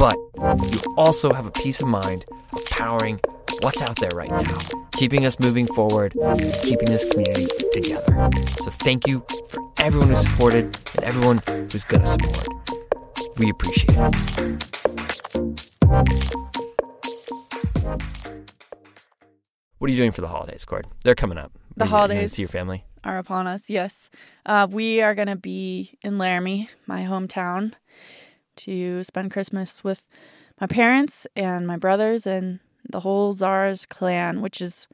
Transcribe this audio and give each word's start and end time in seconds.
but 0.00 0.16
you 0.72 0.80
also 0.96 1.30
have 1.30 1.46
a 1.46 1.50
peace 1.50 1.82
of 1.82 1.86
mind 1.86 2.24
of 2.54 2.64
powering 2.70 3.20
what's 3.60 3.82
out 3.82 3.94
there 4.00 4.08
right 4.14 4.30
now, 4.30 4.58
keeping 4.92 5.26
us 5.26 5.38
moving 5.38 5.66
forward, 5.66 6.14
keeping 6.62 6.88
this 6.88 7.04
community 7.04 7.46
together. 7.70 8.30
So 8.62 8.70
thank 8.70 9.06
you 9.06 9.22
for 9.50 9.60
everyone 9.78 10.08
who 10.08 10.16
supported 10.16 10.74
and 10.94 11.04
everyone 11.04 11.42
who's 11.46 11.84
going 11.84 12.00
to 12.00 12.06
support. 12.06 12.48
We 13.36 13.50
appreciate 13.50 13.94
it. 13.94 15.20
What 19.76 19.88
are 19.88 19.90
you 19.90 19.98
doing 19.98 20.12
for 20.12 20.22
the 20.22 20.28
holidays, 20.28 20.64
Cord? 20.64 20.86
They're 21.04 21.14
coming 21.14 21.36
up. 21.36 21.52
The 21.76 21.84
you 21.84 21.90
holidays. 21.90 22.32
see 22.32 22.42
your 22.42 22.48
family. 22.48 22.86
are 23.04 23.18
upon 23.18 23.46
us. 23.46 23.68
Yes, 23.68 24.08
uh, 24.46 24.66
we 24.70 25.02
are 25.02 25.14
going 25.14 25.28
to 25.28 25.36
be 25.36 25.98
in 26.02 26.16
Laramie, 26.16 26.70
my 26.86 27.02
hometown, 27.02 27.72
to 28.64 29.02
spend 29.04 29.30
Christmas 29.30 29.82
with 29.84 30.06
my 30.60 30.66
parents 30.66 31.26
and 31.36 31.66
my 31.66 31.76
brothers 31.76 32.26
and 32.26 32.60
the 32.88 33.00
whole 33.00 33.32
Zars 33.32 33.88
clan. 33.88 34.40
Which 34.40 34.60
is, 34.60 34.88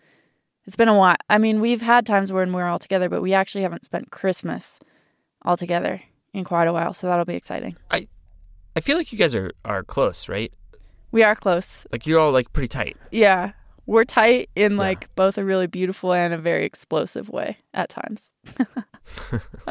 it's 0.67 0.77
been 0.77 0.89
a 0.89 0.97
while. 0.97 1.17
I 1.31 1.39
mean, 1.39 1.61
we've 1.61 1.83
had 1.83 2.05
times 2.07 2.33
when 2.33 2.53
we're 2.53 2.67
all 2.69 2.79
together, 2.79 3.09
but 3.09 3.23
we 3.23 3.33
actually 3.35 3.63
haven't 3.63 3.85
spent 3.85 4.11
Christmas 4.11 4.79
all 5.43 5.57
together 5.57 6.03
in 6.33 6.45
quite 6.45 6.69
a 6.69 6.73
while. 6.73 6.93
So 6.93 7.07
that'll 7.07 7.25
be 7.25 7.37
exciting. 7.37 7.77
I 7.91 8.09
I 8.75 8.81
feel 8.81 8.97
like 8.97 9.13
you 9.13 9.19
guys 9.19 9.35
are 9.35 9.53
are 9.65 9.83
close, 9.83 10.29
right? 10.29 10.53
We 11.13 11.23
are 11.23 11.35
close. 11.37 11.87
Like 11.93 12.07
you're 12.07 12.21
all 12.21 12.33
like 12.33 12.53
pretty 12.53 12.69
tight. 12.69 12.97
Yeah. 13.11 13.53
We're 13.87 14.05
tight 14.05 14.51
in 14.57 14.73
Yeah. 14.73 14.79
like 14.79 15.15
both 15.15 15.39
a 15.39 15.45
really 15.45 15.69
beautiful 15.69 16.13
and 16.13 16.35
a 16.35 16.39
very 16.39 16.65
explosive 16.65 17.29
way 17.29 17.59
at 17.73 17.89
times. 17.89 18.33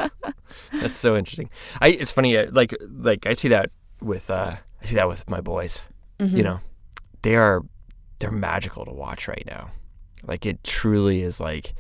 That's 0.74 0.98
so 0.98 1.16
interesting. 1.18 1.50
I 1.82 1.90
it's 1.90 2.12
funny 2.12 2.38
like 2.48 2.74
like 2.90 3.26
I 3.26 3.34
see 3.34 3.50
that 3.50 3.72
with 4.02 4.30
uh 4.30 4.56
I 4.82 4.86
see 4.86 4.96
that 4.96 5.08
with 5.08 5.30
my 5.30 5.42
boys. 5.42 5.84
Mm-hmm. 6.20 6.38
You 6.38 6.44
know, 6.44 6.60
they 7.22 7.36
are 7.36 7.62
they're 8.20 8.32
magical 8.32 8.86
to 8.86 8.92
watch 8.92 9.28
right 9.28 9.44
now. 9.46 9.70
Like 10.26 10.46
it 10.46 10.64
truly 10.64 11.22
is 11.22 11.40
like 11.40 11.74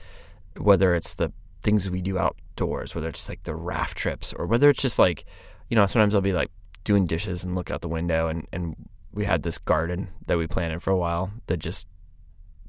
whether 0.58 0.96
it's 0.96 1.16
the 1.16 1.31
things 1.64 1.90
we 1.90 2.02
do 2.02 2.18
outdoors, 2.18 2.94
whether 2.94 3.09
it's 3.09 3.28
like 3.28 3.44
the 3.44 3.56
raft 3.56 3.98
trips 3.98 4.34
or 4.34 4.46
whether 4.46 4.70
it's 4.70 4.81
just 4.81 5.00
like, 5.00 5.26
you 5.70 5.76
know, 5.76 5.86
sometimes 5.86 6.16
I'll 6.16 6.22
be 6.22 6.34
like 6.34 6.52
doing 6.84 7.06
dishes 7.06 7.44
and 7.44 7.56
look 7.56 7.72
out 7.72 7.81
the 7.81 7.88
window 7.90 8.28
and 8.28 8.47
and 8.52 8.76
we 9.12 9.26
had 9.26 9.44
this 9.44 9.58
garden 9.58 10.09
that 10.28 10.38
we 10.38 10.46
planted 10.46 10.82
for 10.82 10.92
a 10.92 10.97
while 10.97 11.32
that 11.47 11.58
just 11.58 11.88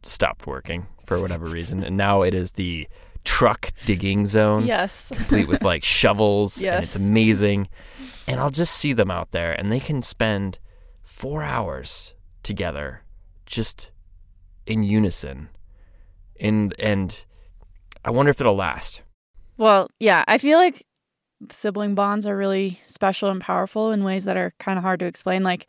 stopped 0.03 0.47
working 0.47 0.87
for 1.05 1.21
whatever 1.21 1.47
reason 1.47 1.83
and 1.83 1.97
now 1.97 2.23
it 2.23 2.33
is 2.33 2.53
the 2.53 2.87
truck 3.27 3.73
digging 3.85 4.25
zone 4.25 4.65
Yes. 4.67 5.11
complete 5.15 5.49
with 5.49 5.63
like 5.63 5.85
shovels 5.85 6.63
and 6.63 6.83
it's 6.85 6.97
amazing. 6.97 7.69
And 8.29 8.41
I'll 8.41 8.51
just 8.51 8.75
see 8.75 8.93
them 8.93 9.11
out 9.11 9.33
there 9.33 9.53
and 9.53 9.71
they 9.71 9.81
can 9.81 10.01
spend 10.01 10.59
four 11.03 11.43
hours 11.43 12.15
together 12.43 13.03
just 13.45 13.91
in 14.67 14.83
unison. 14.83 15.49
And 16.41 16.75
and 16.79 17.25
I 18.05 18.11
wonder 18.11 18.31
if 18.31 18.41
it'll 18.41 18.57
last. 18.57 19.03
Well, 19.59 19.89
yeah, 20.01 20.25
I 20.29 20.39
feel 20.39 20.59
like 20.59 20.85
sibling 21.51 21.95
bonds 21.95 22.27
are 22.27 22.37
really 22.37 22.81
special 22.87 23.31
and 23.31 23.41
powerful 23.41 23.91
in 23.93 24.05
ways 24.05 24.25
that 24.25 24.37
are 24.37 24.53
kind 24.59 24.79
of 24.79 24.83
hard 24.85 25.01
to 25.01 25.07
explain. 25.07 25.43
Like 25.43 25.67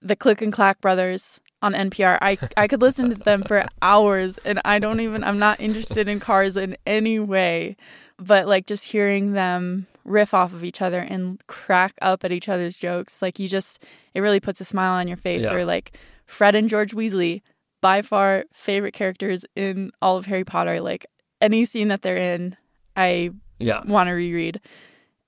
the 0.00 0.16
Click 0.16 0.42
and 0.42 0.52
Clack 0.52 0.80
brothers 0.80 1.40
on 1.62 1.72
NPR, 1.74 2.18
I 2.20 2.36
I 2.56 2.66
could 2.68 2.82
listen 2.82 3.08
to 3.10 3.16
them 3.16 3.42
for 3.44 3.64
hours, 3.82 4.38
and 4.44 4.60
I 4.64 4.78
don't 4.78 5.00
even 5.00 5.22
I'm 5.24 5.38
not 5.38 5.60
interested 5.60 6.08
in 6.08 6.20
cars 6.20 6.56
in 6.56 6.76
any 6.86 7.18
way, 7.18 7.76
but 8.18 8.46
like 8.48 8.66
just 8.66 8.86
hearing 8.86 9.32
them 9.32 9.86
riff 10.04 10.34
off 10.34 10.52
of 10.52 10.64
each 10.64 10.82
other 10.82 10.98
and 10.98 11.40
crack 11.46 11.94
up 12.02 12.24
at 12.24 12.32
each 12.32 12.48
other's 12.48 12.78
jokes, 12.78 13.22
like 13.22 13.38
you 13.38 13.46
just 13.48 13.82
it 14.14 14.20
really 14.20 14.40
puts 14.40 14.60
a 14.60 14.64
smile 14.64 14.92
on 14.94 15.06
your 15.08 15.16
face. 15.16 15.44
Yeah. 15.44 15.54
Or 15.54 15.64
like 15.64 15.96
Fred 16.26 16.54
and 16.54 16.68
George 16.68 16.92
Weasley, 16.94 17.42
by 17.80 18.02
far 18.02 18.44
favorite 18.52 18.92
characters 18.94 19.44
in 19.54 19.92
all 20.02 20.16
of 20.16 20.26
Harry 20.26 20.44
Potter. 20.44 20.80
Like 20.80 21.06
any 21.40 21.64
scene 21.64 21.88
that 21.88 22.02
they're 22.02 22.16
in, 22.34 22.56
I 22.96 23.30
Yeah. 23.58 23.82
want 23.86 24.08
to 24.08 24.12
reread. 24.12 24.60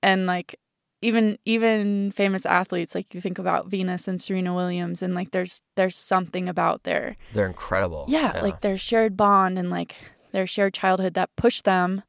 And 0.03 0.27
like 0.27 0.59
even 1.05 1.39
even 1.45 2.13
famous 2.13 2.47
athletes, 2.47 2.95
like 2.95 3.15
you 3.15 3.21
think 3.21 3.39
about 3.39 3.67
Venus 3.69 4.09
and 4.09 4.21
Serena 4.21 4.55
Williams, 4.55 5.03
and 5.03 5.15
like 5.15 5.31
there's 5.33 5.61
there's 5.77 5.97
something 5.97 6.49
about 6.49 6.85
their 6.85 7.17
They're 7.35 7.47
incredible. 7.47 8.07
yeah, 8.09 8.41
like 8.43 8.63
their 8.63 8.79
shared 8.79 9.17
bond 9.17 9.59
and 9.59 9.71
like 9.71 9.95
their 10.33 10.47
shared 10.47 10.73
childhood 10.73 11.15
that 11.15 11.37
pushed 11.37 11.65
them 11.65 12.03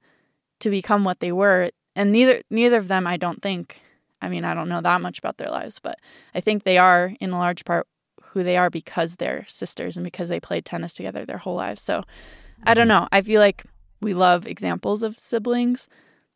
to 0.61 0.69
become 0.69 1.03
what 1.03 1.19
they 1.19 1.31
were. 1.31 1.71
And 1.95 2.11
neither 2.11 2.41
neither 2.49 2.77
of 2.77 2.87
them, 2.87 3.05
I 3.05 3.17
don't 3.17 3.41
think. 3.41 3.77
I 4.21 4.29
mean, 4.29 4.45
I 4.45 4.53
don't 4.53 4.69
know 4.69 4.81
that 4.81 5.01
much 5.01 5.19
about 5.19 5.37
their 5.37 5.51
lives, 5.51 5.79
but 5.79 5.99
I 6.33 6.39
think 6.39 6.63
they 6.63 6.77
are 6.77 7.13
in 7.19 7.31
a 7.31 7.37
large 7.37 7.65
part 7.65 7.87
who 8.29 8.43
they 8.43 8.55
are 8.55 8.69
because 8.69 9.17
they're 9.17 9.45
sisters 9.49 9.97
and 9.97 10.03
because 10.03 10.29
they 10.29 10.39
played 10.39 10.65
tennis 10.65 10.93
together 10.93 11.25
their 11.25 11.37
whole 11.37 11.55
lives. 11.55 11.81
So 11.81 12.03
I 12.63 12.73
don't 12.73 12.87
know. 12.87 13.07
I 13.11 13.21
feel 13.21 13.41
like 13.41 13.65
we 14.01 14.13
love 14.13 14.47
examples 14.47 15.03
of 15.03 15.19
siblings 15.19 15.89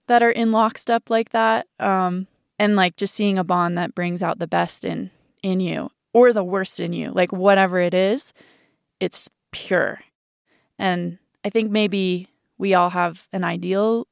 that 0.07 0.21
are 0.21 0.31
in 0.31 0.51
lockstep 0.51 1.09
like 1.09 1.29
that. 1.29 1.67
Um, 1.79 2.27
and 2.59 2.75
like 2.75 2.97
just 2.97 3.15
seeing 3.15 3.39
a 3.39 3.43
bond 3.43 3.77
that 3.77 3.95
brings 3.95 4.21
out 4.21 4.37
the 4.37 4.47
best 4.47 4.85
in 4.85 5.09
in 5.41 5.61
you 5.61 5.89
or 6.13 6.33
the 6.33 6.43
worst 6.43 6.79
in 6.79 6.91
you, 6.91 7.11
like 7.11 7.31
whatever 7.31 7.79
it 7.79 7.93
is, 7.93 8.33
it's 8.99 9.29
pure. 9.51 10.01
And 10.77 11.17
I 11.45 11.49
think 11.49 11.71
maybe 11.71 12.27
we 12.57 12.73
all 12.73 12.89
have 12.89 13.27
an 13.31 13.43
ideal 13.43 14.07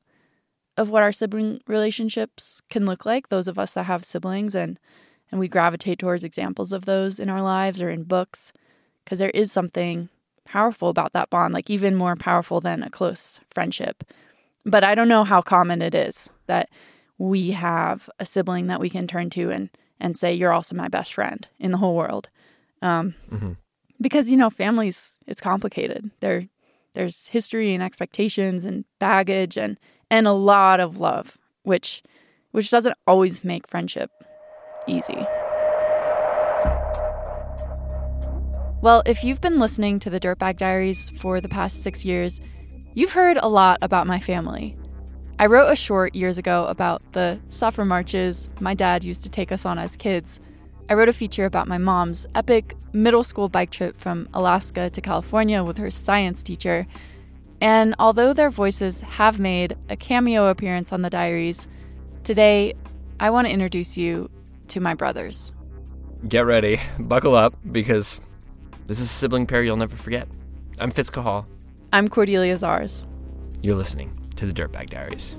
of 0.78 0.90
what 0.90 1.04
our 1.04 1.12
sibling 1.12 1.60
relationships 1.68 2.62
can 2.70 2.86
look 2.86 3.06
like, 3.06 3.30
those 3.30 3.48
of 3.48 3.60
us 3.60 3.74
that 3.74 3.84
have 3.84 4.06
siblings 4.06 4.56
and 4.56 4.80
and 5.30 5.42
we 5.42 5.50
gravitate 5.50 6.00
towards 6.00 6.24
examples 6.24 6.72
of 6.72 6.86
those 6.86 7.20
in 7.20 7.30
our 7.30 7.42
lives 7.42 7.82
or 7.82 7.90
in 7.90 8.04
books 8.04 8.54
because 9.04 9.20
there 9.20 9.32
is 9.32 9.52
something 9.52 10.08
powerful 10.46 10.88
about 10.88 11.12
that 11.12 11.30
bond, 11.30 11.54
like 11.54 11.70
even 11.70 11.96
more 11.96 12.16
powerful 12.16 12.62
than 12.62 12.82
a 12.82 12.90
close 12.90 13.42
friendship. 13.50 14.06
But 14.66 14.86
I 14.86 14.96
don't 14.96 15.10
know 15.10 15.26
how 15.26 15.42
common 15.42 15.82
it 15.82 15.94
is 15.94 16.30
that 16.46 16.70
we 17.18 17.52
have 17.52 18.10
a 18.20 18.26
sibling 18.26 18.68
that 18.68 18.80
we 18.80 18.90
can 18.90 19.08
turn 19.08 19.30
to 19.32 19.52
and 19.52 19.70
and 20.00 20.16
say 20.16 20.34
you're 20.34 20.54
also 20.54 20.76
my 20.76 20.88
best 20.88 21.14
friend 21.14 21.48
in 21.60 21.72
the 21.72 21.78
whole 21.80 21.96
world. 21.96 22.30
Um, 22.82 23.16
Mhm. 23.32 23.58
Because 24.00 24.30
you 24.30 24.38
know, 24.38 24.50
families 24.50 25.18
it's 25.26 25.42
complicated. 25.42 26.12
There 26.20 26.48
there's 26.94 27.28
history 27.28 27.74
and 27.74 27.84
expectations 27.84 28.66
and 28.66 28.86
baggage 29.00 29.58
and 29.58 29.80
and 30.10 30.28
a 30.28 30.34
lot 30.34 30.80
of 30.80 31.00
love, 31.00 31.38
which 31.64 32.04
which 32.52 32.70
doesn't 32.70 32.98
always 33.06 33.44
make 33.44 33.68
friendship 33.68 34.12
easy. 34.88 35.26
Well, 38.80 39.02
if 39.06 39.24
you've 39.24 39.42
been 39.42 39.60
listening 39.60 40.00
to 40.00 40.10
the 40.10 40.20
Dirtbag 40.20 40.58
Diaries 40.58 41.10
for 41.10 41.42
the 41.42 41.50
past 41.50 41.82
six 41.82 42.06
years, 42.06 42.40
you've 42.94 43.14
heard 43.14 43.38
a 43.42 43.50
lot 43.50 43.80
about 43.82 44.06
my 44.06 44.20
family. 44.20 44.78
I 45.40 45.46
wrote 45.46 45.68
a 45.70 45.76
short 45.76 46.16
years 46.16 46.40
ago 46.40 46.66
about 46.66 47.04
the 47.12 47.40
suffer 47.48 47.86
marches 47.86 48.50
my 48.60 48.74
dad 48.74 49.04
used 49.04 49.22
to 49.22 49.30
take 49.30 49.52
us 49.52 49.68
on 49.68 49.78
as 49.78 49.96
kids, 49.96 50.40
I 50.90 50.96
wrote 50.96 51.10
a 51.10 51.14
feature 51.14 51.46
about 51.46 51.68
my 51.68 51.78
mom's 51.78 52.26
epic 52.34 52.76
middle 52.92 53.24
school 53.24 53.48
bike 53.48 53.70
trip 53.70 54.00
from 54.00 54.28
Alaska 54.34 54.90
to 54.90 55.00
California 55.00 55.64
with 55.64 55.78
her 55.78 55.92
science 55.92 56.42
teacher. 56.42 56.88
And 57.62 57.94
although 58.00 58.34
their 58.34 58.50
voices 58.50 59.02
have 59.02 59.38
made 59.38 59.78
a 59.90 59.96
cameo 59.96 60.48
appearance 60.48 60.92
on 60.92 61.04
the 61.04 61.10
diaries, 61.10 61.68
today 62.24 62.74
I 63.20 63.30
want 63.30 63.46
to 63.46 63.54
introduce 63.54 63.96
you 63.96 64.32
to 64.70 64.80
my 64.80 64.96
brothers. 64.96 65.52
Get 66.28 66.48
ready, 66.48 66.80
buckle 67.00 67.36
up, 67.36 67.54
because 67.72 68.20
this 68.88 69.00
is 69.00 69.06
a 69.06 69.14
sibling 69.14 69.46
pair 69.46 69.62
you'll 69.62 69.78
never 69.78 69.98
forget. 69.98 70.28
I'm 70.80 70.90
Fitz 70.90 71.12
Cahall. 71.12 71.46
I'm 71.94 72.08
Cordelia 72.08 72.56
Zars. 72.56 73.06
You're 73.62 73.76
listening 73.76 74.27
to 74.38 74.46
the 74.46 74.54
Dirtbag 74.54 74.90
Diaries. 74.92 75.36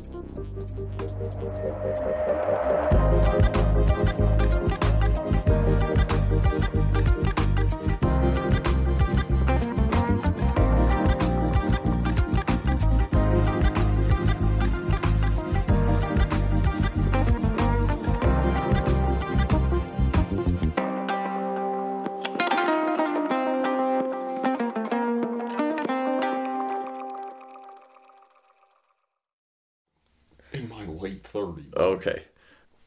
30. 31.38 31.64
Okay. 31.76 32.25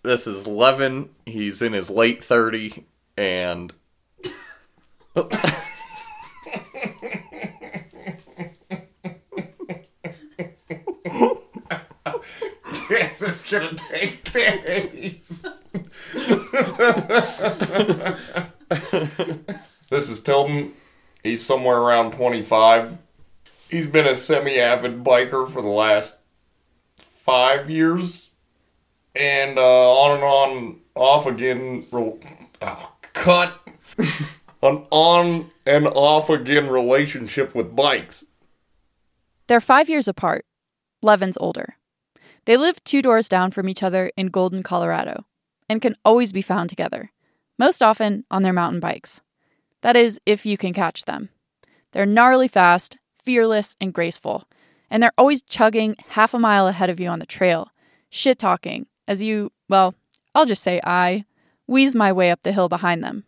This 0.04 0.28
is 0.28 0.46
Levin. 0.48 1.10
He's 1.26 1.62
in 1.62 1.74
his 1.74 1.90
late 1.90 2.24
30 2.24 2.86
and 3.16 3.74
this 12.90 13.22
is 13.22 13.50
gonna 13.50 13.74
take 13.76 14.32
days. 14.32 15.46
this 19.90 20.10
is 20.10 20.22
Tilden. 20.22 20.74
He's 21.24 21.46
somewhere 21.46 21.78
around 21.78 22.14
25. 22.14 22.98
He's 23.70 23.88
been 23.88 24.08
a 24.08 24.16
semi 24.16 24.60
avid 24.60 25.04
biker 25.04 25.50
for 25.50 25.62
the 25.62 25.68
last 25.68 26.18
five 26.98 27.70
years. 27.70 28.31
And 29.16 29.58
uh, 29.58 29.92
on 29.92 30.16
and 30.16 30.24
on, 30.24 30.80
off 30.96 31.26
again. 31.26 31.86
Re- 31.92 32.14
oh, 32.62 32.92
cut. 33.14 33.54
An 34.64 34.86
on 34.92 35.50
and 35.66 35.88
off 35.88 36.30
again 36.30 36.68
relationship 36.70 37.56
with 37.56 37.76
bikes. 37.76 38.24
They're 39.48 39.60
five 39.60 39.90
years 39.90 40.08
apart. 40.08 40.46
Levin's 41.02 41.38
older. 41.40 41.78
They 42.46 42.58
live 42.58 42.84
two 42.84 43.02
doors 43.02 43.28
down 43.28 43.52
from 43.52 43.68
each 43.68 43.84
other 43.84 44.12
in 44.16 44.28
Golden, 44.28 44.62
Colorado, 44.62 45.26
and 45.68 45.82
can 45.82 45.96
always 46.06 46.32
be 46.32 46.42
found 46.42 46.70
together, 46.70 47.12
most 47.58 47.82
often 47.82 48.24
on 48.30 48.44
their 48.44 48.54
mountain 48.54 48.80
bikes. 48.80 49.22
That 49.82 49.96
is, 49.96 50.20
if 50.26 50.46
you 50.46 50.58
can 50.58 50.74
catch 50.74 51.06
them. 51.06 51.30
They're 51.92 52.06
gnarly 52.06 52.48
fast, 52.48 52.98
fearless, 53.24 53.76
and 53.82 53.94
graceful, 53.94 54.48
and 54.90 55.02
they're 55.02 55.12
always 55.18 55.42
chugging 55.42 55.96
half 56.10 56.34
a 56.34 56.40
mile 56.40 56.68
ahead 56.68 56.90
of 56.90 57.00
you 57.00 57.10
on 57.10 57.20
the 57.20 57.26
trail, 57.26 57.72
shit 58.10 58.40
talking, 58.40 58.86
as 59.12 59.22
you, 59.22 59.52
well, 59.68 59.94
I'll 60.34 60.46
just 60.46 60.64
say 60.64 60.80
I, 60.86 61.26
wheeze 61.68 61.94
my 61.94 62.14
way 62.14 62.32
up 62.32 62.44
the 62.44 62.54
hill 62.54 62.70
behind 62.70 63.04
them. 63.04 63.26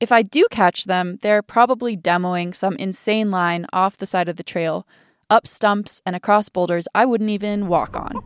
If 0.00 0.10
I 0.10 0.22
do 0.22 0.46
catch 0.50 0.84
them, 0.84 1.18
they're 1.20 1.42
probably 1.42 1.98
demoing 1.98 2.54
some 2.54 2.76
insane 2.76 3.30
line 3.30 3.66
off 3.74 3.98
the 3.98 4.06
side 4.06 4.30
of 4.30 4.36
the 4.36 4.42
trail, 4.42 4.86
up 5.28 5.46
stumps 5.46 6.00
and 6.06 6.16
across 6.16 6.48
boulders 6.48 6.88
I 6.94 7.04
wouldn't 7.04 7.28
even 7.28 7.68
walk 7.68 7.94
on. 7.94 8.22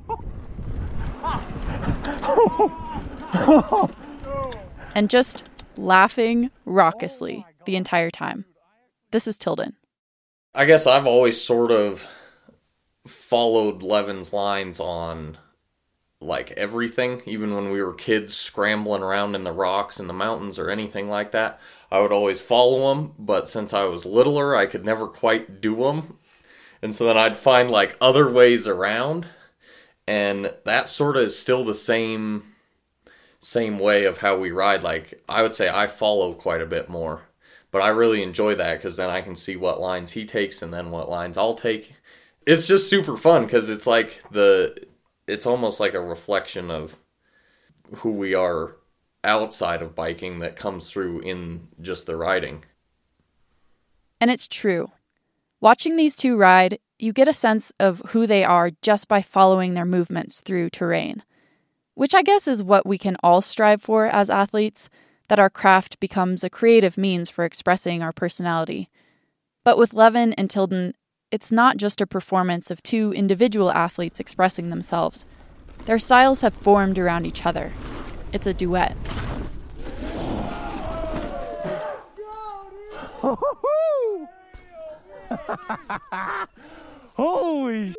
and 4.94 5.10
just 5.10 5.44
laughing 5.76 6.52
raucously 6.64 7.44
the 7.66 7.74
entire 7.74 8.10
time. 8.10 8.44
This 9.10 9.26
is 9.26 9.36
Tilden. 9.36 9.74
I 10.54 10.66
guess 10.66 10.86
I've 10.86 11.06
always 11.06 11.40
sort 11.40 11.72
of 11.72 12.06
followed 13.08 13.82
Levin's 13.82 14.32
lines 14.32 14.78
on 14.78 15.36
like 16.20 16.52
everything, 16.52 17.22
even 17.24 17.54
when 17.54 17.70
we 17.70 17.82
were 17.82 17.94
kids 17.94 18.34
scrambling 18.34 19.02
around 19.02 19.34
in 19.34 19.44
the 19.44 19.52
rocks 19.52 19.98
in 19.98 20.06
the 20.06 20.12
mountains 20.12 20.58
or 20.58 20.70
anything 20.70 21.08
like 21.08 21.32
that. 21.32 21.58
I 21.90 22.00
would 22.00 22.12
always 22.12 22.40
follow 22.40 22.92
him, 22.92 23.12
but 23.18 23.48
since 23.48 23.72
I 23.72 23.84
was 23.84 24.04
littler, 24.04 24.54
I 24.54 24.66
could 24.66 24.84
never 24.84 25.06
quite 25.06 25.60
do 25.60 25.76
them. 25.76 26.18
And 26.82 26.94
so 26.94 27.06
then 27.06 27.16
I'd 27.16 27.36
find 27.36 27.70
like 27.70 27.96
other 28.00 28.30
ways 28.30 28.66
around, 28.66 29.26
and 30.06 30.54
that 30.64 30.88
sort 30.88 31.16
of 31.16 31.24
is 31.24 31.38
still 31.38 31.64
the 31.64 31.74
same 31.74 32.44
same 33.42 33.78
way 33.78 34.04
of 34.04 34.18
how 34.18 34.38
we 34.38 34.50
ride. 34.50 34.82
Like 34.82 35.22
I 35.28 35.42
would 35.42 35.54
say 35.54 35.68
I 35.68 35.86
follow 35.86 36.34
quite 36.34 36.60
a 36.60 36.66
bit 36.66 36.88
more. 36.88 37.22
But 37.72 37.82
I 37.82 37.88
really 37.88 38.22
enjoy 38.22 38.56
that 38.56 38.78
because 38.78 38.96
then 38.96 39.10
I 39.10 39.22
can 39.22 39.36
see 39.36 39.56
what 39.56 39.80
lines 39.80 40.12
he 40.12 40.24
takes 40.24 40.60
and 40.60 40.72
then 40.72 40.90
what 40.90 41.08
lines 41.08 41.38
I'll 41.38 41.54
take. 41.54 41.94
It's 42.46 42.66
just 42.66 42.90
super 42.90 43.16
fun 43.16 43.44
because 43.44 43.68
it's 43.68 43.86
like 43.86 44.22
the, 44.30 44.86
it's 45.30 45.46
almost 45.46 45.80
like 45.80 45.94
a 45.94 46.00
reflection 46.00 46.70
of 46.70 46.98
who 47.96 48.12
we 48.12 48.34
are 48.34 48.76
outside 49.22 49.82
of 49.82 49.94
biking 49.94 50.38
that 50.40 50.56
comes 50.56 50.90
through 50.90 51.20
in 51.20 51.68
just 51.80 52.06
the 52.06 52.16
riding. 52.16 52.64
And 54.20 54.30
it's 54.30 54.48
true. 54.48 54.90
Watching 55.60 55.96
these 55.96 56.16
two 56.16 56.36
ride, 56.36 56.78
you 56.98 57.12
get 57.12 57.28
a 57.28 57.32
sense 57.32 57.72
of 57.78 58.02
who 58.08 58.26
they 58.26 58.44
are 58.44 58.70
just 58.82 59.08
by 59.08 59.22
following 59.22 59.74
their 59.74 59.84
movements 59.84 60.40
through 60.40 60.70
terrain, 60.70 61.22
which 61.94 62.14
I 62.14 62.22
guess 62.22 62.48
is 62.48 62.62
what 62.62 62.86
we 62.86 62.98
can 62.98 63.16
all 63.22 63.40
strive 63.40 63.82
for 63.82 64.06
as 64.06 64.30
athletes 64.30 64.88
that 65.28 65.38
our 65.38 65.50
craft 65.50 66.00
becomes 66.00 66.42
a 66.42 66.50
creative 66.50 66.98
means 66.98 67.30
for 67.30 67.44
expressing 67.44 68.02
our 68.02 68.12
personality. 68.12 68.88
But 69.64 69.78
with 69.78 69.94
Levin 69.94 70.32
and 70.34 70.50
Tilden, 70.50 70.94
it's 71.30 71.52
not 71.52 71.76
just 71.76 72.00
a 72.00 72.06
performance 72.06 72.70
of 72.70 72.82
two 72.82 73.12
individual 73.12 73.70
athletes 73.70 74.18
expressing 74.18 74.70
themselves. 74.70 75.26
Their 75.86 75.98
styles 75.98 76.40
have 76.40 76.54
formed 76.54 76.98
around 76.98 77.26
each 77.26 77.46
other. 77.46 77.72
It's 78.32 78.46
a 78.46 78.54
duet. 78.54 78.96
Holy 87.14 87.94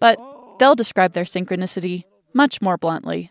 But 0.00 0.18
they'll 0.58 0.74
describe 0.74 1.12
their 1.12 1.24
synchronicity 1.24 2.04
much 2.32 2.60
more 2.60 2.76
bluntly. 2.76 3.30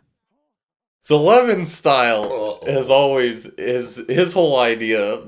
So 1.03 1.21
Levin's 1.21 1.73
style 1.73 2.59
is 2.65 2.89
always 2.89 3.49
his 3.57 4.03
his 4.07 4.33
whole 4.33 4.59
idea, 4.59 5.21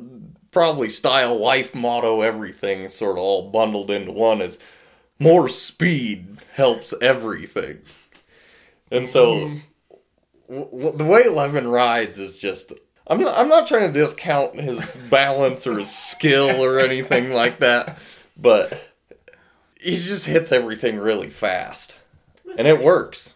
probably 0.52 0.90
style, 0.90 1.40
life 1.40 1.74
motto, 1.74 2.22
everything 2.22 2.90
sort 2.90 3.18
of 3.18 3.24
all 3.24 3.50
bundled 3.50 3.90
into 3.90 4.12
one 4.12 4.42
is 4.42 4.60
more 5.20 5.48
speed 5.48 6.38
helps 6.54 6.94
everything. 7.02 7.80
And 8.92 9.08
so 9.08 9.48
hmm. 9.48 9.58
w- 10.50 10.70
w- 10.72 10.98
the 10.98 11.06
way 11.06 11.30
Levin 11.30 11.68
rides 11.68 12.20
is 12.20 12.38
just 12.38 12.74
I'm 13.08 13.20
not 13.20 13.38
I'm 13.38 13.50
not 13.50 13.68
trying 13.68 13.92
to 13.92 14.00
discount 14.00 14.60
his 14.60 14.96
balance 15.10 15.66
or 15.66 15.80
his 15.80 15.94
skill 15.96 16.64
or 16.64 16.80
anything 16.80 17.32
like 17.32 17.60
that, 17.60 17.98
but 18.38 18.94
he 19.80 19.96
just 19.96 20.26
hits 20.26 20.52
everything 20.52 20.98
really 20.98 21.30
fast. 21.30 21.96
and 22.58 22.68
it 22.68 22.82
works. 22.82 23.36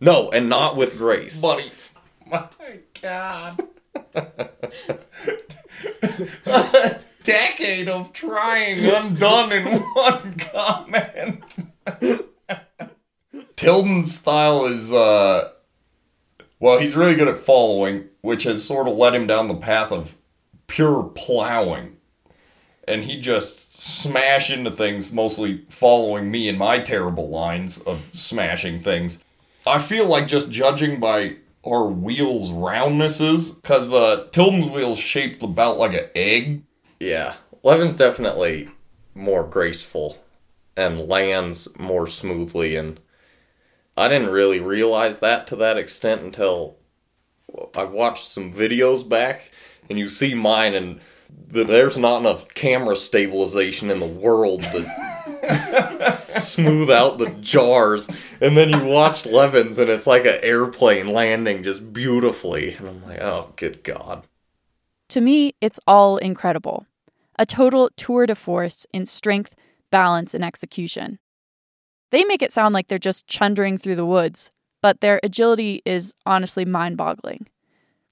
No, 0.00 0.30
and 0.30 0.48
not 0.48 0.76
with 0.76 0.96
grace. 0.96 1.40
Buddy. 1.40 1.70
My 2.26 2.48
God. 3.00 3.62
A 6.46 7.00
decade 7.24 7.88
of 7.88 8.12
trying 8.12 8.84
undone 8.84 9.52
in 9.52 9.80
one 9.80 10.34
comment. 10.38 11.42
Tilden's 13.56 14.14
style 14.14 14.66
is, 14.66 14.92
uh, 14.92 15.50
well, 16.60 16.78
he's 16.78 16.96
really 16.96 17.14
good 17.14 17.28
at 17.28 17.38
following, 17.38 18.04
which 18.20 18.44
has 18.44 18.64
sort 18.64 18.88
of 18.88 18.96
led 18.96 19.14
him 19.14 19.26
down 19.26 19.48
the 19.48 19.54
path 19.54 19.90
of 19.92 20.16
pure 20.66 21.02
plowing. 21.02 21.96
And 22.86 23.04
he 23.04 23.18
just 23.18 23.80
smash 23.80 24.50
into 24.50 24.70
things, 24.70 25.10
mostly 25.10 25.64
following 25.70 26.30
me 26.30 26.48
and 26.48 26.58
my 26.58 26.78
terrible 26.80 27.30
lines 27.30 27.78
of 27.78 28.10
smashing 28.12 28.80
things. 28.80 29.18
I 29.66 29.78
feel 29.78 30.06
like 30.06 30.28
just 30.28 30.50
judging 30.50 31.00
by 31.00 31.36
our 31.66 31.86
wheels' 31.86 32.50
roundnesses, 32.50 33.60
because 33.60 33.92
uh, 33.92 34.26
Tilden's 34.32 34.66
wheel's 34.66 34.98
shaped 34.98 35.42
about 35.42 35.78
like 35.78 35.94
an 35.94 36.08
egg. 36.14 36.62
Yeah, 37.00 37.36
Levin's 37.62 37.96
definitely 37.96 38.68
more 39.14 39.44
graceful 39.44 40.18
and 40.76 41.08
lands 41.08 41.68
more 41.78 42.06
smoothly 42.06 42.76
and 42.76 43.00
I 43.96 44.08
didn't 44.08 44.30
really 44.30 44.60
realize 44.60 45.20
that 45.20 45.46
to 45.48 45.56
that 45.56 45.76
extent 45.76 46.22
until 46.22 46.76
I've 47.76 47.92
watched 47.92 48.26
some 48.26 48.52
videos 48.52 49.08
back 49.08 49.52
and 49.88 49.98
you 49.98 50.08
see 50.08 50.34
mine 50.34 50.74
and 50.74 51.00
the, 51.48 51.64
there's 51.64 51.96
not 51.96 52.18
enough 52.18 52.48
camera 52.54 52.96
stabilization 52.96 53.90
in 53.90 54.00
the 54.00 54.06
world 54.06 54.62
to 54.62 55.13
smooth 56.30 56.90
out 56.90 57.18
the 57.18 57.30
jars 57.40 58.08
and 58.40 58.56
then 58.56 58.70
you 58.70 58.84
watch 58.84 59.24
Levin's 59.26 59.78
and 59.78 59.88
it's 59.90 60.06
like 60.06 60.24
an 60.24 60.38
airplane 60.42 61.08
landing 61.08 61.62
just 61.62 61.92
beautifully 61.92 62.74
and 62.74 62.88
I'm 62.88 63.04
like 63.04 63.20
oh 63.20 63.52
good 63.56 63.82
god 63.84 64.26
To 65.10 65.20
me, 65.20 65.54
it's 65.60 65.78
all 65.86 66.16
incredible. 66.16 66.86
A 67.38 67.46
total 67.46 67.90
tour 67.96 68.26
de 68.26 68.34
force 68.34 68.86
in 68.92 69.06
strength, 69.06 69.54
balance, 69.90 70.34
and 70.34 70.44
execution. 70.44 71.18
They 72.10 72.24
make 72.24 72.42
it 72.42 72.52
sound 72.52 72.74
like 72.74 72.88
they're 72.88 72.98
just 72.98 73.26
chundering 73.26 73.76
through 73.78 73.96
the 73.96 74.06
woods, 74.06 74.50
but 74.80 75.00
their 75.00 75.20
agility 75.22 75.82
is 75.84 76.14
honestly 76.24 76.64
mind 76.64 76.96
boggling. 76.96 77.46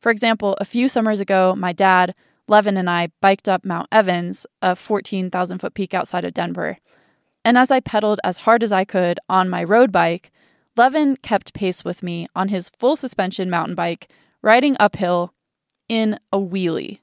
For 0.01 0.11
example, 0.11 0.57
a 0.61 0.65
few 0.65 0.89
summers 0.89 1.21
ago, 1.21 1.55
my 1.57 1.73
dad, 1.73 2.15
Levin, 2.47 2.77
and 2.77 2.91
I 2.91 3.09
biked 3.21 3.49
up 3.49 3.65
Mount 3.65 3.89
Evans, 3.91 4.47
a 4.61 4.77
14,000 4.77 5.59
foot 5.59 5.75
peak 5.75 5.95
outside 5.95 6.25
of 6.25 6.35
Denver. 6.35 6.79
And 7.45 7.59
as 7.59 7.71
I 7.71 7.81
pedaled 7.81 8.21
as 8.23 8.39
hard 8.39 8.63
as 8.63 8.73
I 8.73 8.85
could 8.85 9.19
on 9.29 9.49
my 9.49 9.65
road 9.65 9.91
bike, 9.91 10.31
Levin 10.77 11.17
kept 11.17 11.53
pace 11.55 11.85
with 11.85 12.03
me 12.03 12.29
on 12.35 12.49
his 12.49 12.71
full 12.71 12.97
suspension 12.97 13.51
mountain 13.51 13.75
bike, 13.75 14.09
riding 14.41 14.77
uphill 14.81 15.35
in 15.89 16.19
a 16.33 16.39
wheelie. 16.39 17.01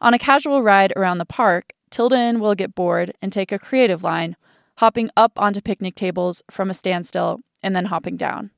On 0.00 0.12
a 0.12 0.18
casual 0.18 0.62
ride 0.62 0.92
around 0.96 1.18
the 1.18 1.24
park, 1.24 1.72
Tilden 1.90 2.40
will 2.40 2.54
get 2.54 2.74
bored 2.74 3.12
and 3.22 3.32
take 3.32 3.52
a 3.52 3.58
creative 3.58 4.02
line, 4.02 4.36
hopping 4.78 5.10
up 5.16 5.32
onto 5.36 5.60
picnic 5.60 5.94
tables 5.94 6.42
from 6.50 6.70
a 6.70 6.74
standstill 6.74 7.40
and 7.62 7.76
then 7.76 7.86
hopping 7.86 8.16
down. 8.16 8.50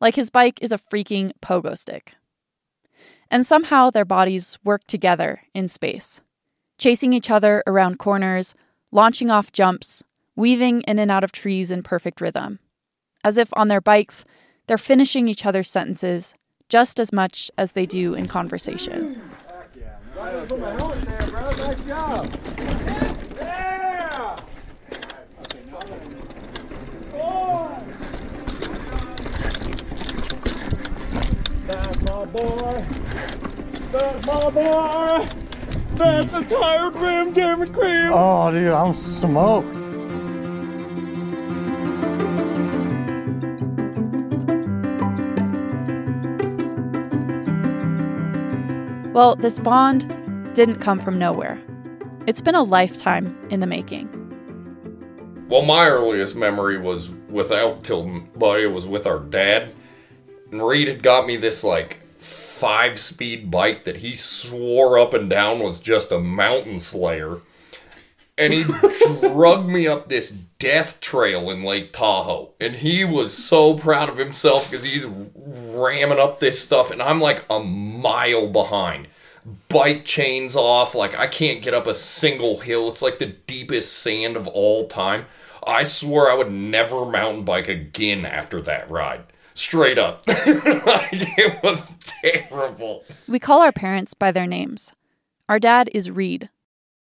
Like 0.00 0.16
his 0.16 0.30
bike 0.30 0.58
is 0.60 0.72
a 0.72 0.78
freaking 0.78 1.32
pogo 1.40 1.76
stick. 1.78 2.14
And 3.30 3.46
somehow 3.46 3.90
their 3.90 4.04
bodies 4.04 4.58
work 4.62 4.86
together 4.86 5.42
in 5.54 5.68
space, 5.68 6.20
chasing 6.78 7.12
each 7.12 7.30
other 7.30 7.62
around 7.66 7.98
corners, 7.98 8.54
launching 8.94 9.28
off 9.28 9.50
jumps, 9.50 10.04
weaving 10.36 10.80
in 10.82 11.00
and 11.00 11.10
out 11.10 11.24
of 11.24 11.32
trees 11.32 11.72
in 11.72 11.82
perfect 11.82 12.20
rhythm. 12.20 12.60
As 13.24 13.36
if 13.36 13.48
on 13.54 13.66
their 13.66 13.80
bikes, 13.80 14.24
they're 14.68 14.78
finishing 14.78 15.26
each 15.26 15.44
other's 15.44 15.68
sentences 15.68 16.34
just 16.68 17.00
as 17.00 17.12
much 17.12 17.50
as 17.58 17.72
they 17.72 17.86
do 17.86 18.14
in 18.14 18.28
conversation. 18.28 19.20
That's 31.66 32.04
my 32.04 32.24
boy. 32.26 32.86
That's 33.90 34.26
my 34.26 34.50
boy. 34.50 35.53
That's 35.96 36.32
a 36.34 36.44
tired 36.44 36.96
rim, 36.96 37.32
Jeremy 37.32 37.68
Cream. 37.68 38.12
Oh, 38.12 38.50
dude, 38.50 38.72
I'm 38.72 38.94
smoked. 38.94 39.72
Well, 49.14 49.36
this 49.36 49.60
bond 49.60 50.08
didn't 50.54 50.80
come 50.80 50.98
from 50.98 51.16
nowhere. 51.16 51.62
It's 52.26 52.40
been 52.40 52.56
a 52.56 52.64
lifetime 52.64 53.36
in 53.50 53.60
the 53.60 53.66
making. 53.66 54.10
Well, 55.48 55.62
my 55.62 55.86
earliest 55.88 56.34
memory 56.34 56.76
was 56.76 57.10
without 57.28 57.84
Tilden, 57.84 58.30
but 58.34 58.58
it 58.58 58.68
was 58.68 58.88
with 58.88 59.06
our 59.06 59.20
dad. 59.20 59.72
And 60.50 60.66
Reed 60.66 60.88
had 60.88 61.04
got 61.04 61.26
me 61.26 61.36
this 61.36 61.62
like 61.62 62.00
five 62.64 62.98
speed 62.98 63.50
bike 63.50 63.84
that 63.84 63.96
he 63.96 64.14
swore 64.14 64.98
up 64.98 65.12
and 65.12 65.28
down 65.28 65.58
was 65.58 65.80
just 65.80 66.10
a 66.10 66.18
mountain 66.18 66.78
slayer. 66.78 67.42
And 68.38 68.54
he 68.54 68.64
drug 69.20 69.68
me 69.68 69.86
up 69.86 70.08
this 70.08 70.30
death 70.30 70.98
trail 70.98 71.50
in 71.50 71.62
Lake 71.62 71.92
Tahoe. 71.92 72.52
And 72.58 72.76
he 72.76 73.04
was 73.04 73.36
so 73.36 73.76
proud 73.76 74.08
of 74.08 74.16
himself 74.16 74.70
because 74.70 74.82
he's 74.82 75.04
ramming 75.04 76.18
up 76.18 76.40
this 76.40 76.58
stuff, 76.58 76.90
and 76.90 77.02
I'm 77.02 77.20
like 77.20 77.44
a 77.50 77.60
mile 77.60 78.48
behind. 78.48 79.08
Bike 79.68 80.06
chains 80.06 80.56
off, 80.56 80.94
like 80.94 81.14
I 81.18 81.26
can't 81.26 81.60
get 81.60 81.74
up 81.74 81.86
a 81.86 81.92
single 81.92 82.60
hill. 82.60 82.88
It's 82.88 83.02
like 83.02 83.18
the 83.18 83.26
deepest 83.26 83.92
sand 83.92 84.38
of 84.38 84.48
all 84.48 84.86
time. 84.88 85.26
I 85.66 85.82
swore 85.82 86.30
I 86.30 86.34
would 86.34 86.50
never 86.50 87.04
mountain 87.04 87.44
bike 87.44 87.68
again 87.68 88.24
after 88.24 88.62
that 88.62 88.90
ride. 88.90 89.24
Straight 89.54 89.98
up. 89.98 90.22
like, 90.28 91.08
it 91.12 91.62
was 91.62 91.94
terrible. 92.00 93.04
We 93.28 93.38
call 93.38 93.60
our 93.60 93.72
parents 93.72 94.14
by 94.14 94.32
their 94.32 94.46
names. 94.46 94.92
Our 95.48 95.58
dad 95.58 95.90
is 95.94 96.10
Reed. 96.10 96.48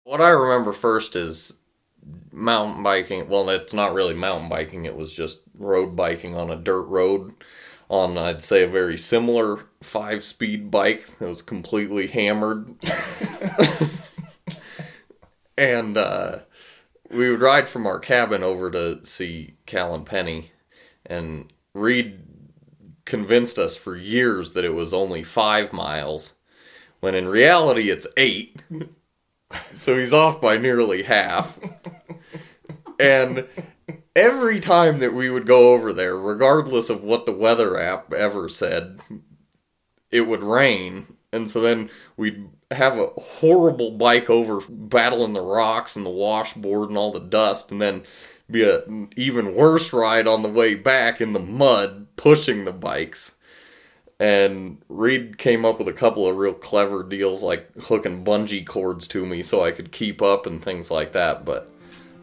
What 0.05 0.21
I 0.21 0.29
remember 0.29 0.73
first 0.73 1.17
is 1.17 1.55
mountain 2.31 2.83
biking. 2.83 3.29
Well, 3.29 3.49
it's 3.51 3.75
not 3.75 3.95
really 3.95 4.15
mountain 4.15 4.49
biking, 4.49 4.85
it 4.85 4.97
was 4.97 5.13
just 5.13 5.41
road 5.59 5.97
biking 5.97 6.37
on 6.37 6.51
a 6.51 6.57
dirt 6.57 6.83
road 6.83 7.35
on, 7.89 8.19
I'd 8.19 8.43
say, 8.43 8.63
a 8.63 8.69
very 8.69 8.99
similar 8.99 9.67
five 9.83 10.25
speed 10.25 10.71
bike 10.71 11.19
that 11.19 11.29
was 11.29 11.43
completely 11.43 12.09
hammered. 12.09 12.75
and 15.59 15.97
uh, 15.97 16.41
we 17.11 17.31
would 17.31 17.41
ride 17.41 17.69
from 17.69 17.87
our 17.87 17.99
cabin 17.99 18.43
over 18.43 18.71
to 18.71 19.05
see 19.05 19.55
Cal 19.67 19.95
and 19.95 20.05
Penny. 20.05 20.53
And 21.05 21.53
Reed 21.75 22.26
convinced 23.07 23.59
us 23.59 23.77
for 23.77 23.97
years 23.97 24.53
that 24.53 24.65
it 24.65 24.75
was 24.75 24.93
only 24.93 25.23
five 25.23 25.73
miles, 25.73 26.35
when 27.01 27.15
in 27.15 27.29
reality 27.29 27.91
it's 27.91 28.07
eight. 28.17 28.63
So 29.73 29.97
he's 29.97 30.13
off 30.13 30.41
by 30.41 30.57
nearly 30.57 31.05
half. 31.05 31.57
And 32.99 33.47
every 34.17 34.59
time 34.59 34.99
that 34.99 35.15
we 35.15 35.31
would 35.31 35.47
go 35.47 35.73
over 35.73 35.93
there, 35.93 36.17
regardless 36.17 36.91
of 36.91 37.05
what 37.05 37.27
the 37.27 37.33
weather 37.33 37.79
app 37.79 38.13
ever 38.13 38.49
said, 38.49 39.01
it 40.11 40.23
would 40.23 40.43
rain. 40.43 41.17
And 41.33 41.49
so 41.49 41.61
then 41.61 41.91
we'd 42.17 42.49
have 42.71 42.99
a 42.99 43.09
horrible 43.19 43.93
bike 43.93 44.29
over 44.29 44.61
battling 44.69 45.33
the 45.33 45.41
rocks 45.41 45.95
and 45.97 46.05
the 46.05 46.11
washboard 46.11 46.89
and 46.89 46.99
all 46.99 47.13
the 47.13 47.21
dust, 47.21 47.71
and 47.71 47.81
then 47.81 48.03
be 48.51 48.69
an 48.69 49.09
even 49.17 49.55
worse 49.55 49.93
ride 49.93 50.27
on 50.27 50.43
the 50.43 50.49
way 50.49 50.75
back 50.75 51.21
in 51.21 51.33
the 51.33 51.41
mud 51.41 52.07
pushing 52.17 52.65
the 52.65 52.73
bikes. 52.73 53.35
And 54.19 54.79
Reed 54.89 55.37
came 55.37 55.65
up 55.65 55.79
with 55.79 55.89
a 55.89 55.93
couple 55.93 56.27
of 56.27 56.37
real 56.37 56.55
clever 56.55 57.03
deals 57.03 57.43
like 57.43 57.71
hooking 57.83 58.25
bungee 58.25 58.67
cords 58.67 59.07
to 59.09 59.27
me 59.27 59.43
so 59.43 59.65
I 59.65 59.73
could 59.73 59.93
keep 59.93 60.23
up 60.23 60.47
and 60.47 60.63
things 60.63 60.91
like 60.91 61.13
that, 61.13 61.45
but 61.45 61.71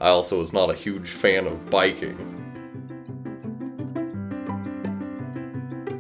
I 0.02 0.10
also 0.10 0.40
was 0.40 0.52
not 0.52 0.72
a 0.72 0.76
huge 0.76 1.08
fan 1.08 1.46
of 1.46 1.70
biking. 1.70 2.40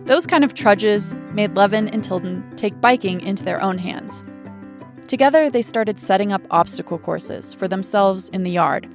Those 0.05 0.27
kind 0.27 0.43
of 0.43 0.53
trudges 0.53 1.13
made 1.31 1.55
Levin 1.55 1.88
and 1.88 2.03
Tilden 2.03 2.43
take 2.57 2.81
biking 2.81 3.21
into 3.21 3.43
their 3.43 3.62
own 3.62 3.77
hands. 3.77 4.25
Together, 5.13 5.48
they 5.48 5.62
started 5.62 6.00
setting 6.00 6.34
up 6.34 6.41
obstacle 6.50 6.98
courses 6.98 7.53
for 7.53 7.67
themselves 7.67 8.29
in 8.29 8.41
the 8.41 8.50
yard 8.50 8.89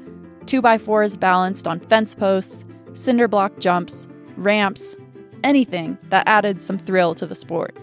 2x4s 0.47 1.21
balanced 1.21 1.69
on 1.69 1.79
fence 1.79 2.13
posts, 2.13 2.65
cinder 2.93 3.29
block 3.29 3.57
jumps, 3.61 4.09
ramps, 4.37 4.97
anything 5.45 5.97
that 6.09 6.27
added 6.27 6.61
some 6.61 6.77
thrill 6.77 7.15
to 7.15 7.25
the 7.25 7.37
sport. 7.37 7.77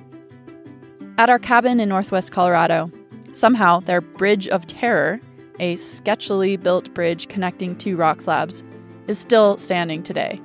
At 1.18 1.30
our 1.30 1.40
cabin 1.40 1.80
in 1.80 1.88
northwest 1.88 2.34
Colorado, 2.34 2.92
somehow 3.32 3.80
their 3.80 4.02
Bridge 4.02 4.50
of 4.50 4.68
Terror, 4.68 5.22
a 5.62 5.76
sketchily 5.76 6.62
built 6.62 6.94
bridge 6.94 7.30
connecting 7.30 7.78
two 7.78 7.96
rock 7.96 8.20
slabs, 8.20 8.66
is 9.08 9.18
still 9.18 9.58
standing 9.58 10.04
today. 10.04 10.42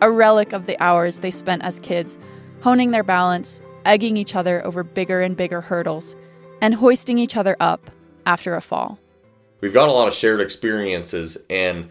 A 0.00 0.10
relic 0.10 0.54
of 0.54 0.64
the 0.64 0.82
hours 0.82 1.18
they 1.18 1.30
spent 1.30 1.62
as 1.62 1.78
kids, 1.78 2.18
honing 2.62 2.90
their 2.90 3.04
balance, 3.04 3.60
egging 3.84 4.16
each 4.16 4.34
other 4.34 4.64
over 4.64 4.82
bigger 4.82 5.20
and 5.20 5.36
bigger 5.36 5.60
hurdles, 5.60 6.16
and 6.60 6.74
hoisting 6.74 7.18
each 7.18 7.36
other 7.36 7.56
up 7.60 7.90
after 8.26 8.54
a 8.54 8.60
fall. 8.60 8.98
We've 9.60 9.74
got 9.74 9.88
a 9.88 9.92
lot 9.92 10.08
of 10.08 10.14
shared 10.14 10.40
experiences, 10.40 11.38
and 11.50 11.88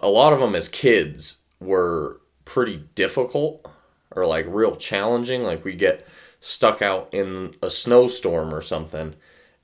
a 0.00 0.08
lot 0.08 0.32
of 0.32 0.40
them 0.40 0.54
as 0.54 0.68
kids 0.68 1.38
were 1.60 2.20
pretty 2.44 2.84
difficult 2.94 3.70
or 4.10 4.26
like 4.26 4.46
real 4.48 4.74
challenging. 4.74 5.42
Like 5.42 5.64
we 5.64 5.74
get 5.74 6.06
stuck 6.40 6.80
out 6.80 7.12
in 7.12 7.54
a 7.62 7.70
snowstorm 7.70 8.54
or 8.54 8.60
something, 8.60 9.14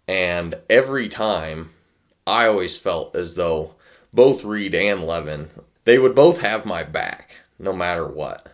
and 0.06 0.58
every 0.68 1.08
time 1.08 1.70
I 2.26 2.46
always 2.46 2.76
felt 2.76 3.16
as 3.16 3.34
though 3.34 3.74
both 4.12 4.44
Reed 4.44 4.74
and 4.74 5.04
Levin, 5.04 5.50
they 5.84 5.98
would 5.98 6.14
both 6.14 6.40
have 6.40 6.66
my 6.66 6.82
back 6.82 7.36
no 7.58 7.72
matter 7.72 8.06
what. 8.06 8.52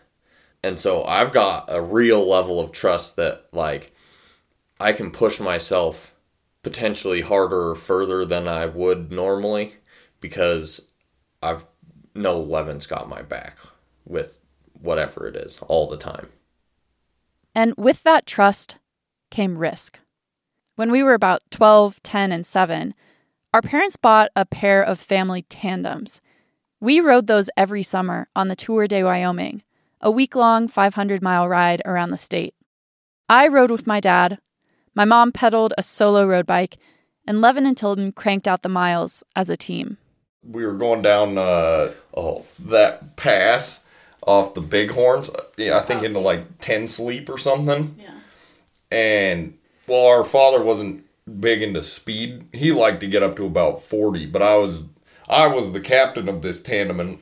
And 0.62 0.78
so 0.78 1.04
I've 1.04 1.32
got 1.32 1.64
a 1.68 1.82
real 1.82 2.28
level 2.28 2.60
of 2.60 2.72
trust 2.72 3.16
that 3.16 3.46
like 3.52 3.91
I 4.82 4.92
can 4.92 5.10
push 5.10 5.40
myself 5.40 6.14
potentially 6.62 7.20
harder 7.20 7.70
or 7.70 7.74
further 7.74 8.24
than 8.24 8.48
I 8.48 8.66
would 8.66 9.12
normally 9.12 9.76
because 10.20 10.88
I've 11.42 11.64
know 12.14 12.38
Levin's 12.40 12.86
got 12.86 13.08
my 13.08 13.22
back 13.22 13.58
with 14.04 14.40
whatever 14.72 15.26
it 15.26 15.36
is 15.36 15.58
all 15.68 15.88
the 15.88 15.96
time. 15.96 16.28
And 17.54 17.74
with 17.76 18.02
that 18.02 18.26
trust 18.26 18.76
came 19.30 19.58
risk. 19.58 19.98
When 20.76 20.90
we 20.90 21.02
were 21.02 21.14
about 21.14 21.42
12, 21.50 22.02
10, 22.02 22.32
and 22.32 22.44
7, 22.44 22.94
our 23.54 23.62
parents 23.62 23.96
bought 23.96 24.30
a 24.34 24.46
pair 24.46 24.82
of 24.82 24.98
family 24.98 25.42
tandems. 25.42 26.20
We 26.80 27.00
rode 27.00 27.26
those 27.26 27.50
every 27.56 27.82
summer 27.82 28.28
on 28.34 28.48
the 28.48 28.56
Tour 28.56 28.86
de 28.86 29.04
Wyoming, 29.04 29.62
a 30.00 30.10
week 30.10 30.34
long 30.34 30.66
500 30.68 31.22
mile 31.22 31.48
ride 31.48 31.82
around 31.84 32.10
the 32.10 32.16
state. 32.16 32.54
I 33.28 33.48
rode 33.48 33.70
with 33.70 33.86
my 33.86 34.00
dad. 34.00 34.38
My 34.94 35.04
mom 35.04 35.32
pedaled 35.32 35.72
a 35.78 35.82
solo 35.82 36.26
road 36.26 36.46
bike, 36.46 36.76
and 37.26 37.40
Levin 37.40 37.66
and 37.66 37.76
Tilden 37.76 38.12
cranked 38.12 38.46
out 38.46 38.62
the 38.62 38.68
miles 38.68 39.22
as 39.34 39.48
a 39.48 39.56
team. 39.56 39.96
We 40.44 40.66
were 40.66 40.72
going 40.74 41.02
down 41.02 41.38
uh, 41.38 41.92
oh 42.14 42.44
that 42.58 43.16
pass 43.16 43.84
off 44.26 44.54
the 44.54 44.60
Bighorns. 44.60 45.28
uh, 45.30 45.42
Yeah, 45.56 45.78
I 45.78 45.80
think 45.82 46.02
into 46.02 46.18
like 46.18 46.60
ten 46.60 46.88
sleep 46.88 47.28
or 47.28 47.38
something. 47.38 47.96
Yeah. 47.98 48.18
And 48.90 49.56
well, 49.86 50.06
our 50.06 50.24
father 50.24 50.62
wasn't 50.62 51.04
big 51.40 51.62
into 51.62 51.82
speed. 51.82 52.44
He 52.52 52.72
liked 52.72 53.00
to 53.00 53.06
get 53.06 53.22
up 53.22 53.36
to 53.36 53.46
about 53.46 53.82
forty, 53.82 54.26
but 54.26 54.42
I 54.42 54.56
was 54.56 54.84
I 55.28 55.46
was 55.46 55.72
the 55.72 55.80
captain 55.80 56.28
of 56.28 56.42
this 56.42 56.60
tandem, 56.60 57.00
and 57.00 57.18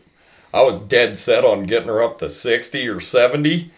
I 0.53 0.63
was 0.63 0.79
dead 0.79 1.17
set 1.19 1.45
on 1.45 1.65
getting 1.65 1.89
her 1.89 2.03
up 2.03 2.19
to 2.19 2.31
sixty 2.31 2.89
or 2.89 3.01
seventy. 3.01 3.71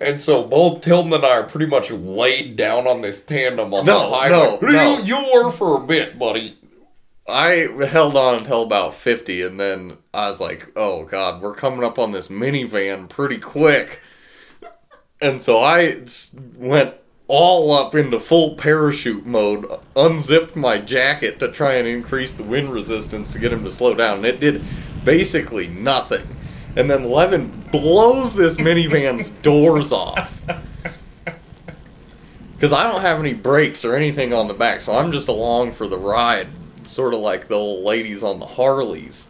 And 0.00 0.20
so 0.20 0.42
both 0.42 0.80
Tilden 0.80 1.12
and 1.12 1.24
I 1.24 1.30
are 1.30 1.42
pretty 1.42 1.66
much 1.66 1.90
laid 1.90 2.56
down 2.56 2.86
on 2.86 3.02
this 3.02 3.20
tandem 3.22 3.74
on 3.74 3.84
No, 3.84 4.08
the 4.10 4.16
highway. 4.16 4.58
no, 4.62 4.72
no. 4.72 4.98
You, 4.98 5.04
you 5.04 5.30
were 5.34 5.50
for 5.50 5.76
a 5.76 5.86
bit, 5.86 6.18
buddy. 6.18 6.56
I 7.28 7.68
held 7.86 8.16
on 8.16 8.36
until 8.38 8.62
about 8.62 8.94
50, 8.94 9.42
and 9.42 9.60
then 9.60 9.98
I 10.14 10.26
was 10.28 10.40
like, 10.40 10.72
oh 10.74 11.04
god, 11.04 11.42
we're 11.42 11.54
coming 11.54 11.84
up 11.84 11.98
on 11.98 12.12
this 12.12 12.28
minivan 12.28 13.08
pretty 13.08 13.38
quick. 13.38 14.00
And 15.20 15.40
so 15.42 15.62
I 15.62 16.02
went 16.56 16.94
all 17.28 17.70
up 17.72 17.94
into 17.94 18.18
full 18.18 18.56
parachute 18.56 19.26
mode, 19.26 19.66
unzipped 19.94 20.56
my 20.56 20.78
jacket 20.78 21.38
to 21.40 21.48
try 21.52 21.74
and 21.74 21.86
increase 21.86 22.32
the 22.32 22.42
wind 22.42 22.72
resistance 22.72 23.30
to 23.32 23.38
get 23.38 23.52
him 23.52 23.62
to 23.64 23.70
slow 23.70 23.94
down, 23.94 24.16
and 24.16 24.24
it 24.26 24.40
did 24.40 24.64
basically 25.04 25.68
nothing. 25.68 26.26
And 26.76 26.90
then 26.90 27.04
Levin 27.04 27.64
blows 27.70 28.34
this 28.34 28.58
minivan's 28.58 29.30
doors 29.42 29.92
off. 29.92 30.40
Because 32.54 32.72
I 32.72 32.82
don't 32.84 33.00
have 33.00 33.18
any 33.18 33.32
brakes 33.32 33.84
or 33.84 33.96
anything 33.96 34.32
on 34.32 34.48
the 34.48 34.54
back, 34.54 34.80
so 34.82 34.94
I'm 34.94 35.12
just 35.12 35.28
along 35.28 35.72
for 35.72 35.88
the 35.88 35.96
ride, 35.96 36.48
sort 36.84 37.14
of 37.14 37.20
like 37.20 37.48
the 37.48 37.54
old 37.54 37.84
ladies 37.84 38.22
on 38.22 38.38
the 38.38 38.46
Harleys. 38.46 39.28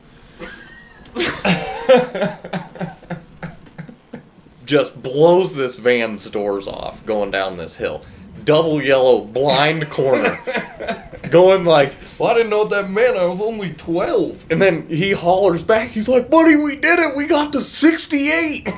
just 4.65 5.03
blows 5.03 5.57
this 5.57 5.77
van's 5.77 6.31
doors 6.31 6.69
off 6.69 7.05
going 7.05 7.31
down 7.31 7.57
this 7.57 7.77
hill. 7.77 8.05
Double 8.45 8.81
yellow 8.81 9.25
blind 9.25 9.91
corner. 9.91 10.39
going 11.31 11.65
like, 11.65 11.95
Well, 12.19 12.31
I 12.31 12.35
didn't 12.35 12.51
know 12.51 12.59
what 12.59 12.71
that 12.71 12.91
meant. 12.91 13.17
I 13.17 13.27
was 13.27 13.41
only 13.41 13.73
12. 13.73 14.51
and 14.51 14.61
then 14.61 14.89
he 14.89 15.13
hollers 15.13 15.63
back. 15.63 15.91
He's 15.91 16.09
like, 16.09 16.31
"Buddy, 16.31 16.57
we 16.57 16.77
did 16.77 16.99
it. 16.99 17.17
We 17.17 17.27
got 17.27 17.53
to 17.53 17.61
68." 17.61 18.69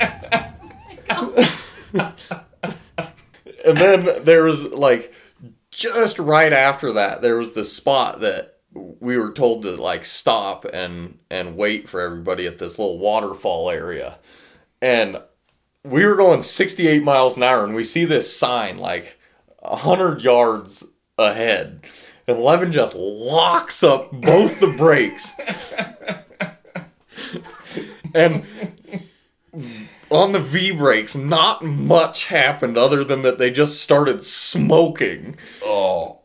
and 3.64 3.76
then 3.76 4.24
there 4.24 4.44
was 4.44 4.64
like 4.64 5.12
just 5.70 6.18
right 6.18 6.52
after 6.52 6.92
that, 6.92 7.22
there 7.22 7.36
was 7.36 7.54
this 7.54 7.72
spot 7.72 8.20
that 8.20 8.58
we 8.74 9.18
were 9.18 9.32
told 9.32 9.62
to 9.62 9.76
like 9.76 10.04
stop 10.04 10.64
and 10.64 11.18
and 11.30 11.56
wait 11.56 11.88
for 11.88 12.00
everybody 12.00 12.46
at 12.46 12.58
this 12.58 12.78
little 12.78 12.98
waterfall 12.98 13.70
area. 13.70 14.18
And 14.80 15.20
we 15.84 16.06
were 16.06 16.16
going 16.16 16.42
68 16.42 17.02
miles 17.02 17.36
an 17.36 17.42
hour 17.42 17.64
and 17.64 17.74
we 17.74 17.84
see 17.84 18.04
this 18.04 18.34
sign 18.34 18.78
like 18.78 19.18
100 19.60 20.22
yards 20.22 20.86
ahead. 21.22 21.80
And 22.26 22.38
Levin 22.38 22.72
just 22.72 22.94
locks 22.94 23.82
up 23.82 24.10
both 24.12 24.60
the 24.60 24.68
brakes. 24.68 25.32
and 28.14 28.44
on 30.10 30.32
the 30.32 30.38
V 30.40 30.70
brakes, 30.72 31.16
not 31.16 31.64
much 31.64 32.26
happened 32.26 32.76
other 32.78 33.02
than 33.04 33.22
that 33.22 33.38
they 33.38 33.50
just 33.50 33.80
started 33.80 34.24
smoking 34.24 35.36
Oh. 35.64 36.18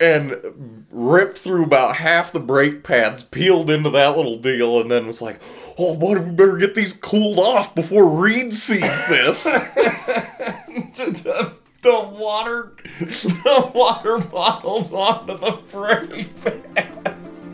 and 0.00 0.86
ripped 0.90 1.38
through 1.38 1.64
about 1.64 1.96
half 1.96 2.32
the 2.32 2.40
brake 2.40 2.82
pads, 2.82 3.22
peeled 3.22 3.70
into 3.70 3.90
that 3.90 4.16
little 4.16 4.38
deal, 4.38 4.80
and 4.80 4.90
then 4.90 5.06
was 5.06 5.22
like, 5.22 5.40
"Oh, 5.78 5.94
buddy, 5.96 6.20
we 6.20 6.30
better 6.32 6.56
get 6.56 6.74
these 6.74 6.92
cooled 6.92 7.38
off 7.38 7.74
before 7.74 8.08
Reed 8.08 8.52
sees 8.54 8.80
this." 9.08 9.46
the, 11.82 11.90
the 11.90 12.08
water 12.08 12.72
the 12.98 13.70
water 13.74 14.18
bottles 14.18 14.92
onto 14.92 15.36
the 15.38 15.58
brake 15.70 16.42
pads. 16.42 17.44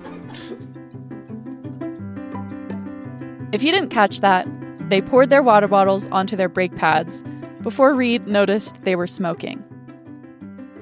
If 3.50 3.62
you 3.62 3.72
didn't 3.72 3.88
catch 3.88 4.20
that, 4.20 4.46
they 4.90 5.00
poured 5.00 5.30
their 5.30 5.42
water 5.42 5.68
bottles 5.68 6.06
onto 6.08 6.36
their 6.36 6.48
brake 6.48 6.76
pads 6.76 7.24
before 7.62 7.94
Reed 7.94 8.28
noticed 8.28 8.84
they 8.84 8.94
were 8.94 9.06
smoking. 9.06 9.64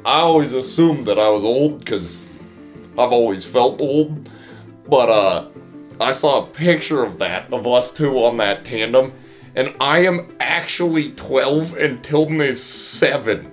I 0.04 0.20
always 0.20 0.52
assumed 0.52 1.06
that 1.06 1.18
I 1.18 1.28
was 1.28 1.44
old 1.44 1.80
because 1.80 2.28
I've 2.98 3.12
always 3.12 3.44
felt 3.44 3.80
old. 3.80 4.28
But 4.88 5.08
uh 5.08 5.48
I 5.98 6.12
saw 6.12 6.42
a 6.42 6.46
picture 6.46 7.02
of 7.02 7.18
that, 7.18 7.52
of 7.52 7.66
us 7.66 7.90
two 7.90 8.18
on 8.22 8.36
that 8.36 8.64
tandem, 8.66 9.14
and 9.56 9.74
I 9.80 10.00
am 10.00 10.36
actually 10.38 11.10
12 11.12 11.76
and 11.76 12.04
Tilden 12.04 12.40
is 12.40 12.62
7 12.62 13.52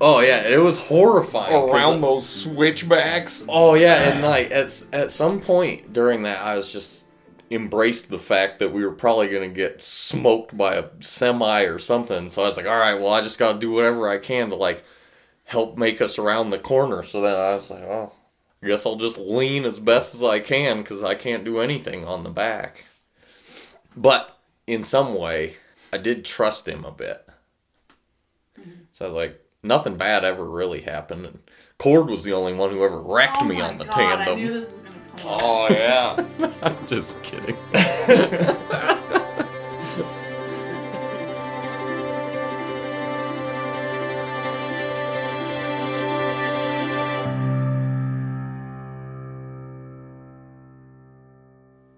oh 0.00 0.20
yeah, 0.20 0.42
it 0.42 0.58
was 0.58 0.78
horrifying 0.78 1.54
around 1.54 2.00
those 2.00 2.28
switchbacks. 2.28 3.44
Oh 3.48 3.74
yeah, 3.74 4.10
and 4.10 4.22
like 4.22 4.50
at 4.50 4.86
at 4.92 5.10
some 5.10 5.40
point 5.40 5.92
during 5.92 6.22
that, 6.22 6.40
I 6.40 6.56
was 6.56 6.72
just 6.72 7.06
embraced 7.50 8.10
the 8.10 8.18
fact 8.18 8.58
that 8.58 8.72
we 8.72 8.84
were 8.84 8.92
probably 8.92 9.28
gonna 9.28 9.48
get 9.48 9.82
smoked 9.82 10.56
by 10.56 10.74
a 10.74 10.88
semi 11.00 11.62
or 11.62 11.78
something. 11.78 12.28
So 12.28 12.42
I 12.42 12.46
was 12.46 12.56
like, 12.56 12.66
all 12.66 12.78
right, 12.78 12.94
well, 12.94 13.12
I 13.12 13.22
just 13.22 13.38
gotta 13.38 13.58
do 13.58 13.72
whatever 13.72 14.08
I 14.08 14.18
can 14.18 14.50
to 14.50 14.56
like 14.56 14.84
help 15.44 15.78
make 15.78 16.00
us 16.00 16.18
around 16.18 16.50
the 16.50 16.58
corner. 16.58 17.02
So 17.02 17.22
then 17.22 17.34
I 17.34 17.54
was 17.54 17.70
like, 17.70 17.82
oh, 17.82 18.12
I 18.62 18.66
guess 18.66 18.84
I'll 18.84 18.96
just 18.96 19.18
lean 19.18 19.64
as 19.64 19.78
best 19.78 20.14
as 20.14 20.22
I 20.22 20.40
can 20.40 20.78
because 20.78 21.02
I 21.02 21.14
can't 21.14 21.44
do 21.44 21.60
anything 21.60 22.04
on 22.04 22.22
the 22.22 22.30
back. 22.30 22.84
But 23.96 24.37
in 24.68 24.82
some 24.82 25.14
way, 25.14 25.56
I 25.92 25.96
did 25.96 26.26
trust 26.26 26.68
him 26.68 26.84
a 26.84 26.92
bit. 26.92 27.26
Mm-hmm. 28.60 28.70
So 28.92 29.06
I 29.06 29.08
was 29.08 29.14
like, 29.14 29.42
nothing 29.62 29.96
bad 29.96 30.24
ever 30.24 30.44
really 30.44 30.82
happened. 30.82 31.24
And 31.24 31.38
Cord 31.78 32.08
was 32.08 32.22
the 32.22 32.34
only 32.34 32.52
one 32.52 32.70
who 32.70 32.84
ever 32.84 33.00
wrecked 33.00 33.38
oh 33.40 33.44
me 33.44 33.62
on 33.62 33.78
the 33.78 33.84
tandem. 33.86 34.38
this 34.38 34.70
was 34.70 34.80
gonna 34.80 34.94
come 35.16 35.30
up. 35.30 35.40
Oh 35.42 35.68
yeah. 35.70 36.26
I'm 36.62 36.86
just 36.86 37.20
kidding. 37.22 37.56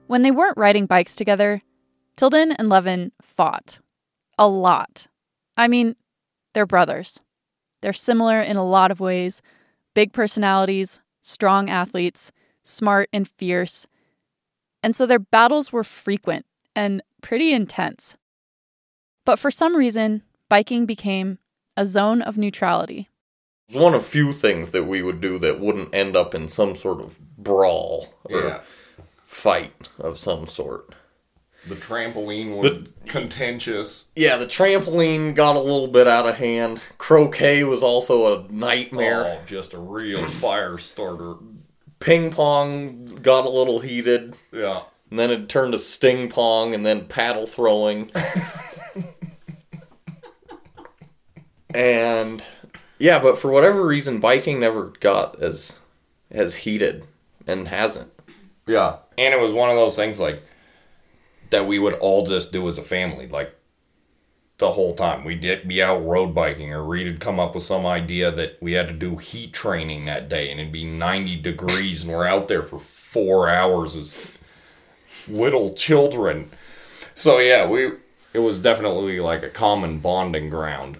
When 0.07 0.23
they 0.23 0.33
weren't 0.33 0.57
riding 0.57 0.87
bikes 0.87 1.15
together, 1.15 1.63
Tilden 2.21 2.53
and 2.53 2.69
Levin 2.69 3.13
fought. 3.23 3.79
A 4.37 4.47
lot. 4.47 5.07
I 5.57 5.67
mean, 5.69 5.97
they're 6.53 6.67
brothers. 6.67 7.19
They're 7.81 7.95
similar 7.95 8.43
in 8.43 8.59
a 8.59 8.63
lot 8.63 8.91
of 8.91 9.01
ways 9.01 9.41
big 9.95 10.13
personalities, 10.13 11.01
strong 11.23 11.71
athletes, 11.71 12.31
smart 12.63 13.09
and 13.11 13.27
fierce. 13.27 13.87
And 14.83 14.95
so 14.95 15.07
their 15.07 15.19
battles 15.19 15.73
were 15.73 15.83
frequent 15.83 16.45
and 16.77 17.03
pretty 17.23 17.55
intense. 17.55 18.19
But 19.25 19.39
for 19.39 19.51
some 19.51 19.75
reason, 19.75 20.23
biking 20.51 20.85
became 20.85 21.39
a 21.75 21.87
zone 21.87 22.21
of 22.21 22.37
neutrality. 22.37 23.09
It 23.67 23.77
was 23.77 23.83
one 23.83 23.95
of 23.95 24.05
few 24.05 24.35
things 24.35 24.73
that 24.73 24.85
we 24.85 25.01
would 25.01 25.23
do 25.23 25.39
that 25.39 25.59
wouldn't 25.59 25.95
end 25.95 26.17
up 26.17 26.35
in 26.35 26.49
some 26.49 26.77
sort 26.77 27.01
of 27.01 27.19
brawl 27.39 28.13
or 28.25 28.43
Yeah. 28.43 28.61
fight 29.25 29.89
of 29.99 30.19
some 30.19 30.47
sort. 30.47 30.97
The 31.69 31.75
trampoline 31.75 32.57
was 32.57 32.89
contentious. 33.07 34.09
Yeah, 34.17 34.37
the 34.37 34.47
trampoline 34.47 35.35
got 35.35 35.57
a 35.57 35.61
little 35.61 35.89
bit 35.89 36.09
out 36.09 36.27
of 36.27 36.37
hand. 36.37 36.81
Croquet 36.97 37.65
was 37.65 37.83
also 37.83 38.39
a 38.39 38.51
nightmare. 38.51 39.25
Oh, 39.27 39.41
just 39.47 39.75
a 39.75 39.79
real 39.79 40.29
fire 40.31 40.79
starter. 40.79 41.35
Ping 41.99 42.31
pong 42.31 43.17
got 43.23 43.45
a 43.45 43.51
little 43.51 43.81
heated. 43.81 44.35
Yeah. 44.53 44.83
And 45.11 45.19
then 45.19 45.31
it 45.31 45.49
turned 45.49 45.73
to 45.73 45.79
sting 45.79 46.31
pong 46.31 46.73
and 46.73 46.87
then 46.87 47.07
paddle 47.07 47.47
throwing. 47.47 48.11
and 51.75 52.43
yeah, 52.99 53.19
but 53.19 53.39
for 53.39 53.51
whatever 53.51 53.87
reason 53.87 54.19
biking 54.19 54.61
never 54.61 54.93
got 55.01 55.41
as 55.43 55.81
as 56.31 56.57
heated 56.57 57.05
and 57.47 57.69
hasn't. 57.69 58.13
Yeah. 58.67 58.97
And 59.19 59.35
it 59.35 59.41
was 59.41 59.53
one 59.53 59.69
of 59.69 59.77
those 59.77 59.97
things 59.97 60.19
like 60.19 60.43
that 61.51 61.67
we 61.67 61.79
would 61.79 61.95
all 61.95 62.27
just 62.27 62.53
do 62.53 62.69
as 62.69 62.79
a 62.79 62.83
family, 62.83 63.29
like 63.29 63.55
the 64.59 64.73
whole 64.73 64.95
time. 64.95 65.25
We'd 65.25 65.41
be 65.67 65.83
out 65.83 66.05
road 66.05 66.35
biking, 66.35 66.73
or 66.73 66.85
would 66.85 67.21
come 67.21 67.41
up 67.41 67.55
with 67.55 67.65
some 67.65 67.85
idea 67.85 68.31
that 68.31 68.59
we 68.61 68.73
had 68.73 68.89
to 68.89 68.95
do 68.95 69.17
heat 69.17 69.53
training 69.53 70.05
that 70.05 70.29
day, 70.29 70.51
and 70.51 70.61
it'd 70.61 70.73
be 70.73 70.85
90 70.85 71.37
degrees, 71.37 72.05
and 72.05 72.13
we're 72.13 72.27
out 72.27 72.49
there 72.49 72.63
for 72.63 72.79
four 72.79 73.49
hours 73.49 73.97
as 73.97 74.33
little 75.27 75.75
children. 75.75 76.51
So 77.15 77.39
yeah, 77.39 77.67
we 77.67 77.93
it 78.33 78.39
was 78.39 78.59
definitely 78.59 79.19
like 79.19 79.43
a 79.43 79.51
common 79.51 79.99
bonding 79.99 80.51
ground 80.51 80.99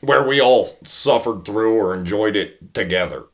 where 0.00 0.22
we 0.22 0.40
all 0.40 0.78
suffered 0.84 1.44
through 1.44 1.74
or 1.74 1.94
enjoyed 1.94 2.36
it 2.36 2.74
together. 2.74 3.24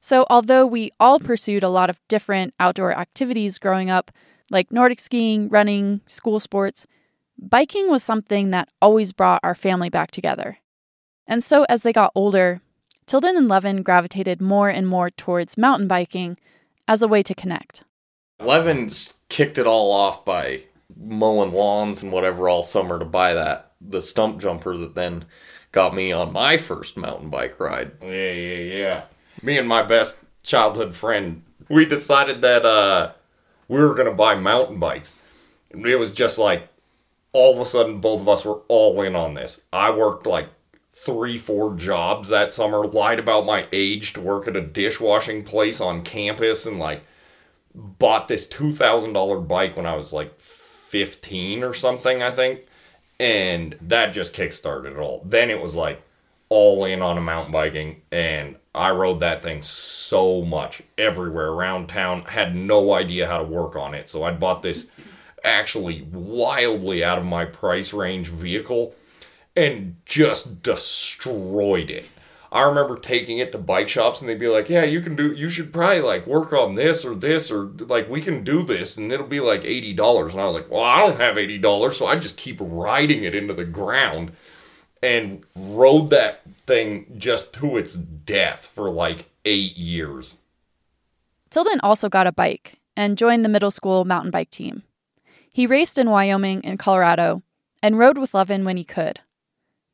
So, 0.00 0.26
although 0.30 0.66
we 0.66 0.92
all 1.00 1.18
pursued 1.18 1.62
a 1.62 1.68
lot 1.68 1.90
of 1.90 1.98
different 2.08 2.54
outdoor 2.60 2.96
activities 2.96 3.58
growing 3.58 3.90
up, 3.90 4.10
like 4.50 4.70
Nordic 4.70 5.00
skiing, 5.00 5.48
running, 5.48 6.00
school 6.06 6.40
sports, 6.40 6.86
biking 7.38 7.90
was 7.90 8.02
something 8.02 8.50
that 8.50 8.68
always 8.80 9.12
brought 9.12 9.40
our 9.42 9.54
family 9.54 9.88
back 9.88 10.10
together. 10.10 10.58
And 11.26 11.42
so, 11.42 11.64
as 11.68 11.82
they 11.82 11.92
got 11.92 12.12
older, 12.14 12.60
Tilden 13.06 13.36
and 13.36 13.48
Levin 13.48 13.82
gravitated 13.82 14.40
more 14.40 14.68
and 14.68 14.86
more 14.86 15.10
towards 15.10 15.58
mountain 15.58 15.88
biking 15.88 16.36
as 16.86 17.02
a 17.02 17.08
way 17.08 17.22
to 17.22 17.34
connect. 17.34 17.82
Levin's 18.40 19.14
kicked 19.28 19.58
it 19.58 19.66
all 19.66 19.90
off 19.90 20.24
by 20.24 20.62
mowing 20.96 21.52
lawns 21.52 22.02
and 22.02 22.12
whatever 22.12 22.48
all 22.48 22.62
summer 22.62 22.98
to 22.98 23.04
buy 23.04 23.34
that 23.34 23.66
the 23.80 24.02
stump 24.02 24.40
jumper 24.40 24.76
that 24.76 24.94
then 24.94 25.24
got 25.72 25.94
me 25.94 26.12
on 26.12 26.32
my 26.32 26.56
first 26.56 26.96
mountain 26.96 27.30
bike 27.30 27.58
ride. 27.60 27.92
Yeah, 28.02 28.32
yeah, 28.32 28.56
yeah. 28.56 29.02
Me 29.42 29.58
and 29.58 29.68
my 29.68 29.82
best 29.82 30.16
childhood 30.42 30.94
friend, 30.94 31.42
we 31.68 31.84
decided 31.84 32.40
that 32.40 32.64
uh 32.64 33.12
we 33.68 33.80
were 33.80 33.94
gonna 33.94 34.12
buy 34.12 34.34
mountain 34.34 34.78
bikes. 34.78 35.14
And 35.70 35.86
it 35.86 35.96
was 35.96 36.12
just 36.12 36.38
like 36.38 36.68
all 37.32 37.54
of 37.54 37.60
a 37.60 37.64
sudden 37.64 38.00
both 38.00 38.20
of 38.22 38.28
us 38.28 38.44
were 38.44 38.60
all 38.68 39.00
in 39.02 39.14
on 39.14 39.34
this. 39.34 39.60
I 39.72 39.90
worked 39.90 40.26
like 40.26 40.48
three, 40.90 41.36
four 41.36 41.74
jobs 41.76 42.28
that 42.28 42.52
summer, 42.52 42.86
lied 42.86 43.18
about 43.18 43.44
my 43.44 43.66
age 43.72 44.12
to 44.14 44.20
work 44.20 44.48
at 44.48 44.56
a 44.56 44.60
dishwashing 44.60 45.44
place 45.44 45.80
on 45.80 46.02
campus 46.02 46.64
and 46.66 46.78
like 46.78 47.04
bought 47.74 48.28
this 48.28 48.46
two 48.46 48.72
thousand 48.72 49.12
dollar 49.12 49.38
bike 49.38 49.76
when 49.76 49.86
I 49.86 49.94
was 49.94 50.12
like 50.12 50.40
fifteen 50.40 51.62
or 51.62 51.74
something, 51.74 52.22
I 52.22 52.30
think. 52.30 52.60
And 53.20 53.76
that 53.80 54.14
just 54.14 54.34
kickstarted 54.34 54.92
it 54.92 54.98
all. 54.98 55.22
Then 55.24 55.50
it 55.50 55.60
was 55.60 55.74
like 55.74 56.02
all 56.48 56.84
in 56.84 57.02
on 57.02 57.18
a 57.18 57.22
mountain 57.22 57.52
biking 57.52 58.02
and 58.10 58.56
I 58.76 58.90
rode 58.90 59.20
that 59.20 59.42
thing 59.42 59.62
so 59.62 60.42
much 60.42 60.82
everywhere 60.98 61.48
around 61.48 61.88
town. 61.88 62.22
Had 62.26 62.54
no 62.54 62.92
idea 62.92 63.26
how 63.26 63.38
to 63.38 63.44
work 63.44 63.74
on 63.74 63.94
it. 63.94 64.10
So 64.10 64.22
I 64.22 64.32
bought 64.32 64.62
this 64.62 64.86
actually 65.42 66.02
wildly 66.02 67.02
out 67.02 67.18
of 67.18 67.24
my 67.24 67.46
price 67.46 67.92
range 67.92 68.28
vehicle 68.28 68.94
and 69.56 69.96
just 70.04 70.62
destroyed 70.62 71.88
it. 71.88 72.06
I 72.52 72.62
remember 72.62 72.98
taking 72.98 73.38
it 73.38 73.50
to 73.52 73.58
bike 73.58 73.88
shops 73.88 74.20
and 74.20 74.28
they'd 74.28 74.38
be 74.38 74.48
like, 74.48 74.68
"Yeah, 74.68 74.84
you 74.84 75.00
can 75.00 75.16
do 75.16 75.32
you 75.32 75.48
should 75.48 75.72
probably 75.72 76.00
like 76.00 76.26
work 76.26 76.52
on 76.52 76.74
this 76.74 77.04
or 77.04 77.14
this 77.14 77.50
or 77.50 77.64
like 77.78 78.08
we 78.08 78.20
can 78.20 78.44
do 78.44 78.62
this 78.62 78.96
and 78.96 79.10
it'll 79.10 79.26
be 79.26 79.40
like 79.40 79.64
$80." 79.64 80.32
And 80.32 80.40
I 80.40 80.44
was 80.44 80.54
like, 80.54 80.70
"Well, 80.70 80.82
I 80.82 81.00
don't 81.00 81.20
have 81.20 81.38
$80." 81.38 81.96
So 81.96 82.06
I 82.06 82.16
just 82.16 82.36
keep 82.36 82.58
riding 82.60 83.24
it 83.24 83.34
into 83.34 83.54
the 83.54 83.64
ground 83.64 84.32
and 85.02 85.44
rode 85.54 86.10
that 86.10 86.42
thing 86.66 87.14
just 87.16 87.52
to 87.54 87.76
its 87.76 87.94
death 87.94 88.66
for 88.66 88.90
like 88.90 89.30
8 89.44 89.76
years. 89.76 90.38
Tilden 91.50 91.80
also 91.82 92.08
got 92.08 92.26
a 92.26 92.32
bike 92.32 92.80
and 92.96 93.18
joined 93.18 93.44
the 93.44 93.48
middle 93.48 93.70
school 93.70 94.04
mountain 94.04 94.30
bike 94.30 94.50
team. 94.50 94.82
He 95.52 95.66
raced 95.66 95.98
in 95.98 96.10
Wyoming 96.10 96.64
and 96.64 96.78
Colorado 96.78 97.42
and 97.82 97.98
rode 97.98 98.18
with 98.18 98.34
Levin 98.34 98.64
when 98.64 98.76
he 98.76 98.84
could. 98.84 99.20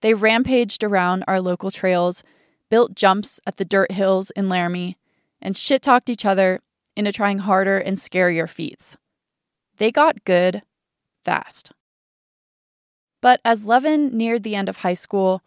They 0.01 0.15
rampaged 0.15 0.83
around 0.83 1.25
our 1.29 1.41
local 1.41 1.71
trails, 1.71 2.25
built 2.71 2.95
jumps 2.95 3.39
at 3.47 3.59
the 3.59 3.65
dirt 3.65 3.93
hills 3.93 4.31
in 4.33 4.49
Laramie, 4.49 4.97
and 5.41 5.57
shit 5.57 5.83
talked 5.83 6.11
each 6.11 6.25
other 6.25 6.61
into 6.97 7.13
trying 7.13 7.41
harder 7.41 7.79
and 7.79 7.97
scarier 7.97 8.49
feats. 8.49 8.97
They 9.77 9.93
got 9.93 10.25
good 10.25 10.63
fast. 11.25 11.73
But 13.21 13.41
as 13.45 13.67
Levin 13.67 14.17
neared 14.17 14.43
the 14.43 14.57
end 14.57 14.69
of 14.69 14.79
high 14.79 14.95
school, 14.95 15.43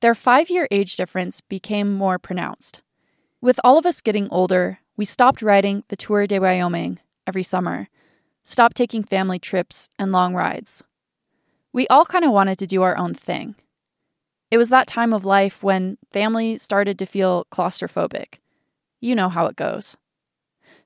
their 0.00 0.14
five 0.14 0.50
year 0.50 0.68
age 0.70 0.96
difference 0.96 1.40
became 1.40 1.92
more 1.92 2.18
pronounced. 2.18 2.80
With 3.40 3.60
all 3.64 3.78
of 3.78 3.86
us 3.86 4.00
getting 4.00 4.28
older, 4.30 4.80
we 4.96 5.04
stopped 5.04 5.42
riding 5.42 5.84
the 5.88 5.96
Tour 5.96 6.26
de 6.26 6.38
Wyoming 6.38 6.98
every 7.26 7.42
summer, 7.42 7.88
stopped 8.42 8.76
taking 8.76 9.02
family 9.02 9.38
trips 9.38 9.88
and 9.98 10.12
long 10.12 10.34
rides. 10.34 10.82
We 11.72 11.86
all 11.88 12.06
kind 12.06 12.24
of 12.24 12.32
wanted 12.32 12.58
to 12.58 12.66
do 12.66 12.82
our 12.82 12.96
own 12.96 13.14
thing. 13.14 13.54
It 14.50 14.58
was 14.58 14.68
that 14.68 14.86
time 14.86 15.12
of 15.12 15.24
life 15.24 15.62
when 15.62 15.98
family 16.12 16.56
started 16.56 16.98
to 16.98 17.06
feel 17.06 17.46
claustrophobic. 17.50 18.38
You 19.00 19.14
know 19.14 19.28
how 19.28 19.46
it 19.46 19.56
goes. 19.56 19.96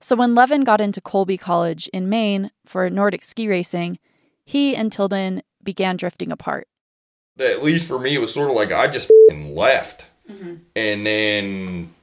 So 0.01 0.17
when 0.17 0.35
Levin 0.35 0.65
got 0.65 0.81
into 0.81 1.01
Colby 1.01 1.37
College 1.37 1.89
in 1.89 2.09
Maine 2.09 2.51
for 2.65 2.89
Nordic 2.89 3.23
ski 3.23 3.47
racing, 3.47 3.99
he 4.45 4.75
and 4.75 4.91
Tilden 4.91 5.43
began 5.63 5.97
drifting 5.97 6.33
apart. 6.33 6.67
At 7.41 7.63
least 7.63 7.89
for 7.89 7.99
me, 7.99 8.15
it 8.15 8.21
was 8.21 8.33
sort 8.33 8.51
of 8.51 8.57
like 8.57 8.73
I 8.73 8.87
just 8.87 9.11
fing 9.29 9.55
left. 9.55 10.05
And 10.77 11.07
then 11.07 11.95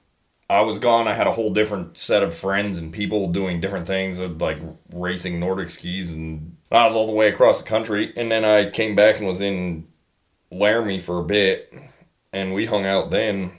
I 0.50 0.62
was 0.62 0.80
gone. 0.80 1.08
I 1.08 1.14
had 1.14 1.28
a 1.28 1.34
whole 1.34 1.54
different 1.54 1.98
set 1.98 2.24
of 2.24 2.34
friends 2.34 2.78
and 2.78 2.92
people 2.92 3.28
doing 3.32 3.60
different 3.60 3.88
things, 3.88 4.20
uh, 4.20 4.30
like 4.40 4.60
racing 4.92 5.40
Nordic 5.40 5.70
skis. 5.70 6.12
And 6.12 6.58
I 6.72 6.86
was 6.88 6.96
all 6.96 7.08
the 7.08 7.14
way 7.14 7.28
across 7.28 7.62
the 7.62 7.68
country. 7.68 8.14
And 8.16 8.32
then 8.32 8.46
I 8.46 8.70
came 8.70 8.96
back 8.96 9.18
and 9.18 9.28
was 9.28 9.42
in 9.42 9.88
Laramie 10.52 11.00
for 11.00 11.20
a 11.20 11.24
bit. 11.24 11.74
And 12.34 12.54
we 12.54 12.66
hung 12.66 12.86
out 12.86 13.12
then. 13.12 13.52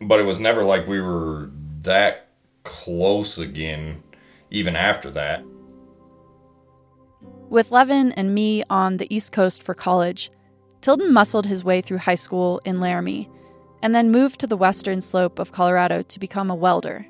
But 0.00 0.20
it 0.20 0.24
was 0.24 0.40
never 0.40 0.64
like 0.64 0.86
we 0.86 1.00
were 1.00 1.50
that 1.82 2.28
close 2.62 3.38
again, 3.38 4.02
even 4.50 4.76
after 4.76 5.10
that. 5.10 5.44
With 7.48 7.70
Levin 7.70 8.12
and 8.12 8.34
me 8.34 8.62
on 8.70 8.96
the 8.96 9.12
East 9.14 9.32
Coast 9.32 9.62
for 9.62 9.74
college, 9.74 10.30
Tilden 10.80 11.12
muscled 11.12 11.46
his 11.46 11.62
way 11.62 11.80
through 11.80 11.98
high 11.98 12.14
school 12.14 12.60
in 12.64 12.80
Laramie 12.80 13.28
and 13.82 13.94
then 13.94 14.10
moved 14.10 14.40
to 14.40 14.46
the 14.46 14.56
western 14.56 15.00
slope 15.00 15.38
of 15.38 15.52
Colorado 15.52 16.02
to 16.02 16.20
become 16.20 16.50
a 16.50 16.54
welder. 16.54 17.06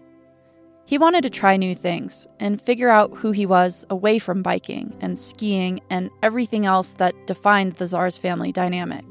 He 0.87 0.99
wanted 0.99 1.23
to 1.23 1.31
try 1.31 1.57
new 1.57 1.77
things 1.77 2.27
and 2.41 2.61
figure 2.61 2.89
out 2.89 3.19
who 3.19 3.31
he 3.31 3.47
was 3.47 3.85
away 3.91 4.19
from 4.19 4.43
biking 4.43 4.97
and 5.01 5.17
skiing 5.17 5.81
and 5.89 6.11
everything 6.21 6.67
else 6.67 6.95
that 6.95 7.15
defined 7.29 7.75
the 7.75 7.85
Zars 7.85 8.19
family 8.19 8.51
dynamic. 8.51 9.05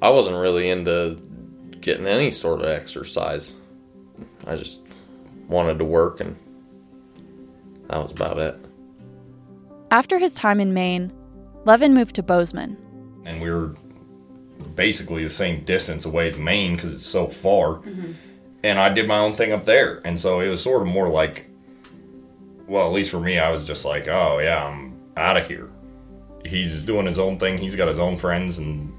I 0.00 0.08
wasn't 0.08 0.36
really 0.36 0.70
into 0.70 1.20
getting 1.80 2.06
any 2.06 2.30
sort 2.30 2.62
of 2.62 2.68
exercise. 2.68 3.54
I 4.46 4.56
just 4.56 4.80
wanted 5.46 5.78
to 5.78 5.84
work, 5.84 6.20
and 6.20 6.36
that 7.88 8.02
was 8.02 8.12
about 8.12 8.38
it. 8.38 8.56
After 9.90 10.18
his 10.18 10.32
time 10.32 10.58
in 10.58 10.72
Maine, 10.72 11.12
Levin 11.66 11.92
moved 11.92 12.14
to 12.16 12.22
Bozeman. 12.22 12.78
And 13.24 13.40
we 13.40 13.50
were 13.50 13.74
basically 14.74 15.24
the 15.24 15.30
same 15.30 15.64
distance 15.64 16.04
away 16.04 16.28
as 16.28 16.38
Maine 16.38 16.76
because 16.76 16.94
it's 16.94 17.06
so 17.06 17.26
far. 17.26 17.76
Mm-hmm. 17.76 18.12
And 18.62 18.78
I 18.78 18.88
did 18.88 19.06
my 19.06 19.18
own 19.18 19.34
thing 19.34 19.52
up 19.52 19.64
there, 19.64 20.00
and 20.06 20.18
so 20.18 20.40
it 20.40 20.48
was 20.48 20.62
sort 20.62 20.80
of 20.80 20.88
more 20.88 21.08
like, 21.08 21.50
well, 22.66 22.86
at 22.86 22.92
least 22.92 23.10
for 23.10 23.20
me, 23.20 23.38
I 23.38 23.50
was 23.50 23.66
just 23.66 23.84
like, 23.84 24.08
oh 24.08 24.38
yeah, 24.38 24.64
I'm 24.64 24.98
out 25.16 25.36
of 25.36 25.46
here. 25.46 25.70
He's 26.46 26.84
doing 26.84 27.06
his 27.06 27.18
own 27.18 27.38
thing. 27.38 27.58
He's 27.58 27.76
got 27.76 27.88
his 27.88 27.98
own 27.98 28.16
friends, 28.16 28.58
and 28.58 28.92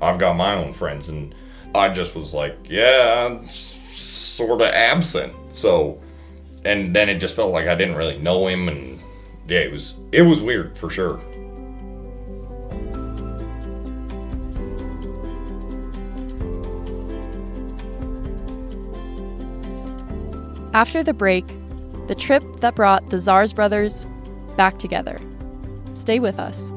I've 0.00 0.18
got 0.18 0.34
my 0.34 0.54
own 0.54 0.72
friends, 0.72 1.08
and 1.08 1.34
I 1.74 1.90
just 1.90 2.14
was 2.14 2.34
like, 2.34 2.56
yeah, 2.68 3.26
I'm 3.26 3.48
sort 3.50 4.60
of 4.60 4.68
absent. 4.68 5.32
So, 5.50 6.00
and 6.64 6.94
then 6.94 7.08
it 7.08 7.18
just 7.18 7.36
felt 7.36 7.52
like 7.52 7.68
I 7.68 7.74
didn't 7.76 7.94
really 7.94 8.18
know 8.18 8.48
him, 8.48 8.68
and 8.68 9.00
yeah, 9.46 9.60
it 9.60 9.70
was 9.70 9.94
it 10.10 10.22
was 10.22 10.40
weird 10.40 10.76
for 10.76 10.90
sure. 10.90 11.20
After 20.74 21.04
the 21.04 21.14
break, 21.14 21.46
the 22.08 22.16
trip 22.16 22.42
that 22.58 22.74
brought 22.74 23.08
the 23.08 23.16
Zars 23.16 23.54
brothers 23.54 24.06
back 24.56 24.76
together. 24.76 25.20
Stay 25.92 26.18
with 26.18 26.40
us. 26.40 26.72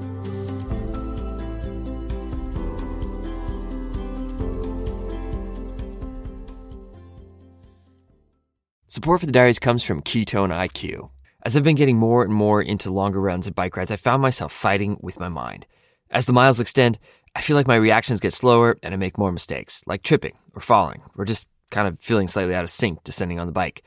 Support 8.88 9.22
for 9.22 9.26
the 9.26 9.32
diaries 9.32 9.58
comes 9.58 9.84
from 9.84 10.04
Ketone 10.04 10.52
IQ. 10.52 11.10
As 11.44 11.58
I've 11.58 11.64
been 11.64 11.76
getting 11.76 11.98
more 11.98 12.24
and 12.24 12.32
more 12.32 12.62
into 12.62 12.92
longer 12.92 13.20
runs 13.20 13.48
and 13.48 13.56
bike 13.56 13.76
rides, 13.76 13.90
I 13.90 13.96
found 13.96 14.22
myself 14.22 14.54
fighting 14.54 14.98
with 15.02 15.20
my 15.20 15.28
mind. 15.28 15.66
As 16.12 16.28
the 16.28 16.34
miles 16.34 16.60
extend, 16.60 17.00
I 17.36 17.42
feel 17.42 17.56
like 17.56 17.68
my 17.68 17.76
reactions 17.76 18.20
get 18.20 18.34
slower 18.34 18.78
and 18.84 18.94
I 18.94 18.98
make 18.98 19.18
more 19.18 19.32
mistakes, 19.32 19.82
like 19.88 20.04
tripping 20.04 20.38
or 20.54 20.62
falling, 20.62 21.02
or 21.18 21.26
just 21.26 21.48
kind 21.70 21.88
of 21.88 22.00
feeling 22.00 22.28
slightly 22.28 22.56
out 22.56 22.64
of 22.64 22.70
sync 22.70 23.04
descending 23.04 23.40
on 23.40 23.48
the 23.48 23.54
bike. 23.54 23.84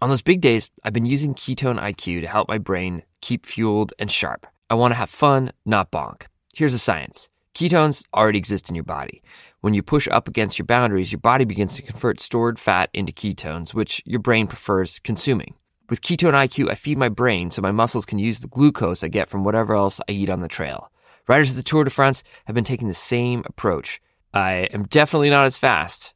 On 0.00 0.08
those 0.08 0.22
big 0.22 0.40
days, 0.40 0.70
I've 0.84 0.92
been 0.92 1.06
using 1.06 1.34
Ketone 1.34 1.80
IQ 1.80 2.20
to 2.20 2.28
help 2.28 2.48
my 2.48 2.58
brain 2.58 3.02
keep 3.20 3.44
fueled 3.44 3.92
and 3.98 4.10
sharp. 4.10 4.46
I 4.70 4.74
want 4.74 4.92
to 4.92 4.96
have 4.96 5.10
fun, 5.10 5.52
not 5.64 5.90
bonk. 5.90 6.26
Here's 6.54 6.72
the 6.72 6.78
science 6.78 7.30
ketones 7.54 8.04
already 8.14 8.38
exist 8.38 8.68
in 8.68 8.76
your 8.76 8.84
body. 8.84 9.22
When 9.60 9.74
you 9.74 9.82
push 9.82 10.06
up 10.06 10.28
against 10.28 10.58
your 10.58 10.66
boundaries, 10.66 11.10
your 11.10 11.18
body 11.18 11.44
begins 11.44 11.74
to 11.74 11.82
convert 11.82 12.20
stored 12.20 12.58
fat 12.58 12.90
into 12.92 13.12
ketones, 13.12 13.74
which 13.74 14.00
your 14.04 14.20
brain 14.20 14.46
prefers 14.46 15.00
consuming. 15.00 15.54
With 15.88 16.02
Ketone 16.02 16.34
IQ, 16.34 16.70
I 16.70 16.74
feed 16.74 16.98
my 16.98 17.08
brain 17.08 17.50
so 17.50 17.62
my 17.62 17.72
muscles 17.72 18.04
can 18.04 18.18
use 18.18 18.38
the 18.38 18.46
glucose 18.46 19.02
I 19.02 19.08
get 19.08 19.28
from 19.28 19.42
whatever 19.42 19.74
else 19.74 20.00
I 20.08 20.12
eat 20.12 20.30
on 20.30 20.42
the 20.42 20.48
trail. 20.48 20.92
Riders 21.26 21.50
of 21.50 21.56
the 21.56 21.62
Tour 21.62 21.84
de 21.84 21.90
France 21.90 22.22
have 22.44 22.54
been 22.54 22.62
taking 22.62 22.88
the 22.88 22.94
same 22.94 23.42
approach. 23.46 24.00
I 24.32 24.68
am 24.72 24.84
definitely 24.84 25.30
not 25.30 25.46
as 25.46 25.56
fast, 25.56 26.14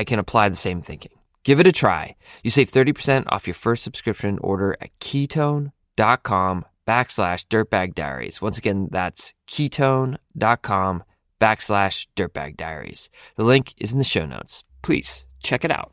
I 0.00 0.04
can 0.04 0.18
apply 0.18 0.48
the 0.48 0.56
same 0.56 0.80
thinking. 0.80 1.12
Give 1.44 1.60
it 1.60 1.66
a 1.66 1.72
try. 1.72 2.16
You 2.42 2.48
save 2.48 2.72
30% 2.72 3.24
off 3.28 3.46
your 3.46 3.52
first 3.54 3.84
subscription 3.84 4.38
order 4.38 4.74
at 4.80 4.98
ketone.com 4.98 6.64
backslash 6.88 7.46
dirtbag 7.48 7.94
diaries. 7.94 8.40
Once 8.40 8.56
again, 8.56 8.88
that's 8.90 9.34
ketone.com 9.46 11.04
backslash 11.38 12.06
dirtbag 12.16 12.56
diaries. 12.56 13.10
The 13.36 13.44
link 13.44 13.74
is 13.76 13.92
in 13.92 13.98
the 13.98 14.04
show 14.04 14.24
notes. 14.24 14.64
Please 14.80 15.26
check 15.42 15.66
it 15.66 15.70
out. 15.70 15.92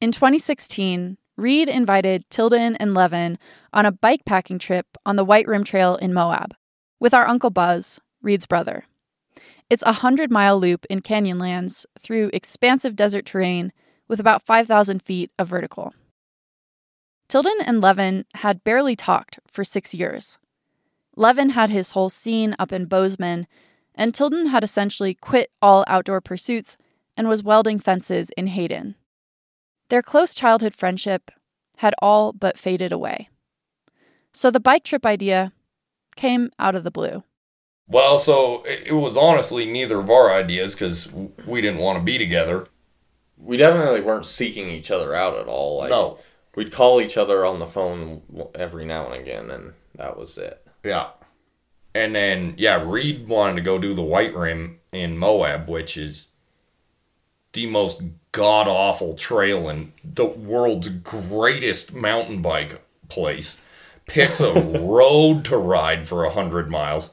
In 0.00 0.12
2016, 0.12 1.18
Reed 1.36 1.68
invited 1.68 2.30
Tilden 2.30 2.76
and 2.76 2.94
Levin 2.94 3.36
on 3.72 3.84
a 3.84 3.90
bike 3.90 4.24
packing 4.24 4.60
trip 4.60 4.86
on 5.04 5.16
the 5.16 5.24
White 5.24 5.48
Rim 5.48 5.64
Trail 5.64 5.96
in 5.96 6.14
Moab 6.14 6.54
with 7.00 7.14
our 7.14 7.26
Uncle 7.26 7.50
Buzz, 7.50 7.98
Reed's 8.22 8.46
brother. 8.46 8.84
It's 9.70 9.82
a 9.82 10.00
100 10.00 10.30
mile 10.30 10.58
loop 10.58 10.86
in 10.88 11.02
Canyonlands 11.02 11.84
through 11.98 12.30
expansive 12.32 12.96
desert 12.96 13.26
terrain 13.26 13.72
with 14.08 14.18
about 14.18 14.46
5,000 14.46 15.02
feet 15.02 15.30
of 15.38 15.48
vertical. 15.48 15.92
Tilden 17.28 17.58
and 17.60 17.82
Levin 17.82 18.24
had 18.36 18.64
barely 18.64 18.96
talked 18.96 19.38
for 19.46 19.64
six 19.64 19.94
years. 19.94 20.38
Levin 21.14 21.50
had 21.50 21.68
his 21.68 21.92
whole 21.92 22.08
scene 22.08 22.56
up 22.58 22.72
in 22.72 22.86
Bozeman, 22.86 23.46
and 23.94 24.14
Tilden 24.14 24.46
had 24.46 24.64
essentially 24.64 25.12
quit 25.12 25.50
all 25.60 25.84
outdoor 25.86 26.22
pursuits 26.22 26.78
and 27.16 27.28
was 27.28 27.42
welding 27.42 27.78
fences 27.78 28.30
in 28.38 28.46
Hayden. 28.46 28.94
Their 29.90 30.02
close 30.02 30.34
childhood 30.34 30.74
friendship 30.74 31.30
had 31.78 31.94
all 32.00 32.32
but 32.32 32.56
faded 32.56 32.92
away. 32.92 33.28
So 34.32 34.50
the 34.50 34.60
bike 34.60 34.84
trip 34.84 35.04
idea 35.04 35.52
came 36.16 36.50
out 36.58 36.74
of 36.74 36.84
the 36.84 36.90
blue. 36.90 37.24
Well, 37.88 38.18
so 38.18 38.62
it 38.64 38.88
it 38.88 38.92
was 38.92 39.16
honestly 39.16 39.64
neither 39.64 39.98
of 39.98 40.10
our 40.10 40.32
ideas 40.32 40.74
because 40.74 41.08
we 41.46 41.60
didn't 41.60 41.80
want 41.80 41.98
to 41.98 42.04
be 42.04 42.18
together. 42.18 42.66
We 43.38 43.56
definitely 43.56 44.00
weren't 44.00 44.26
seeking 44.26 44.68
each 44.68 44.90
other 44.90 45.14
out 45.14 45.38
at 45.38 45.46
all. 45.46 45.78
Like, 45.78 45.90
No. 45.90 46.18
We'd 46.54 46.72
call 46.72 47.00
each 47.00 47.16
other 47.16 47.46
on 47.46 47.60
the 47.60 47.66
phone 47.66 48.22
every 48.52 48.84
now 48.84 49.06
and 49.06 49.20
again, 49.20 49.48
and 49.48 49.74
that 49.94 50.18
was 50.18 50.36
it. 50.38 50.66
Yeah. 50.82 51.10
And 51.94 52.16
then, 52.16 52.54
yeah, 52.58 52.82
Reed 52.84 53.28
wanted 53.28 53.56
to 53.56 53.62
go 53.62 53.78
do 53.78 53.94
the 53.94 54.02
White 54.02 54.34
Rim 54.34 54.80
in 54.90 55.16
Moab, 55.16 55.68
which 55.68 55.96
is 55.96 56.28
the 57.52 57.66
most 57.66 58.02
god 58.32 58.66
awful 58.66 59.14
trail 59.14 59.68
in 59.68 59.92
the 60.02 60.24
world's 60.24 60.88
greatest 60.88 61.92
mountain 61.94 62.42
bike 62.42 62.82
place. 63.08 63.60
Picks 64.06 64.40
a 64.40 64.52
road 64.80 65.44
to 65.44 65.56
ride 65.56 66.08
for 66.08 66.24
a 66.24 66.32
hundred 66.32 66.70
miles. 66.70 67.10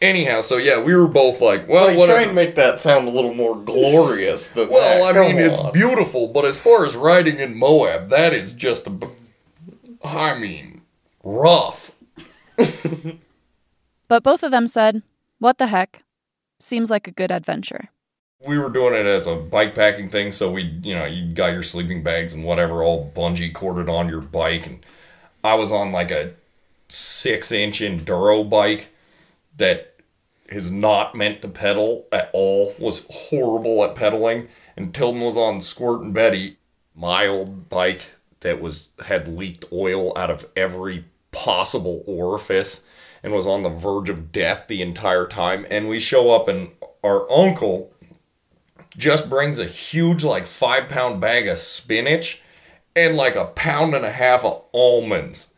Anyhow, 0.00 0.40
so 0.40 0.56
yeah, 0.56 0.80
we 0.80 0.94
were 0.94 1.06
both 1.06 1.40
like, 1.42 1.68
well, 1.68 1.84
Well, 1.86 1.92
you 1.92 1.98
whatever. 1.98 2.18
try 2.18 2.26
and 2.26 2.34
make 2.34 2.54
that 2.54 2.80
sound 2.80 3.06
a 3.06 3.10
little 3.10 3.34
more 3.34 3.54
glorious 3.56 4.48
than 4.48 4.70
Well, 4.70 5.04
that. 5.04 5.16
I 5.16 5.20
mean, 5.20 5.36
Come 5.36 5.38
it's 5.40 5.60
beautiful, 5.72 6.28
but 6.28 6.44
as 6.46 6.56
far 6.58 6.86
as 6.86 6.96
riding 6.96 7.38
in 7.38 7.54
Moab, 7.58 8.08
that 8.08 8.32
is 8.32 8.52
just 8.54 8.86
a. 8.86 8.90
b- 8.90 9.08
I 10.02 10.38
mean, 10.38 10.82
rough. 11.22 11.92
But 14.08 14.24
both 14.24 14.42
of 14.42 14.50
them 14.50 14.66
said, 14.66 15.02
What 15.38 15.58
the 15.58 15.68
heck? 15.68 16.02
Seems 16.58 16.90
like 16.90 17.06
a 17.06 17.12
good 17.12 17.30
adventure. 17.30 17.90
We 18.44 18.58
were 18.58 18.70
doing 18.70 18.94
it 18.94 19.06
as 19.06 19.26
a 19.26 19.36
bike 19.36 19.74
packing 19.74 20.08
thing, 20.10 20.32
so 20.32 20.50
we, 20.50 20.62
you 20.82 20.94
know, 20.94 21.04
you 21.04 21.32
got 21.32 21.52
your 21.52 21.62
sleeping 21.62 22.02
bags 22.02 22.32
and 22.32 22.42
whatever 22.42 22.82
all 22.82 23.12
bungee 23.14 23.52
corded 23.54 23.88
on 23.88 24.08
your 24.08 24.20
bike, 24.22 24.66
and 24.66 24.84
I 25.44 25.54
was 25.54 25.70
on 25.70 25.92
like 25.92 26.10
a 26.10 26.32
six 26.88 27.52
inch 27.52 27.80
enduro 27.80 28.48
bike 28.48 28.88
that 29.56 29.96
is 30.48 30.70
not 30.70 31.14
meant 31.14 31.42
to 31.42 31.48
pedal 31.48 32.06
at 32.10 32.30
all. 32.32 32.74
Was 32.78 33.06
horrible 33.10 33.84
at 33.84 33.94
pedaling, 33.94 34.48
and 34.76 34.94
Tilden 34.94 35.20
was 35.20 35.36
on 35.36 35.60
Squirt 35.60 36.00
and 36.00 36.14
Betty, 36.14 36.58
my 36.94 37.26
old 37.26 37.68
bike 37.68 38.16
that 38.40 38.60
was 38.60 38.88
had 39.06 39.28
leaked 39.28 39.64
oil 39.72 40.16
out 40.16 40.30
of 40.30 40.46
every 40.56 41.04
possible 41.32 42.02
orifice 42.06 42.82
and 43.22 43.32
was 43.32 43.46
on 43.46 43.62
the 43.62 43.68
verge 43.68 44.08
of 44.08 44.32
death 44.32 44.64
the 44.66 44.82
entire 44.82 45.26
time. 45.26 45.66
And 45.70 45.88
we 45.88 46.00
show 46.00 46.30
up, 46.32 46.48
and 46.48 46.70
our 47.04 47.30
uncle 47.30 47.92
just 48.96 49.30
brings 49.30 49.58
a 49.58 49.66
huge, 49.66 50.24
like, 50.24 50.46
five 50.46 50.88
pound 50.88 51.20
bag 51.20 51.46
of 51.46 51.58
spinach 51.58 52.42
and 52.96 53.16
like 53.16 53.36
a 53.36 53.44
pound 53.44 53.94
and 53.94 54.04
a 54.04 54.10
half 54.10 54.44
of 54.44 54.62
almonds. 54.72 55.48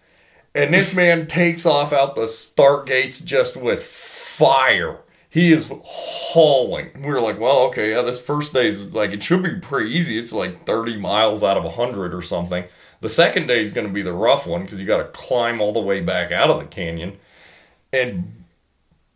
And 0.55 0.75
this 0.75 0.93
man 0.93 1.27
takes 1.27 1.65
off 1.65 1.93
out 1.93 2.15
the 2.15 2.29
start 2.29 2.87
gates 2.87 3.21
just 3.21 3.57
with 3.57 3.83
fire. 3.83 4.99
He 5.31 5.51
is 5.51 5.73
hauling. 5.83 6.91
We 7.03 7.09
were 7.09 7.21
like, 7.21 7.41
well, 7.41 7.61
okay, 7.69 7.93
yeah, 7.93 8.03
this 8.03 8.21
first 8.21 8.53
day 8.53 8.69
is 8.69 8.93
like, 8.95 9.13
it 9.13 9.23
should 9.23 9.43
be 9.43 9.57
pretty 9.57 9.91
easy. 9.91 10.19
It's 10.19 10.33
like 10.33 10.67
30 10.67 10.99
miles 10.99 11.43
out 11.43 11.57
of 11.57 11.65
100 11.65 12.13
or 12.13 12.21
something. 12.21 12.65
The 13.01 13.09
second 13.09 13.47
day 13.47 13.63
is 13.63 13.73
going 13.73 13.87
to 13.87 13.93
be 13.93 14.03
the 14.03 14.13
rough 14.13 14.47
one 14.47 14.63
because 14.63 14.79
you 14.79 14.87
got 14.87 14.99
to 14.99 15.05
climb 15.05 15.61
all 15.61 15.73
the 15.73 15.81
way 15.81 16.01
back 16.01 16.31
out 16.31 16.51
of 16.51 16.59
the 16.59 16.67
canyon. 16.67 17.19
And 17.93 18.45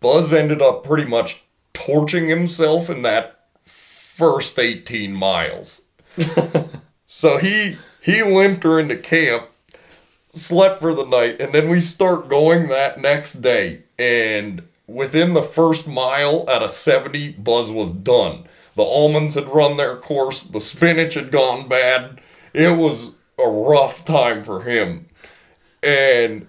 Buzz 0.00 0.32
ended 0.32 0.62
up 0.62 0.84
pretty 0.84 1.04
much 1.04 1.42
torching 1.72 2.28
himself 2.28 2.88
in 2.88 3.02
that 3.02 3.40
first 3.62 4.58
18 4.58 5.12
miles. 5.12 5.82
so 7.06 7.36
he 7.36 7.76
he 8.00 8.22
limped 8.22 8.62
her 8.62 8.80
into 8.80 8.96
camp, 8.96 9.48
slept 10.36 10.80
for 10.80 10.94
the 10.94 11.04
night, 11.04 11.40
and 11.40 11.52
then 11.52 11.68
we 11.68 11.80
start 11.80 12.28
going 12.28 12.68
that 12.68 13.00
next 13.00 13.34
day. 13.34 13.84
And 13.98 14.62
within 14.86 15.34
the 15.34 15.42
first 15.42 15.86
mile 15.86 16.44
out 16.48 16.62
of 16.62 16.70
70, 16.70 17.32
Buzz 17.32 17.70
was 17.70 17.90
done. 17.90 18.44
The 18.74 18.82
almonds 18.82 19.34
had 19.34 19.48
run 19.48 19.76
their 19.76 19.96
course, 19.96 20.42
the 20.42 20.60
spinach 20.60 21.14
had 21.14 21.30
gone 21.30 21.68
bad. 21.68 22.20
It 22.52 22.76
was 22.76 23.12
a 23.38 23.48
rough 23.48 24.04
time 24.04 24.44
for 24.44 24.62
him. 24.62 25.06
And 25.82 26.46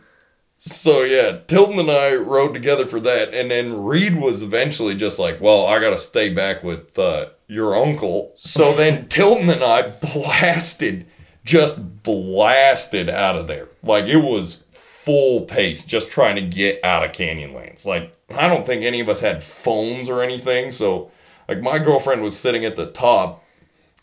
so 0.58 1.04
yeah, 1.04 1.39
Tilden 1.47 1.80
and 1.80 1.91
I 1.91 2.15
rode 2.15 2.54
together 2.54 2.86
for 2.86 3.00
that, 3.02 3.34
and 3.34 3.52
then 3.52 3.84
Reed 3.84 4.19
was 4.19 4.41
eventually 4.41 4.95
just 4.95 5.19
like, 5.19 5.39
"Well, 5.39 5.65
I 5.65 5.80
gotta 5.80 5.97
stay 5.97 6.30
back 6.30 6.63
with 6.63 6.97
uh, 6.97 7.28
your 7.47 7.76
uncle." 7.76 8.34
So 8.36 8.73
then 8.73 9.08
Tilden 9.10 9.50
and 9.50 9.63
I 9.63 9.84
blasted, 9.89 11.06
just 11.48 12.04
blasted 12.04 13.10
out 13.10 13.38
of 13.38 13.48
there. 13.48 13.70
Like 13.82 14.06
it 14.06 14.18
was 14.18 14.64
full 14.72 15.42
pace, 15.42 15.86
just 15.86 16.12
trying 16.12 16.36
to 16.36 16.42
get 16.42 16.84
out 16.84 17.04
of 17.04 17.14
Canyonlands. 17.14 17.86
Like 17.86 18.14
I 18.30 18.48
don't 18.48 18.66
think 18.66 18.84
any 18.84 19.00
of 19.00 19.10
us 19.10 19.22
had 19.22 19.42
phones 19.42 20.10
or 20.10 20.22
anything, 20.22 20.72
so 20.72 21.10
like 21.48 21.62
my 21.62 21.80
girlfriend 21.80 22.22
was 22.22 22.38
sitting 22.38 22.66
at 22.66 22.76
the 22.76 22.86
top 22.86 23.44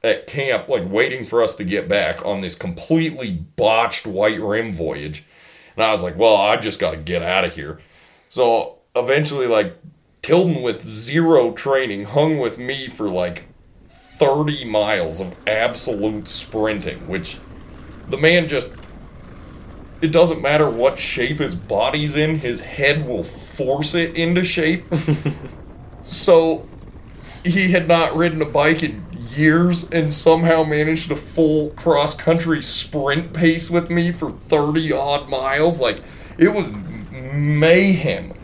at 0.03 0.27
camp, 0.27 0.69
like 0.69 0.89
waiting 0.89 1.25
for 1.25 1.43
us 1.43 1.55
to 1.57 1.65
get 1.65 1.89
back 1.89 2.25
on 2.25 2.41
this 2.41 2.55
completely 2.55 3.31
botched 3.57 4.07
white 4.07 4.41
rim 4.41 4.73
voyage. 4.73 5.25
And 5.77 5.85
I 5.85 5.93
was 5.93 6.03
like, 6.03 6.17
well, 6.17 6.37
I 6.37 6.57
just 6.57 6.79
got 6.79 6.93
to 6.93 6.97
get 6.97 7.23
out 7.23 7.45
of 7.45 7.55
here. 7.57 7.81
So 8.29 8.77
eventually, 8.95 9.47
like, 9.47 9.77
Tilden 10.23 10.63
with 10.63 10.87
zero 10.87 11.53
training 11.53 12.05
hung 12.05 12.39
with 12.39 12.59
me 12.59 12.89
for 12.89 13.11
like 13.11 13.45
30 14.19 14.65
miles 14.65 15.21
of 15.21 15.35
absolute 15.47 16.29
sprinting, 16.29 17.07
which 17.09 17.39
the 18.09 18.17
man 18.17 18.49
just. 18.49 18.71
It 20.01 20.13
doesn't 20.13 20.43
matter 20.43 20.69
what 20.69 20.99
shape 20.99 21.39
his 21.39 21.55
body's 21.55 22.15
in, 22.15 22.41
his 22.41 22.61
head 22.61 23.07
will 23.09 23.25
force 23.25 23.95
it 23.95 24.15
into 24.15 24.45
shape. 24.45 24.85
so 26.05 26.69
he 27.43 27.71
had 27.73 27.89
not 27.89 28.15
ridden 28.15 28.43
a 28.43 28.47
bike 28.47 28.83
in 28.83 29.07
years 29.31 29.89
and 29.91 30.13
somehow 30.13 30.63
managed 30.63 31.11
a 31.11 31.17
full 31.17 31.71
cross 31.71 32.15
country 32.15 32.63
sprint 32.63 33.33
pace 33.33 33.71
with 33.71 33.89
me 33.89 34.13
for 34.13 34.33
30 34.49 34.93
odd 34.93 35.29
miles. 35.29 35.81
Like, 35.81 36.03
it 36.37 36.49
was 36.49 36.71
mayhem. 37.11 38.35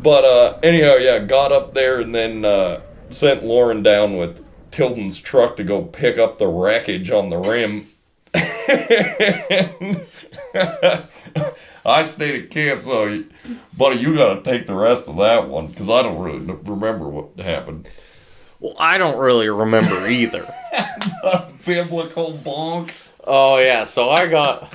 But, 0.00 0.24
uh, 0.24 0.58
anyhow, 0.62 0.94
yeah, 0.94 1.18
got 1.18 1.50
up 1.50 1.74
there 1.74 2.00
and 2.00 2.14
then, 2.14 2.44
uh, 2.44 2.82
sent 3.10 3.44
Lauren 3.44 3.82
down 3.82 4.16
with 4.16 4.44
Tilden's 4.70 5.18
truck 5.18 5.56
to 5.56 5.64
go 5.64 5.82
pick 5.82 6.18
up 6.18 6.38
the 6.38 6.48
wreckage 6.48 7.10
on 7.10 7.30
the 7.30 7.38
rim. 7.38 7.88
I 11.84 12.02
stayed 12.02 12.44
at 12.44 12.50
camp, 12.50 12.82
so, 12.82 13.24
buddy, 13.76 13.96
you 13.96 14.16
gotta 14.16 14.42
take 14.42 14.66
the 14.66 14.74
rest 14.74 15.08
of 15.08 15.16
that 15.16 15.48
one, 15.48 15.68
because 15.68 15.88
I 15.88 16.02
don't 16.02 16.18
really 16.18 16.38
remember 16.38 17.08
what 17.08 17.40
happened. 17.40 17.88
Well, 18.60 18.76
I 18.78 18.98
don't 18.98 19.18
really 19.18 19.48
remember 19.48 20.06
either. 20.06 20.52
Biblical 21.64 22.34
bonk. 22.34 22.90
Oh 23.24 23.58
yeah, 23.58 23.84
so 23.84 24.10
I 24.10 24.26
got 24.26 24.72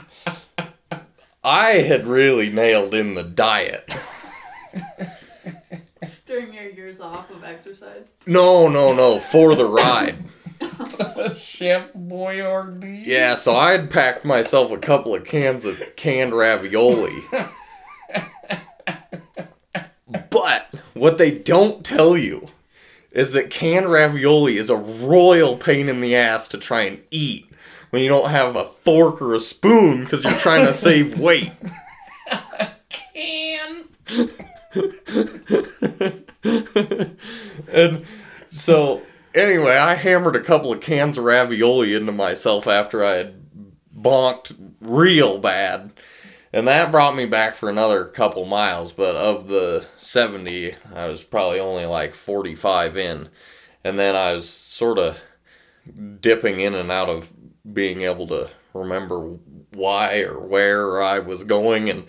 I 1.44 1.70
had 1.74 2.08
really 2.08 2.50
nailed 2.50 2.96
in 2.96 3.14
the 3.14 3.24
diet. 3.24 3.96
During 6.36 6.54
your 6.54 6.69
years 6.69 7.00
off 7.00 7.32
of 7.32 7.45
exercise. 7.45 8.08
No, 8.26 8.67
no, 8.67 8.93
no, 8.93 9.21
for 9.21 9.56
the 9.56 9.63
ride. 9.63 10.17
Chef 11.38 11.93
Boyardee. 11.93 13.06
Yeah, 13.06 13.36
so 13.36 13.56
I 13.56 13.71
had 13.71 13.89
packed 13.89 14.26
myself 14.26 14.69
a 14.69 14.78
couple 14.78 15.15
of 15.15 15.24
cans 15.24 15.63
of 15.63 15.82
canned 15.95 16.36
ravioli. 16.36 17.21
but 20.30 20.74
what 20.93 21.17
they 21.17 21.32
don't 21.32 21.86
tell 21.86 22.17
you 22.17 22.50
is 23.12 23.32
that 23.32 23.50
canned 23.50 23.89
ravioli 23.89 24.58
is 24.58 24.69
a 24.69 24.76
royal 24.76 25.56
pain 25.56 25.88
in 25.88 26.02
the 26.02 26.17
ass 26.17 26.50
to 26.50 26.58
try 26.58 26.82
and 26.82 27.02
eat 27.12 27.50
when 27.91 28.02
you 28.02 28.10
don't 28.10 28.30
have 28.30 28.58
a 28.58 28.65
fork 28.65 29.21
or 29.21 29.34
a 29.34 29.39
spoon 29.39 30.04
because 30.04 30.26
you're 30.26 30.34
trying 30.34 30.65
to 30.65 30.74
save 30.74 31.17
weight. 31.17 31.54
and 37.68 38.06
so 38.50 39.02
anyway, 39.34 39.78
I 39.78 39.96
hammered 39.96 40.36
a 40.36 40.42
couple 40.42 40.72
of 40.72 40.82
cans 40.82 41.18
of 41.18 41.24
ravioli 41.24 41.94
into 41.94 42.12
myself 42.12 42.68
after 42.68 43.04
I 43.04 43.16
had 43.16 43.36
bonked 43.96 44.74
real 44.82 45.38
bad. 45.38 45.92
And 46.54 46.68
that 46.70 46.92
brought 46.92 47.16
me 47.18 47.26
back 47.26 47.56
for 47.56 47.70
another 47.70 48.06
couple 48.06 48.46
miles, 48.46 48.94
but 48.94 49.16
of 49.16 49.50
the 49.50 49.88
70, 49.98 50.76
I 50.94 51.10
was 51.10 51.24
probably 51.24 51.60
only 51.60 51.86
like 51.86 52.16
45 52.16 52.96
in. 52.96 53.28
And 53.84 54.00
then 54.00 54.16
I 54.16 54.32
was 54.32 54.50
sort 54.50 54.98
of 54.98 55.20
dipping 56.22 56.62
in 56.62 56.74
and 56.74 56.92
out 56.92 57.10
of 57.10 57.34
being 57.72 58.02
able 58.02 58.28
to 58.28 58.52
remember 58.74 59.38
why 59.74 60.22
or 60.22 60.40
where 60.40 61.04
I 61.04 61.20
was 61.20 61.44
going. 61.44 61.90
And 61.90 62.06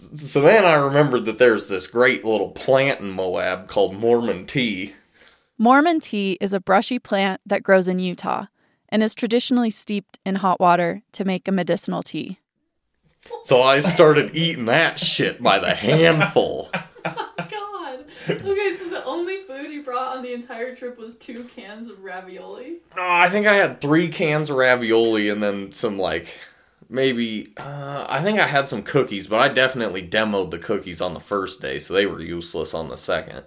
so 0.00 0.40
then 0.40 0.64
I 0.64 0.74
remembered 0.74 1.26
that 1.26 1.38
there's 1.38 1.68
this 1.68 1.86
great 1.86 2.24
little 2.24 2.50
plant 2.50 3.00
in 3.00 3.10
Moab 3.10 3.68
called 3.68 3.94
Mormon 3.94 4.46
tea. 4.46 4.94
Mormon 5.58 6.00
tea 6.00 6.38
is 6.40 6.52
a 6.52 6.60
brushy 6.60 6.98
plant 6.98 7.40
that 7.44 7.62
grows 7.62 7.86
in 7.86 7.98
Utah 7.98 8.46
and 8.88 9.02
is 9.02 9.14
traditionally 9.14 9.70
steeped 9.70 10.18
in 10.24 10.36
hot 10.36 10.58
water 10.58 11.02
to 11.12 11.24
make 11.24 11.46
a 11.46 11.52
medicinal 11.52 12.02
tea. 12.02 12.38
So 13.42 13.62
I 13.62 13.80
started 13.80 14.34
eating 14.34 14.64
that 14.64 14.98
shit 14.98 15.42
by 15.42 15.58
the 15.58 15.74
handful. 15.74 16.70
God. 17.04 18.04
Okay, 18.28 18.76
so 18.78 18.88
the 18.88 19.04
only 19.04 19.42
food 19.44 19.70
you 19.70 19.82
brought 19.82 20.16
on 20.16 20.22
the 20.22 20.32
entire 20.32 20.74
trip 20.74 20.98
was 20.98 21.14
two 21.14 21.44
cans 21.44 21.88
of 21.88 22.02
ravioli? 22.02 22.78
No, 22.96 23.02
I 23.06 23.28
think 23.28 23.46
I 23.46 23.54
had 23.54 23.80
three 23.80 24.08
cans 24.08 24.50
of 24.50 24.56
ravioli 24.56 25.28
and 25.28 25.42
then 25.42 25.72
some 25.72 25.98
like 25.98 26.38
maybe 26.90 27.52
uh, 27.56 28.04
I 28.08 28.22
think 28.22 28.38
I 28.38 28.48
had 28.48 28.68
some 28.68 28.82
cookies, 28.82 29.28
but 29.28 29.38
I 29.38 29.48
definitely 29.48 30.06
demoed 30.06 30.50
the 30.50 30.58
cookies 30.58 31.00
on 31.00 31.14
the 31.14 31.20
first 31.20 31.62
day, 31.62 31.78
so 31.78 31.94
they 31.94 32.04
were 32.04 32.20
useless 32.20 32.74
on 32.74 32.88
the 32.88 32.96
second. 32.96 33.44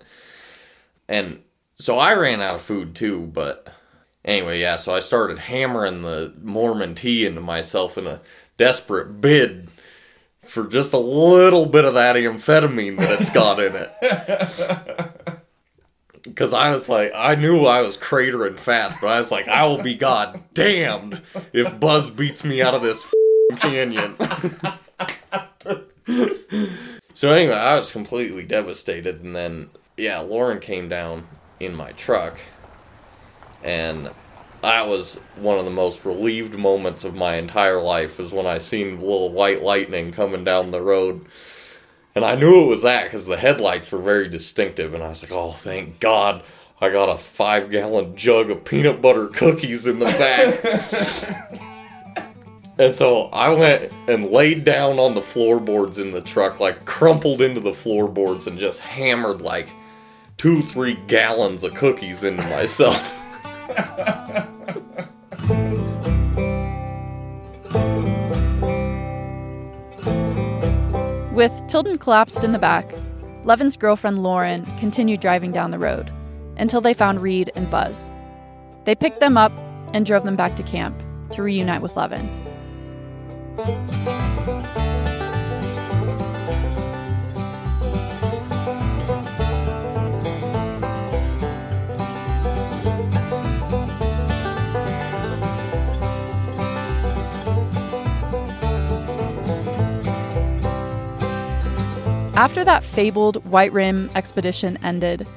And 1.08 1.42
so 1.76 2.00
I 2.00 2.14
ran 2.14 2.42
out 2.42 2.56
of 2.56 2.62
food 2.62 2.96
too, 2.96 3.30
but 3.34 3.68
anyway, 4.24 4.62
yeah, 4.62 4.78
so 4.78 4.96
I 4.96 5.00
started 5.00 5.40
hammering 5.40 6.02
the 6.02 6.34
Mormon 6.42 6.96
tea 6.96 7.26
into 7.26 7.42
myself 7.42 7.98
in 7.98 8.08
a 8.08 8.22
desperate 8.58 9.20
bid 9.20 9.68
for 10.42 10.68
just 10.68 10.94
a 10.94 10.98
little 10.98 11.66
bit 11.66 11.86
of 11.86 11.94
that 11.94 12.16
amphetamine 12.16 12.98
that 12.98 13.22
it's 13.22 13.30
got 13.30 13.60
in 13.60 13.76
it. 13.76 15.10
Because 16.24 16.54
I 16.54 16.72
was 16.72 16.88
like, 16.88 17.12
I 17.14 17.36
knew 17.36 17.66
I 17.66 17.82
was 17.82 17.98
cratering 17.98 18.58
fast, 18.58 19.02
but 19.02 19.08
I 19.08 19.18
was 19.18 19.30
like, 19.30 19.48
I 19.50 19.66
will 19.66 19.84
be 19.84 19.94
god 19.94 20.42
damned 20.54 21.22
if 21.52 21.80
Buzz 21.82 22.10
beats 22.10 22.46
me 22.46 22.62
out 22.62 22.74
of 22.74 22.82
this 22.82 23.04
canyon. 23.58 24.16
so 27.14 27.34
anyway, 27.34 27.56
I 27.56 27.76
was 27.76 27.92
completely 27.92 28.44
devastated, 28.44 29.24
and 29.24 29.36
then 29.36 29.70
yeah, 29.98 30.20
Lauren 30.20 30.60
came 30.60 30.90
down 30.90 31.28
in 31.60 31.76
my 31.76 31.92
truck, 31.94 32.40
and 33.64 34.10
that 34.62 34.88
was 34.88 35.20
one 35.36 35.60
of 35.60 35.66
the 35.66 35.72
most 35.72 36.06
relieved 36.06 36.56
moments 36.58 37.04
of 37.04 37.14
my 37.16 37.36
entire 37.36 37.82
life. 37.82 38.18
Was 38.18 38.34
when 38.34 38.46
I 38.46 38.58
seen 38.58 39.00
little 39.00 39.32
white 39.32 39.62
lightning 39.62 40.12
coming 40.12 40.44
down 40.44 40.72
the 40.72 40.82
road. 40.82 41.26
And 42.16 42.24
I 42.24 42.36
knew 42.36 42.64
it 42.64 42.68
was 42.68 42.84
that 42.84 43.06
because 43.06 43.26
the 43.26 43.38
headlights 43.38 43.92
were 43.92 44.00
very 44.00 44.30
distinctive, 44.30 44.94
and 44.94 45.04
I 45.04 45.10
was 45.10 45.24
like, 45.24 45.32
"Oh, 45.32 45.54
thank 45.54 46.00
God, 46.00 46.44
I 46.80 46.90
got 46.90 47.10
a 47.10 47.18
five-gallon 47.18 48.16
jug 48.16 48.52
of 48.52 48.64
peanut 48.66 49.02
butter 49.02 49.28
cookies 49.28 49.88
in 49.88 49.98
the 49.98 50.06
back." 50.06 51.60
and 52.78 52.96
so 52.96 53.24
I 53.28 53.50
went 53.50 53.92
and 54.08 54.32
laid 54.32 54.64
down 54.64 55.00
on 55.00 55.16
the 55.16 55.22
floorboards 55.22 56.00
in 56.00 56.12
the 56.12 56.22
truck, 56.22 56.60
like 56.60 56.86
crumpled 56.86 57.42
into 57.42 57.60
the 57.60 57.74
floorboards, 57.74 58.48
and 58.48 58.58
just 58.58 58.80
hammered 58.80 59.42
like 59.42 59.72
two, 60.38 60.62
three 60.62 60.96
gallons 61.08 61.64
of 61.64 61.76
cookies 61.76 62.24
into 62.24 62.44
myself. 62.44 63.20
With 71.34 71.52
Tilden 71.68 71.98
collapsed 71.98 72.44
in 72.44 72.52
the 72.52 72.60
back, 72.60 72.94
Levin's 73.44 73.76
girlfriend 73.76 74.22
Lauren 74.22 74.66
continued 74.80 75.20
driving 75.20 75.52
down 75.52 75.72
the 75.72 75.80
road 75.80 76.12
until 76.58 76.80
they 76.80 76.94
found 76.94 77.22
Reed 77.22 77.52
and 77.56 77.70
Buzz. 77.72 78.10
They 78.86 78.94
picked 78.94 79.20
them 79.20 79.36
up 79.36 79.52
and 79.94 80.06
drove 80.06 80.24
them 80.24 80.36
back 80.36 80.56
to 80.58 80.64
camp 80.64 81.02
to 81.32 81.42
reunite 81.42 81.82
with 81.82 81.96
Levin. 81.98 82.43
After 102.36 102.64
that 102.64 102.84
fabled 102.84 103.46
White 103.46 103.72
Rim 103.72 104.10
expedition 104.16 104.78
ended, 104.84 105.28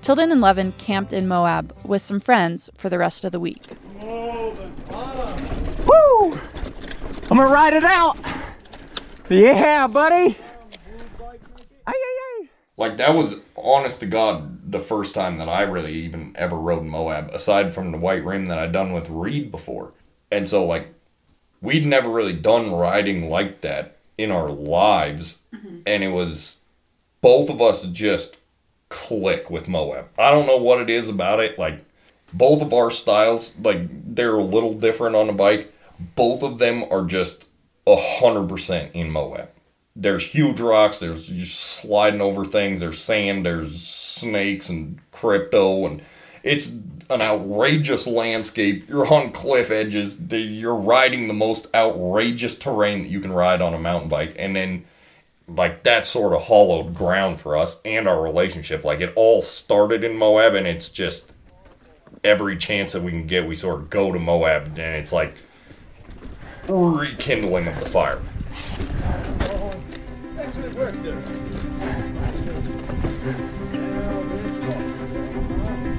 Tilden 0.00 0.32
and 0.32 0.40
Levin 0.40 0.72
camped 0.78 1.12
in 1.12 1.28
Moab 1.28 1.76
with 1.84 2.00
some 2.00 2.20
friends 2.20 2.70
for 2.76 2.88
the 2.88 2.98
rest 2.98 3.26
of 3.26 3.32
the 3.32 3.40
week. 3.40 3.62
I'm 7.28 7.38
gonna 7.38 7.52
ride 7.52 7.74
it 7.74 7.84
out. 7.84 8.18
Yeah, 9.28 9.88
buddy. 9.88 10.36
Ay, 11.86 11.92
ay, 11.92 11.94
ay. 11.94 12.48
Like 12.76 12.96
that 12.98 13.14
was 13.14 13.36
honest 13.56 14.00
to 14.00 14.06
God 14.06 14.70
the 14.70 14.78
first 14.78 15.14
time 15.14 15.38
that 15.38 15.48
I 15.48 15.62
really 15.62 15.94
even 15.94 16.32
ever 16.36 16.56
rode 16.56 16.84
Moab, 16.84 17.30
aside 17.32 17.74
from 17.74 17.90
the 17.90 17.98
white 17.98 18.24
rim 18.24 18.46
that 18.46 18.58
I'd 18.58 18.72
done 18.72 18.92
with 18.92 19.08
Reed 19.08 19.50
before. 19.50 19.92
And 20.30 20.48
so 20.48 20.64
like 20.64 20.94
we'd 21.60 21.84
never 21.84 22.08
really 22.08 22.32
done 22.32 22.72
riding 22.72 23.28
like 23.28 23.60
that 23.62 23.96
in 24.16 24.30
our 24.30 24.50
lives. 24.50 25.42
Mm-hmm. 25.52 25.78
And 25.84 26.04
it 26.04 26.10
was 26.10 26.58
both 27.20 27.50
of 27.50 27.60
us 27.60 27.86
just 27.86 28.36
click 28.88 29.50
with 29.50 29.66
Moab. 29.66 30.08
I 30.16 30.30
don't 30.30 30.46
know 30.46 30.58
what 30.58 30.80
it 30.80 30.90
is 30.90 31.08
about 31.08 31.40
it. 31.40 31.58
Like 31.58 31.84
both 32.32 32.62
of 32.62 32.72
our 32.72 32.90
styles, 32.90 33.58
like 33.58 34.14
they're 34.14 34.36
a 34.36 34.44
little 34.44 34.74
different 34.74 35.16
on 35.16 35.26
the 35.26 35.32
bike. 35.32 35.72
Both 35.98 36.42
of 36.42 36.58
them 36.58 36.84
are 36.90 37.04
just 37.04 37.46
a 37.86 37.96
hundred 37.96 38.48
percent 38.48 38.94
in 38.94 39.10
Moab. 39.10 39.50
There's 39.94 40.26
huge 40.26 40.60
rocks. 40.60 40.98
There's 40.98 41.30
you 41.30 41.46
sliding 41.46 42.20
over 42.20 42.44
things. 42.44 42.80
There's 42.80 43.00
sand. 43.00 43.46
There's 43.46 43.80
snakes 43.80 44.68
and 44.68 45.00
crypto, 45.10 45.86
and 45.86 46.02
it's 46.42 46.68
an 47.08 47.22
outrageous 47.22 48.06
landscape. 48.06 48.88
You're 48.88 49.12
on 49.12 49.32
cliff 49.32 49.70
edges. 49.70 50.20
You're 50.20 50.74
riding 50.74 51.28
the 51.28 51.34
most 51.34 51.68
outrageous 51.74 52.58
terrain 52.58 53.02
that 53.02 53.08
you 53.08 53.20
can 53.20 53.32
ride 53.32 53.62
on 53.62 53.72
a 53.72 53.78
mountain 53.78 54.10
bike, 54.10 54.34
and 54.38 54.54
then 54.54 54.84
like 55.48 55.84
that 55.84 56.04
sort 56.04 56.34
of 56.34 56.42
hollowed 56.42 56.92
ground 56.92 57.40
for 57.40 57.56
us 57.56 57.80
and 57.84 58.08
our 58.08 58.20
relationship. 58.20 58.84
Like 58.84 59.00
it 59.00 59.12
all 59.16 59.40
started 59.40 60.04
in 60.04 60.18
Moab, 60.18 60.54
and 60.54 60.66
it's 60.66 60.90
just 60.90 61.32
every 62.22 62.56
chance 62.56 62.92
that 62.92 63.02
we 63.02 63.12
can 63.12 63.26
get, 63.26 63.46
we 63.46 63.56
sort 63.56 63.80
of 63.80 63.88
go 63.88 64.12
to 64.12 64.18
Moab, 64.18 64.66
and 64.66 64.96
it's 64.96 65.12
like 65.12 65.34
rekindling 66.68 67.68
of 67.68 67.78
the 67.78 67.86
fire. 67.86 68.20
Excellent 70.38 70.74
work, 70.74 70.94
sir. 71.02 71.22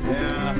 Yeah. 0.10 0.56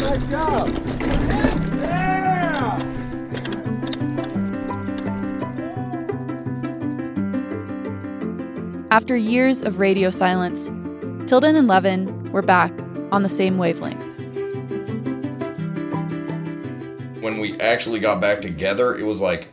Nice 0.00 0.30
job. 0.30 1.09
After 8.90 9.16
years 9.16 9.62
of 9.62 9.78
radio 9.78 10.10
silence, 10.10 10.66
Tilden 11.26 11.56
and 11.56 11.68
Levin 11.68 12.30
were 12.32 12.42
back 12.42 12.72
on 13.12 13.22
the 13.22 13.28
same 13.28 13.56
wavelength. 13.56 14.10
when 17.20 17.38
we 17.38 17.58
actually 17.60 18.00
got 18.00 18.20
back 18.20 18.42
together, 18.42 18.96
it 18.96 19.04
was 19.04 19.20
like, 19.20 19.48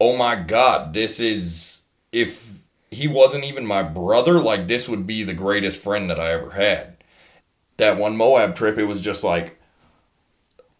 oh 0.00 0.16
my 0.16 0.36
god, 0.36 0.94
this 0.94 1.20
is. 1.20 1.82
If 2.12 2.62
he 2.90 3.08
wasn't 3.08 3.44
even 3.44 3.66
my 3.66 3.82
brother, 3.82 4.38
like, 4.38 4.68
this 4.68 4.88
would 4.88 5.06
be 5.06 5.24
the 5.24 5.34
greatest 5.34 5.80
friend 5.80 6.08
that 6.08 6.20
I 6.20 6.30
ever 6.30 6.50
had. 6.50 6.98
That 7.76 7.96
one 7.96 8.16
Moab 8.16 8.54
trip, 8.54 8.78
it 8.78 8.84
was 8.84 9.00
just 9.00 9.24
like, 9.24 9.58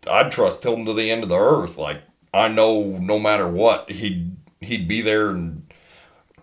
I'd 0.09 0.31
trust 0.31 0.63
Tilden 0.63 0.85
to 0.85 0.93
the 0.93 1.11
end 1.11 1.25
of 1.25 1.29
the 1.29 1.39
earth. 1.39 1.77
Like, 1.77 2.03
I 2.33 2.47
know 2.47 2.83
no 2.83 3.19
matter 3.19 3.49
what, 3.49 3.91
he'd, 3.91 4.37
he'd 4.61 4.87
be 4.87 5.03
there. 5.03 5.31
And, 5.31 5.64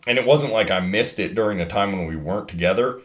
and 0.07 0.17
it 0.17 0.25
wasn't 0.25 0.53
like 0.53 0.71
I 0.71 0.79
missed 0.79 1.19
it 1.19 1.35
during 1.35 1.57
the 1.57 1.65
time 1.65 1.91
when 1.91 2.07
we 2.07 2.15
weren't 2.15 2.47
together, 2.47 3.01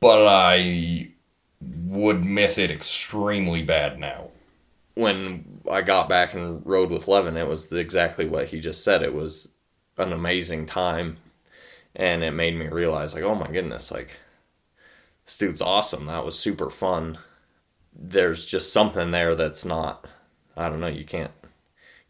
but 0.00 0.26
I 0.26 1.10
would 1.60 2.24
miss 2.24 2.58
it 2.58 2.70
extremely 2.70 3.62
bad 3.62 3.98
now 3.98 4.30
when 4.94 5.62
I 5.70 5.82
got 5.82 6.08
back 6.08 6.34
and 6.34 6.64
rode 6.64 6.90
with 6.90 7.08
Levin, 7.08 7.36
it 7.36 7.48
was 7.48 7.72
exactly 7.72 8.26
what 8.26 8.48
he 8.48 8.60
just 8.60 8.84
said. 8.84 9.02
It 9.02 9.14
was 9.14 9.48
an 9.96 10.12
amazing 10.12 10.66
time, 10.66 11.16
and 11.94 12.22
it 12.22 12.32
made 12.32 12.56
me 12.56 12.68
realize, 12.68 13.14
like, 13.14 13.24
oh 13.24 13.34
my 13.34 13.50
goodness, 13.50 13.90
like 13.90 14.18
this 15.24 15.38
dude's 15.38 15.62
awesome. 15.62 16.06
That 16.06 16.24
was 16.24 16.38
super 16.38 16.70
fun. 16.70 17.18
There's 17.94 18.46
just 18.46 18.72
something 18.72 19.10
there 19.10 19.34
that's 19.34 19.64
not. 19.64 20.06
I 20.56 20.68
don't 20.68 20.80
know. 20.80 20.86
You 20.86 21.04
can't 21.04 21.32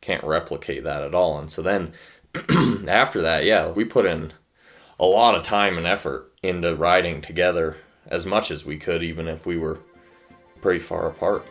can't 0.00 0.24
replicate 0.24 0.82
that 0.84 1.02
at 1.02 1.14
all. 1.14 1.38
And 1.38 1.50
so 1.50 1.62
then 1.62 1.92
after 2.88 3.22
that, 3.22 3.44
yeah, 3.44 3.70
we 3.70 3.84
put 3.84 4.06
in 4.06 4.32
a 4.98 5.04
lot 5.04 5.34
of 5.34 5.42
time 5.42 5.76
and 5.78 5.86
effort 5.86 6.32
into 6.42 6.74
riding 6.74 7.20
together 7.20 7.76
as 8.06 8.26
much 8.26 8.50
as 8.50 8.64
we 8.64 8.76
could, 8.76 9.02
even 9.02 9.26
if 9.26 9.46
we 9.46 9.56
were 9.56 9.80
pretty 10.60 10.80
far 10.80 11.08
apart. 11.08 11.44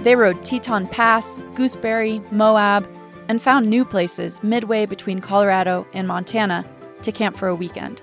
They 0.00 0.16
rode 0.16 0.44
Teton 0.44 0.88
Pass, 0.88 1.36
Gooseberry, 1.54 2.22
Moab, 2.30 2.88
and 3.28 3.40
found 3.40 3.68
new 3.68 3.84
places 3.84 4.42
midway 4.42 4.86
between 4.86 5.20
Colorado 5.20 5.86
and 5.92 6.08
Montana 6.08 6.64
to 7.02 7.12
camp 7.12 7.36
for 7.36 7.48
a 7.48 7.54
weekend. 7.54 8.02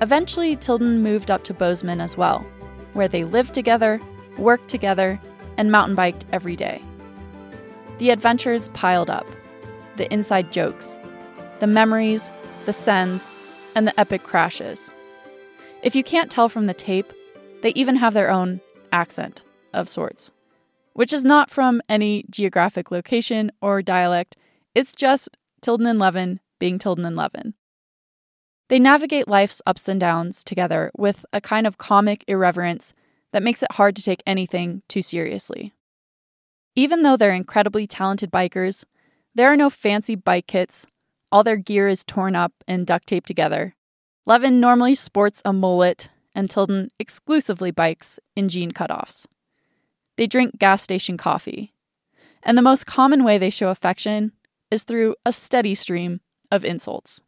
Eventually, 0.00 0.56
Tilden 0.56 1.02
moved 1.02 1.30
up 1.30 1.44
to 1.44 1.54
Bozeman 1.54 2.00
as 2.00 2.16
well, 2.16 2.46
where 2.92 3.08
they 3.08 3.24
lived 3.24 3.54
together, 3.54 4.00
worked 4.38 4.68
together, 4.68 5.20
and 5.56 5.72
mountain 5.72 5.94
biked 5.94 6.26
every 6.32 6.56
day. 6.56 6.82
The 7.98 8.10
adventures 8.10 8.68
piled 8.70 9.10
up 9.10 9.26
the 9.96 10.12
inside 10.12 10.52
jokes, 10.52 10.98
the 11.60 11.66
memories, 11.66 12.30
the 12.66 12.72
sends, 12.72 13.30
and 13.74 13.86
the 13.86 13.98
epic 13.98 14.22
crashes. 14.22 14.90
If 15.82 15.94
you 15.94 16.04
can't 16.04 16.30
tell 16.30 16.50
from 16.50 16.66
the 16.66 16.74
tape, 16.74 17.10
they 17.62 17.70
even 17.70 17.96
have 17.96 18.12
their 18.12 18.30
own 18.30 18.60
accent 18.92 19.42
of 19.72 19.88
sorts 19.88 20.30
which 20.96 21.12
is 21.12 21.26
not 21.26 21.50
from 21.50 21.82
any 21.90 22.24
geographic 22.30 22.90
location 22.90 23.52
or 23.60 23.82
dialect. 23.82 24.34
It's 24.74 24.94
just 24.94 25.28
Tilden 25.60 25.86
and 25.86 25.98
Levin 25.98 26.40
being 26.58 26.78
Tilden 26.78 27.04
and 27.04 27.14
Levin. 27.14 27.52
They 28.68 28.78
navigate 28.78 29.28
life's 29.28 29.62
ups 29.64 29.88
and 29.88 30.00
downs 30.00 30.42
together 30.42 30.90
with 30.96 31.24
a 31.32 31.40
kind 31.40 31.66
of 31.66 31.78
comic 31.78 32.24
irreverence 32.26 32.92
that 33.32 33.42
makes 33.42 33.62
it 33.62 33.72
hard 33.72 33.94
to 33.96 34.02
take 34.02 34.22
anything 34.26 34.82
too 34.88 35.02
seriously. 35.02 35.72
Even 36.74 37.02
though 37.02 37.16
they're 37.16 37.32
incredibly 37.32 37.86
talented 37.86 38.30
bikers, 38.30 38.84
there 39.34 39.52
are 39.52 39.56
no 39.56 39.70
fancy 39.70 40.14
bike 40.14 40.46
kits. 40.46 40.86
All 41.30 41.44
their 41.44 41.56
gear 41.56 41.88
is 41.88 42.04
torn 42.04 42.34
up 42.34 42.52
and 42.66 42.86
duct 42.86 43.06
taped 43.06 43.26
together. 43.26 43.74
Levin 44.26 44.60
normally 44.60 44.94
sports 44.94 45.40
a 45.44 45.52
mullet, 45.52 46.08
and 46.34 46.50
Tilden 46.50 46.88
exclusively 46.98 47.70
bikes 47.70 48.18
in 48.34 48.48
jean 48.48 48.72
cutoffs. 48.72 49.26
They 50.16 50.26
drink 50.26 50.58
gas 50.58 50.82
station 50.82 51.16
coffee. 51.16 51.72
And 52.42 52.58
the 52.58 52.62
most 52.62 52.86
common 52.86 53.24
way 53.24 53.38
they 53.38 53.50
show 53.50 53.68
affection 53.68 54.32
is 54.70 54.82
through 54.82 55.14
a 55.24 55.32
steady 55.32 55.74
stream 55.74 56.20
of 56.50 56.64
insults. 56.64 57.22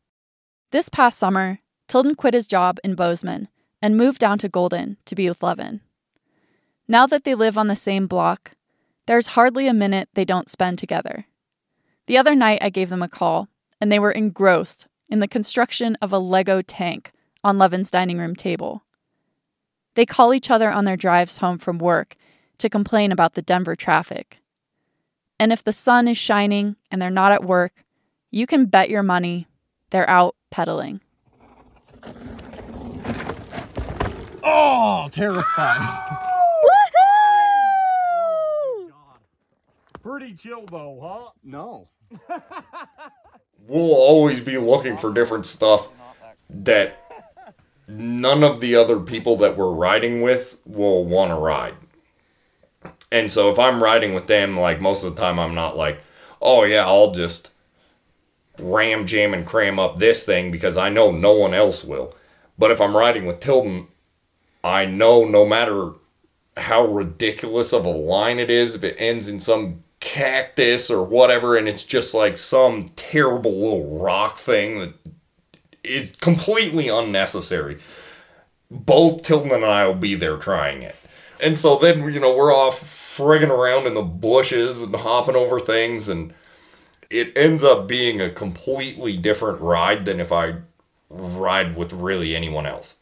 This 0.71 0.91
past 0.91 1.19
summer, 1.19 1.61
Tilden 1.87 2.15
quit 2.15 2.35
his 2.35 2.47
job 2.47 2.79
in 2.85 2.95
Bozeman 2.95 3.49
and 3.81 3.97
moved 3.97 4.19
down 4.19 4.37
to 4.39 4.51
Golden 4.51 4.99
to 5.07 5.15
be 5.15 5.27
with 5.27 5.43
Levin. 5.43 5.81
Now 6.87 7.07
that 7.07 7.25
they 7.25 7.35
live 7.35 7.57
on 7.57 7.69
the 7.69 7.77
same 7.77 8.07
block, 8.07 8.53
there's 9.07 9.29
hardly 9.29 9.67
a 9.67 9.73
minute 9.73 10.11
they 10.13 10.27
don't 10.27 10.51
spend 10.51 10.79
together. 10.79 11.25
The 12.07 12.19
other 12.19 12.35
night, 12.35 12.59
I 12.61 12.69
gave 12.69 12.91
them 12.91 13.03
a 13.03 13.09
call, 13.09 13.49
and 13.81 13.91
they 13.91 13.99
were 13.99 14.11
engrossed 14.11 14.87
in 15.09 15.21
the 15.21 15.29
construction 15.29 15.97
of 16.03 16.13
a 16.13 16.19
Lego 16.19 16.61
tank 16.61 17.13
on 17.43 17.57
Levin's 17.57 17.91
dining 17.91 18.19
room 18.19 18.37
table. 18.37 18.85
They 19.95 20.05
call 20.05 20.35
each 20.35 20.51
other 20.51 20.71
on 20.71 20.85
their 20.85 20.97
drives 20.99 21.39
home 21.39 21.57
from 21.57 21.79
work 21.79 22.15
to 22.59 22.69
complain 22.69 23.11
about 23.11 23.33
the 23.33 23.43
Denver 23.43 23.75
traffic. 23.75 24.41
And 25.41 25.51
if 25.51 25.65
the 25.65 25.73
sun 25.73 26.09
is 26.09 26.19
shining 26.19 26.77
and 26.91 27.01
they're 27.01 27.09
not 27.09 27.33
at 27.33 27.45
work, 27.45 27.85
you 28.31 28.47
can 28.47 28.67
bet 28.67 28.91
your 28.91 29.03
money 29.03 29.47
they're 29.91 30.09
out 30.09 30.37
pedaling. 30.51 31.01
Oh, 34.43 35.09
terrifying. 35.13 35.83
Pretty 40.03 40.35
chill 40.35 40.65
though, 40.67 40.99
huh? 41.03 41.31
No. 41.45 41.89
we'll 43.67 43.95
always 43.95 44.41
be 44.41 44.57
looking 44.57 44.97
for 44.97 45.13
different 45.13 45.47
stuff 45.47 45.89
that 46.49 47.05
none 47.87 48.43
of 48.43 48.61
the 48.61 48.75
other 48.75 49.01
people 49.01 49.37
that 49.37 49.57
we're 49.57 49.73
riding 49.73 50.23
with 50.23 50.59
will 50.65 51.05
want 51.05 51.31
to 51.31 51.35
ride. 51.35 51.75
And 53.11 53.31
so 53.31 53.51
if 53.51 53.59
I'm 53.59 53.83
riding 53.83 54.15
with 54.15 54.27
them, 54.27 54.59
like 54.59 54.81
most 54.81 55.05
of 55.05 55.15
the 55.15 55.21
time, 55.21 55.39
I'm 55.39 55.55
not 55.55 55.77
like, 55.77 56.01
oh 56.41 56.65
yeah, 56.65 56.87
I'll 56.87 57.13
just 57.13 57.51
ram, 58.59 59.07
jam, 59.07 59.35
and 59.35 59.47
cram 59.47 59.79
up 59.79 59.99
this 59.99 60.25
thing 60.25 60.51
because 60.51 60.77
I 60.77 60.89
know 60.89 61.11
no 61.11 61.33
one 61.33 61.55
else 61.55 61.85
will. 61.85 62.15
But 62.59 62.71
if 62.71 62.81
I'm 62.81 62.97
riding 62.97 63.27
with 63.27 63.41
Tilden, 63.41 63.89
I 64.65 64.85
know 64.85 65.25
no 65.25 65.47
matter 65.47 65.93
how 66.57 66.85
ridiculous 66.85 67.73
of 67.73 67.85
a 67.85 67.91
line 67.91 68.39
it 68.39 68.51
is, 68.51 68.75
if 68.75 68.83
it 68.83 68.97
ends 68.99 69.29
in 69.29 69.41
some 69.41 69.85
cactus 70.01 70.91
or 70.91 71.03
whatever, 71.05 71.57
and 71.57 71.69
it's 71.69 71.85
just 71.85 72.15
like 72.15 72.37
some 72.37 72.87
terrible 72.97 73.53
little 73.53 73.99
rock 73.99 74.39
thing 74.39 74.81
that 74.81 74.95
is 75.85 76.11
completely 76.21 76.89
unnecessary, 76.89 77.79
both 78.71 79.23
Tilden 79.23 79.53
and 79.53 79.65
I 79.65 79.87
will 79.87 79.95
be 79.95 80.15
there 80.15 80.37
trying 80.37 80.83
it. 80.83 80.97
And 81.41 81.59
so 81.59 81.79
then, 81.79 82.13
you 82.13 82.21
know, 82.21 82.35
we're 82.35 82.55
off 82.55 82.83
frigging 82.83 83.51
around 83.51 83.87
in 83.87 83.95
the 83.95 84.03
bushes 84.03 84.83
and 84.83 84.95
hopping 84.95 85.37
over 85.37 85.61
things, 85.61 86.09
and 86.09 86.35
it 87.11 87.33
ends 87.37 87.65
up 87.65 87.87
being 87.87 88.21
a 88.21 88.31
completely 88.31 89.17
different 89.17 89.61
ride 89.61 90.05
than 90.05 90.21
if 90.21 90.33
I 90.33 90.57
ride 91.09 91.77
with 91.77 91.93
really 91.93 92.37
anyone 92.37 92.67
else. 92.67 92.97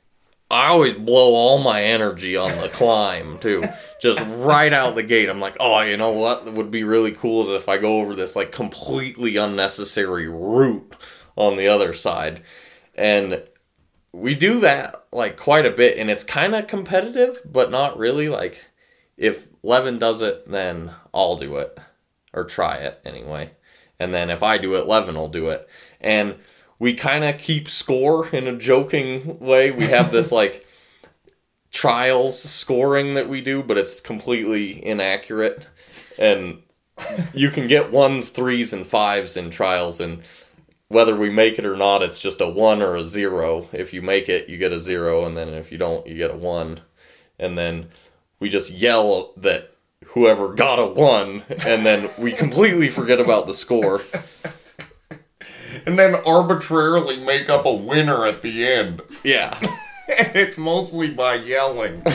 I 0.48 0.68
always 0.68 0.94
blow 0.94 1.34
all 1.34 1.58
my 1.58 1.82
energy 1.82 2.36
on 2.36 2.56
the 2.60 2.68
climb 2.68 3.38
too. 3.40 3.64
Just 4.00 4.20
right 4.20 4.72
out 4.72 4.94
the 4.94 5.02
gate. 5.02 5.28
I'm 5.28 5.40
like, 5.40 5.56
oh, 5.58 5.80
you 5.80 5.96
know 5.96 6.12
what 6.12 6.52
would 6.52 6.70
be 6.70 6.84
really 6.84 7.10
cool 7.10 7.42
is 7.42 7.48
if 7.48 7.68
I 7.68 7.78
go 7.78 8.00
over 8.00 8.14
this 8.14 8.36
like 8.36 8.52
completely 8.52 9.36
unnecessary 9.36 10.28
route 10.28 10.94
on 11.34 11.56
the 11.56 11.66
other 11.66 11.92
side. 11.92 12.42
And 12.94 13.42
we 14.16 14.34
do 14.34 14.60
that 14.60 15.04
like 15.12 15.36
quite 15.36 15.66
a 15.66 15.70
bit 15.70 15.98
and 15.98 16.10
it's 16.10 16.24
kind 16.24 16.54
of 16.54 16.66
competitive 16.66 17.42
but 17.44 17.70
not 17.70 17.98
really 17.98 18.28
like 18.28 18.64
if 19.18 19.48
levin 19.62 19.98
does 19.98 20.22
it 20.22 20.50
then 20.50 20.90
i'll 21.12 21.36
do 21.36 21.56
it 21.56 21.78
or 22.32 22.44
try 22.44 22.76
it 22.76 22.98
anyway 23.04 23.50
and 23.98 24.12
then 24.14 24.30
if 24.30 24.42
i 24.42 24.58
do 24.58 24.74
it 24.74 24.86
levin 24.86 25.14
will 25.14 25.28
do 25.28 25.48
it 25.48 25.68
and 26.00 26.36
we 26.78 26.92
kind 26.94 27.24
of 27.24 27.38
keep 27.38 27.68
score 27.68 28.28
in 28.28 28.46
a 28.46 28.56
joking 28.56 29.38
way 29.38 29.70
we 29.70 29.84
have 29.84 30.12
this 30.12 30.30
like 30.40 30.66
trials 31.70 32.40
scoring 32.40 33.14
that 33.14 33.28
we 33.28 33.40
do 33.40 33.62
but 33.62 33.78
it's 33.78 34.00
completely 34.00 34.84
inaccurate 34.84 35.66
and 36.18 36.58
you 37.34 37.50
can 37.50 37.66
get 37.66 37.92
ones 37.92 38.30
threes 38.30 38.72
and 38.72 38.86
fives 38.86 39.36
in 39.36 39.50
trials 39.50 40.00
and 40.00 40.22
whether 40.88 41.16
we 41.16 41.30
make 41.30 41.58
it 41.58 41.66
or 41.66 41.76
not, 41.76 42.02
it's 42.02 42.18
just 42.18 42.40
a 42.40 42.48
one 42.48 42.80
or 42.80 42.94
a 42.94 43.02
zero. 43.02 43.68
If 43.72 43.92
you 43.92 44.02
make 44.02 44.28
it, 44.28 44.48
you 44.48 44.56
get 44.56 44.72
a 44.72 44.78
zero, 44.78 45.24
and 45.24 45.36
then 45.36 45.48
if 45.48 45.72
you 45.72 45.78
don't, 45.78 46.06
you 46.06 46.16
get 46.16 46.30
a 46.30 46.36
one. 46.36 46.80
And 47.38 47.58
then 47.58 47.88
we 48.38 48.48
just 48.48 48.70
yell 48.70 49.32
that 49.36 49.75
whoever 50.08 50.54
got 50.54 50.78
a 50.78 50.86
one, 50.86 51.42
and 51.66 51.84
then 51.84 52.10
we 52.18 52.32
completely 52.32 52.88
forget 52.88 53.20
about 53.20 53.46
the 53.46 53.54
score. 53.54 54.02
And 55.84 55.98
then 55.98 56.14
arbitrarily 56.14 57.18
make 57.18 57.48
up 57.48 57.64
a 57.64 57.72
winner 57.72 58.26
at 58.26 58.42
the 58.42 58.66
end. 58.66 59.02
Yeah. 59.22 59.58
and 60.18 60.34
it's 60.34 60.58
mostly 60.58 61.10
by 61.10 61.34
yelling. 61.36 62.02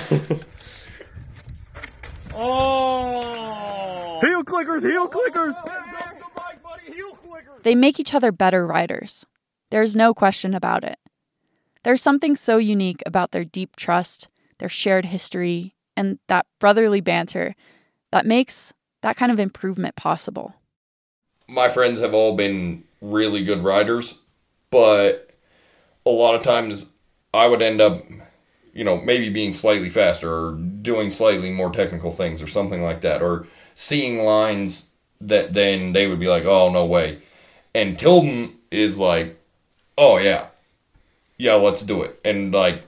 Oh! 2.34 4.20
Heel 4.22 4.44
clickers, 4.44 4.84
heel 4.84 5.10
clickers! 5.10 5.54
They 7.64 7.76
make 7.76 8.00
each 8.00 8.14
other 8.14 8.32
better 8.32 8.66
riders. 8.66 9.26
There's 9.70 9.96
no 9.96 10.14
question 10.14 10.54
about 10.54 10.84
it. 10.84 10.98
There's 11.84 12.02
something 12.02 12.36
so 12.36 12.58
unique 12.58 13.04
about 13.06 13.32
their 13.32 13.44
deep 13.44 13.76
trust, 13.76 14.30
their 14.60 14.70
shared 14.70 15.06
history, 15.06 15.76
and 15.96 16.20
that 16.28 16.46
brotherly 16.60 17.02
banter 17.02 17.56
that 18.12 18.26
makes 18.26 18.74
that 19.02 19.16
kind 19.16 19.32
of 19.32 19.40
improvement 19.40 19.96
possible. 19.96 20.56
my 21.48 21.68
friends 21.70 22.00
have 22.00 22.14
all 22.14 22.36
been 22.36 22.84
really 23.02 23.44
good 23.44 23.62
riders, 23.62 24.20
but 24.70 25.32
a 26.06 26.10
lot 26.10 26.36
of 26.36 26.44
times 26.44 26.86
I 27.34 27.48
would 27.48 27.62
end 27.62 27.82
up, 27.82 28.06
you 28.74 28.84
know, 28.84 29.02
maybe 29.02 29.30
being 29.30 29.54
slightly 29.54 29.90
faster 29.90 30.32
or 30.32 30.54
doing 30.54 31.10
slightly 31.10 31.50
more 31.50 31.72
technical 31.72 32.12
things 32.12 32.42
or 32.42 32.48
something 32.48 32.82
like 32.82 33.02
that, 33.02 33.22
or 33.22 33.48
seeing 33.76 34.24
lines 34.24 34.86
that 35.20 35.54
then 35.54 35.94
they 35.94 36.08
would 36.08 36.20
be 36.20 36.28
like, 36.28 36.46
oh, 36.46 36.70
no 36.72 36.86
way. 36.86 37.20
And 37.76 37.98
Tilden 38.00 38.56
is 38.72 38.98
like, 38.98 39.38
oh, 39.98 40.18
yeah, 40.18 40.48
yeah, 41.38 41.56
let's 41.56 41.82
do 41.82 42.02
it. 42.02 42.20
And 42.24 42.54
like, 42.54 42.84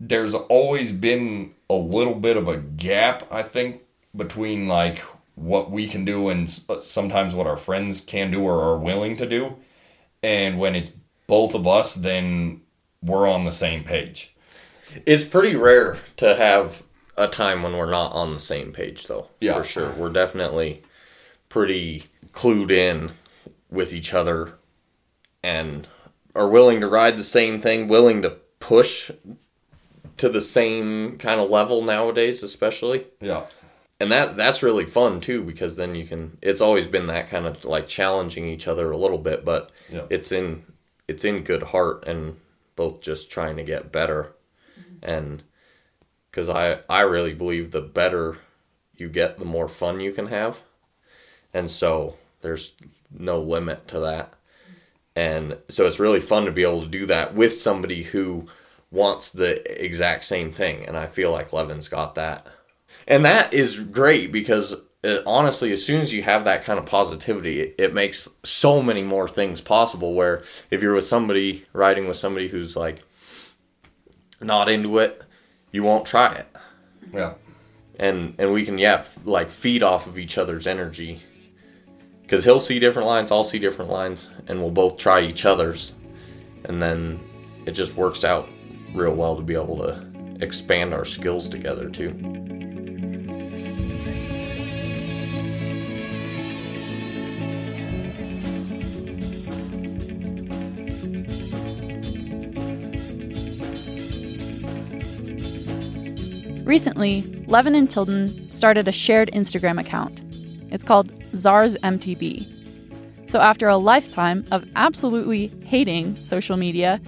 there's 0.00 0.34
always 0.34 0.92
been 0.92 1.53
a 1.74 1.82
little 1.82 2.14
bit 2.14 2.36
of 2.36 2.48
a 2.48 2.56
gap, 2.56 3.26
I 3.30 3.42
think, 3.42 3.82
between 4.14 4.68
like 4.68 5.00
what 5.34 5.70
we 5.70 5.88
can 5.88 6.04
do 6.04 6.28
and 6.28 6.60
uh, 6.68 6.80
sometimes 6.80 7.34
what 7.34 7.46
our 7.46 7.56
friends 7.56 8.00
can 8.00 8.30
do 8.30 8.42
or 8.42 8.60
are 8.60 8.78
willing 8.78 9.16
to 9.16 9.26
do. 9.26 9.56
And 10.22 10.58
when 10.58 10.74
it's 10.74 10.90
both 11.26 11.54
of 11.54 11.66
us, 11.66 11.94
then 11.94 12.62
we're 13.02 13.28
on 13.28 13.44
the 13.44 13.52
same 13.52 13.84
page. 13.84 14.34
It's 15.06 15.24
pretty 15.24 15.56
rare 15.56 15.98
to 16.16 16.36
have 16.36 16.82
a 17.16 17.28
time 17.28 17.62
when 17.62 17.76
we're 17.76 17.90
not 17.90 18.12
on 18.12 18.32
the 18.32 18.38
same 18.38 18.72
page, 18.72 19.06
though. 19.06 19.28
Yeah. 19.40 19.54
For 19.54 19.64
sure. 19.64 19.90
We're 19.92 20.10
definitely 20.10 20.82
pretty 21.48 22.04
clued 22.32 22.70
in 22.70 23.12
with 23.70 23.92
each 23.92 24.14
other 24.14 24.54
and 25.42 25.86
are 26.34 26.48
willing 26.48 26.80
to 26.80 26.88
ride 26.88 27.16
the 27.16 27.24
same 27.24 27.60
thing, 27.60 27.88
willing 27.88 28.22
to 28.22 28.38
push 28.58 29.10
to 30.16 30.28
the 30.28 30.40
same 30.40 31.18
kind 31.18 31.40
of 31.40 31.50
level 31.50 31.82
nowadays, 31.82 32.42
especially. 32.42 33.06
Yeah. 33.20 33.46
And 34.00 34.10
that 34.10 34.36
that's 34.36 34.62
really 34.62 34.84
fun 34.84 35.20
too 35.20 35.42
because 35.42 35.76
then 35.76 35.94
you 35.94 36.06
can 36.06 36.38
it's 36.42 36.60
always 36.60 36.86
been 36.86 37.06
that 37.06 37.28
kind 37.28 37.46
of 37.46 37.64
like 37.64 37.86
challenging 37.88 38.46
each 38.48 38.66
other 38.66 38.90
a 38.90 38.96
little 38.96 39.18
bit, 39.18 39.44
but 39.44 39.70
Yeah. 39.90 40.02
it's 40.10 40.32
in 40.32 40.64
it's 41.08 41.24
in 41.24 41.44
good 41.44 41.64
heart 41.64 42.04
and 42.06 42.36
both 42.76 43.00
just 43.00 43.30
trying 43.30 43.56
to 43.56 43.62
get 43.62 43.92
better 43.92 44.34
mm-hmm. 44.78 44.96
and 45.02 45.42
because 46.30 46.48
I, 46.48 46.80
I 46.90 47.02
really 47.02 47.32
believe 47.32 47.70
the 47.70 47.80
better 47.80 48.38
you 48.96 49.08
get, 49.08 49.38
the 49.38 49.44
more 49.44 49.68
fun 49.68 50.00
you 50.00 50.10
can 50.10 50.26
have. 50.26 50.62
And 51.52 51.70
so 51.70 52.16
there's 52.40 52.72
no 53.16 53.40
limit 53.40 53.86
to 53.88 54.00
that. 54.00 54.32
Mm-hmm. 54.32 54.72
And 55.14 55.58
so 55.68 55.86
it's 55.86 56.00
really 56.00 56.18
fun 56.18 56.44
to 56.44 56.50
be 56.50 56.64
able 56.64 56.82
to 56.82 56.88
do 56.88 57.06
that 57.06 57.36
with 57.36 57.56
somebody 57.56 58.02
who 58.02 58.48
wants 58.94 59.30
the 59.30 59.82
exact 59.84 60.24
same 60.24 60.52
thing. 60.52 60.84
And 60.86 60.96
I 60.96 61.06
feel 61.06 61.30
like 61.30 61.52
Levin's 61.52 61.88
got 61.88 62.14
that. 62.14 62.46
And 63.06 63.24
that 63.24 63.52
is 63.52 63.78
great 63.80 64.30
because 64.32 64.74
uh 65.02 65.18
honestly, 65.26 65.72
as 65.72 65.84
soon 65.84 66.00
as 66.00 66.12
you 66.12 66.22
have 66.22 66.44
that 66.44 66.64
kind 66.64 66.78
of 66.78 66.86
positivity, 66.86 67.60
it, 67.60 67.74
it 67.78 67.94
makes 67.94 68.28
so 68.44 68.80
many 68.82 69.02
more 69.02 69.28
things 69.28 69.60
possible. 69.60 70.14
Where 70.14 70.42
if 70.70 70.80
you're 70.82 70.94
with 70.94 71.06
somebody, 71.06 71.66
riding 71.72 72.06
with 72.06 72.16
somebody 72.16 72.48
who's 72.48 72.76
like 72.76 73.02
not 74.40 74.68
into 74.68 74.98
it, 74.98 75.22
you 75.72 75.82
won't 75.82 76.06
try 76.06 76.34
it 76.34 76.46
Yeah. 77.12 77.34
and 77.98 78.34
and 78.38 78.52
we 78.52 78.64
can 78.64 78.78
yeah 78.78 78.98
f- 79.00 79.18
like 79.24 79.50
feed 79.50 79.82
off 79.82 80.06
of 80.06 80.18
each 80.18 80.38
other's 80.38 80.66
energy 80.66 81.20
because 82.22 82.44
he'll 82.44 82.60
see 82.60 82.78
different 82.78 83.08
lines 83.08 83.30
i'll 83.32 83.42
see 83.42 83.58
different 83.58 83.90
lines 83.90 84.30
and 84.46 84.60
we'll 84.60 84.70
both 84.70 84.96
try 84.98 85.20
each 85.20 85.44
other's 85.44 85.92
and 86.64 86.80
then 86.80 87.18
it 87.66 87.72
just 87.72 87.96
works 87.96 88.24
out 88.24 88.48
real 88.94 89.14
well 89.14 89.36
to 89.36 89.42
be 89.42 89.54
able 89.54 89.76
to 89.78 90.00
expand 90.40 90.94
our 90.94 91.04
skills 91.04 91.48
together 91.48 91.88
too 91.88 92.12
Recently, 106.64 107.22
Levin 107.46 107.74
and 107.74 107.88
Tilden 107.88 108.50
started 108.50 108.88
a 108.88 108.92
shared 108.92 109.30
Instagram 109.32 109.78
account. 109.78 110.22
It's 110.72 110.82
called 110.82 111.12
Zars 111.32 111.76
MTB. 111.80 112.50
So, 113.30 113.40
after 113.40 113.68
a 113.68 113.76
lifetime 113.76 114.44
of 114.50 114.66
absolutely 114.74 115.48
hating 115.66 116.16
social 116.16 116.56
media, 116.56 117.00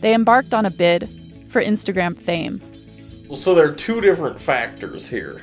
they 0.00 0.14
embarked 0.14 0.52
on 0.52 0.66
a 0.66 0.70
bid 0.70 1.08
for 1.48 1.60
Instagram 1.62 2.16
fame. 2.16 2.60
well 3.28 3.36
so 3.36 3.54
there 3.54 3.68
are 3.68 3.74
two 3.74 4.00
different 4.00 4.40
factors 4.40 5.08
here 5.08 5.40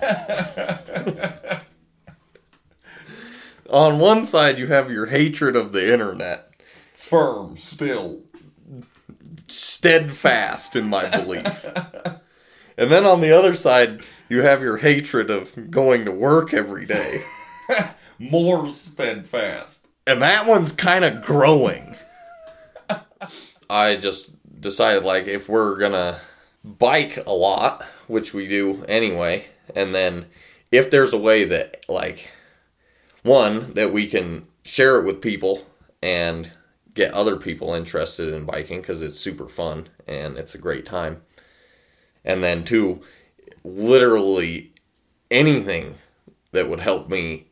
on 3.70 3.98
one 3.98 4.24
side 4.26 4.58
you 4.58 4.66
have 4.68 4.90
your 4.90 5.06
hatred 5.06 5.56
of 5.56 5.72
the 5.72 5.92
internet 5.92 6.44
Firm 6.94 7.56
still. 7.56 8.20
steadfast 9.48 10.76
in 10.76 10.88
my 10.88 11.08
belief. 11.08 11.64
and 12.76 12.90
then 12.92 13.06
on 13.06 13.20
the 13.22 13.32
other 13.32 13.54
side, 13.56 14.02
you 14.28 14.42
have 14.42 14.60
your 14.60 14.76
hatred 14.78 15.30
of 15.30 15.70
going 15.70 16.04
to 16.04 16.12
work 16.12 16.52
every 16.52 16.84
day. 16.84 17.22
More 18.18 18.68
steadfast. 18.70 19.86
And 20.06 20.20
that 20.20 20.46
one's 20.46 20.70
kind 20.72 21.02
of 21.04 21.22
growing. 21.22 21.96
I 23.70 23.96
just 23.96 24.32
decided, 24.58 25.04
like, 25.04 25.26
if 25.26 25.48
we're 25.48 25.76
gonna 25.76 26.20
bike 26.64 27.24
a 27.26 27.32
lot, 27.32 27.84
which 28.06 28.34
we 28.34 28.46
do 28.46 28.84
anyway, 28.88 29.46
and 29.74 29.94
then 29.94 30.26
if 30.70 30.90
there's 30.90 31.12
a 31.12 31.18
way 31.18 31.44
that, 31.44 31.84
like, 31.88 32.30
one, 33.22 33.72
that 33.74 33.92
we 33.92 34.06
can 34.06 34.46
share 34.64 34.98
it 34.98 35.04
with 35.04 35.20
people 35.20 35.66
and 36.02 36.52
get 36.94 37.12
other 37.12 37.36
people 37.36 37.74
interested 37.74 38.32
in 38.32 38.44
biking 38.44 38.80
because 38.80 39.02
it's 39.02 39.18
super 39.18 39.48
fun 39.48 39.88
and 40.06 40.36
it's 40.36 40.54
a 40.54 40.58
great 40.58 40.84
time. 40.84 41.22
And 42.24 42.42
then 42.42 42.64
two, 42.64 43.02
literally 43.64 44.72
anything 45.30 45.96
that 46.52 46.68
would 46.68 46.80
help 46.80 47.08
me 47.08 47.46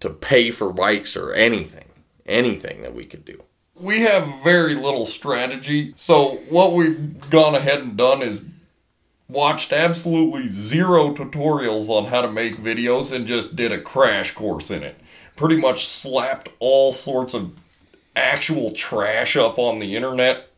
to 0.00 0.10
pay 0.10 0.50
for 0.50 0.72
bikes 0.72 1.16
or 1.16 1.32
anything, 1.32 1.88
anything 2.26 2.82
that 2.82 2.94
we 2.94 3.04
could 3.04 3.24
do. 3.24 3.42
We 3.82 4.02
have 4.02 4.44
very 4.44 4.76
little 4.76 5.06
strategy, 5.06 5.92
so 5.96 6.36
what 6.48 6.72
we've 6.72 7.28
gone 7.30 7.56
ahead 7.56 7.80
and 7.80 7.96
done 7.96 8.22
is 8.22 8.46
watched 9.28 9.72
absolutely 9.72 10.46
zero 10.46 11.12
tutorials 11.12 11.88
on 11.88 12.04
how 12.06 12.20
to 12.22 12.30
make 12.30 12.56
videos 12.58 13.10
and 13.10 13.26
just 13.26 13.56
did 13.56 13.72
a 13.72 13.80
crash 13.80 14.34
course 14.34 14.70
in 14.70 14.84
it. 14.84 15.00
Pretty 15.34 15.56
much 15.56 15.88
slapped 15.88 16.48
all 16.60 16.92
sorts 16.92 17.34
of 17.34 17.50
actual 18.14 18.70
trash 18.70 19.36
up 19.36 19.58
on 19.58 19.80
the 19.80 19.96
internet 19.96 20.48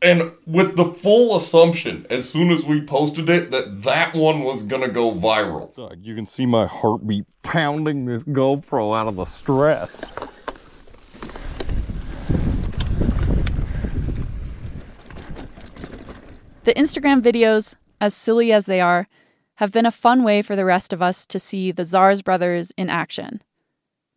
and 0.00 0.30
with 0.46 0.76
the 0.76 0.84
full 0.84 1.34
assumption 1.34 2.06
as 2.08 2.28
soon 2.28 2.52
as 2.52 2.64
we 2.64 2.80
posted 2.80 3.28
it 3.28 3.50
that 3.50 3.82
that 3.82 4.14
one 4.14 4.44
was 4.44 4.62
gonna 4.62 4.86
go 4.86 5.10
viral. 5.10 5.72
You 6.00 6.14
can 6.14 6.28
see 6.28 6.46
my 6.46 6.68
heartbeat 6.68 7.24
pounding 7.42 8.04
this 8.04 8.22
GoPro 8.22 8.96
out 8.96 9.08
of 9.08 9.16
the 9.16 9.24
stress. 9.24 10.04
The 16.64 16.72
Instagram 16.74 17.20
videos, 17.20 17.74
as 18.00 18.14
silly 18.14 18.50
as 18.50 18.64
they 18.64 18.80
are, 18.80 19.06
have 19.56 19.70
been 19.70 19.84
a 19.84 19.90
fun 19.90 20.22
way 20.24 20.40
for 20.40 20.56
the 20.56 20.64
rest 20.64 20.94
of 20.94 21.02
us 21.02 21.26
to 21.26 21.38
see 21.38 21.70
the 21.70 21.82
Zars 21.82 22.24
brothers 22.24 22.72
in 22.78 22.88
action. 22.88 23.42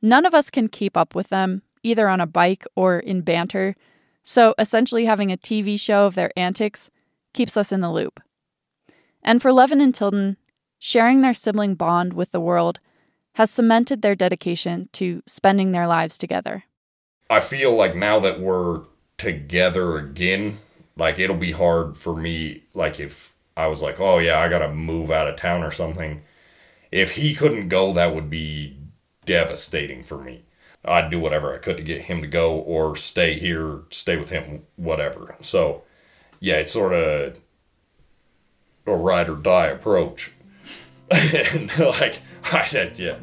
None 0.02 0.26
of 0.26 0.34
us 0.34 0.50
can 0.50 0.70
keep 0.70 0.96
up 0.96 1.14
with 1.14 1.28
them, 1.28 1.62
either 1.84 2.08
on 2.08 2.22
a 2.22 2.26
bike 2.26 2.66
or 2.74 3.00
in 3.00 3.20
banter, 3.20 3.76
so 4.24 4.56
essentially 4.58 5.04
having 5.04 5.30
a 5.30 5.38
TV 5.38 5.78
show 5.78 6.06
of 6.06 6.16
their 6.16 6.32
antics 6.38 6.90
keeps 7.34 7.58
us 7.58 7.74
in 7.74 7.82
the 7.82 7.92
loop. 7.92 8.22
And 9.22 9.42
for 9.42 9.52
Levin 9.52 9.82
and 9.82 9.94
Tilden, 9.94 10.38
sharing 10.80 11.20
their 11.20 11.34
sibling 11.34 11.76
bond 11.76 12.14
with 12.14 12.32
the 12.32 12.40
world 12.40 12.80
has 13.34 13.52
cemented 13.52 14.02
their 14.02 14.16
dedication 14.16 14.88
to 14.94 15.22
spending 15.28 15.74
their 15.74 15.86
lives 15.86 16.18
together. 16.18 16.64
I 17.30 17.42
feel 17.42 17.76
like 17.76 17.94
now 17.94 18.22
that 18.22 18.40
we're 18.40 18.84
together 19.18 19.98
again, 19.98 20.60
like 20.98 21.20
it'll 21.20 21.36
be 21.36 21.52
hard 21.52 21.96
for 21.96 22.16
me. 22.16 22.64
Like 22.74 23.00
if 23.00 23.36
I 23.56 23.68
was 23.68 23.82
like, 23.82 24.00
oh 24.00 24.18
yeah, 24.18 24.40
I 24.40 24.50
gotta 24.50 24.74
move 24.74 25.12
out 25.12 25.28
of 25.28 25.36
town 25.36 25.64
or 25.64 25.72
something. 25.72 26.22
If 26.92 27.12
he 27.12 27.36
couldn't 27.36 27.70
go, 27.70 27.94
that 27.94 28.16
would 28.16 28.30
be 28.30 28.78
devastating 29.26 30.04
for 30.04 30.18
me. 30.18 30.44
I'd 30.86 31.12
do 31.12 31.20
whatever 31.20 31.54
I 31.54 31.58
could 31.58 31.78
to 31.78 31.84
get 31.84 32.04
him 32.04 32.22
to 32.22 32.28
go 32.28 32.54
or 32.54 32.96
stay 32.96 33.38
here, 33.38 33.82
stay 33.90 34.18
with 34.18 34.30
him, 34.30 34.64
whatever. 34.78 35.36
So, 35.42 35.84
yeah, 36.40 36.56
it's 36.56 36.72
sort 36.72 36.94
of 36.94 37.38
a 38.86 38.96
ride 38.96 39.30
or 39.30 39.36
die 39.36 39.68
approach. 39.68 40.32
and 41.12 41.78
like, 41.78 42.22
I, 42.54 42.66
said, 42.68 42.98
yeah, 42.98 43.18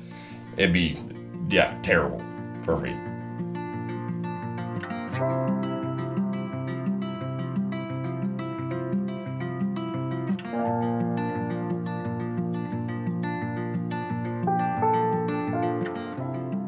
it'd 0.57 0.75
be, 0.75 1.01
yeah, 1.49 1.81
terrible 1.83 2.23
for 2.63 2.79
me. 2.79 3.14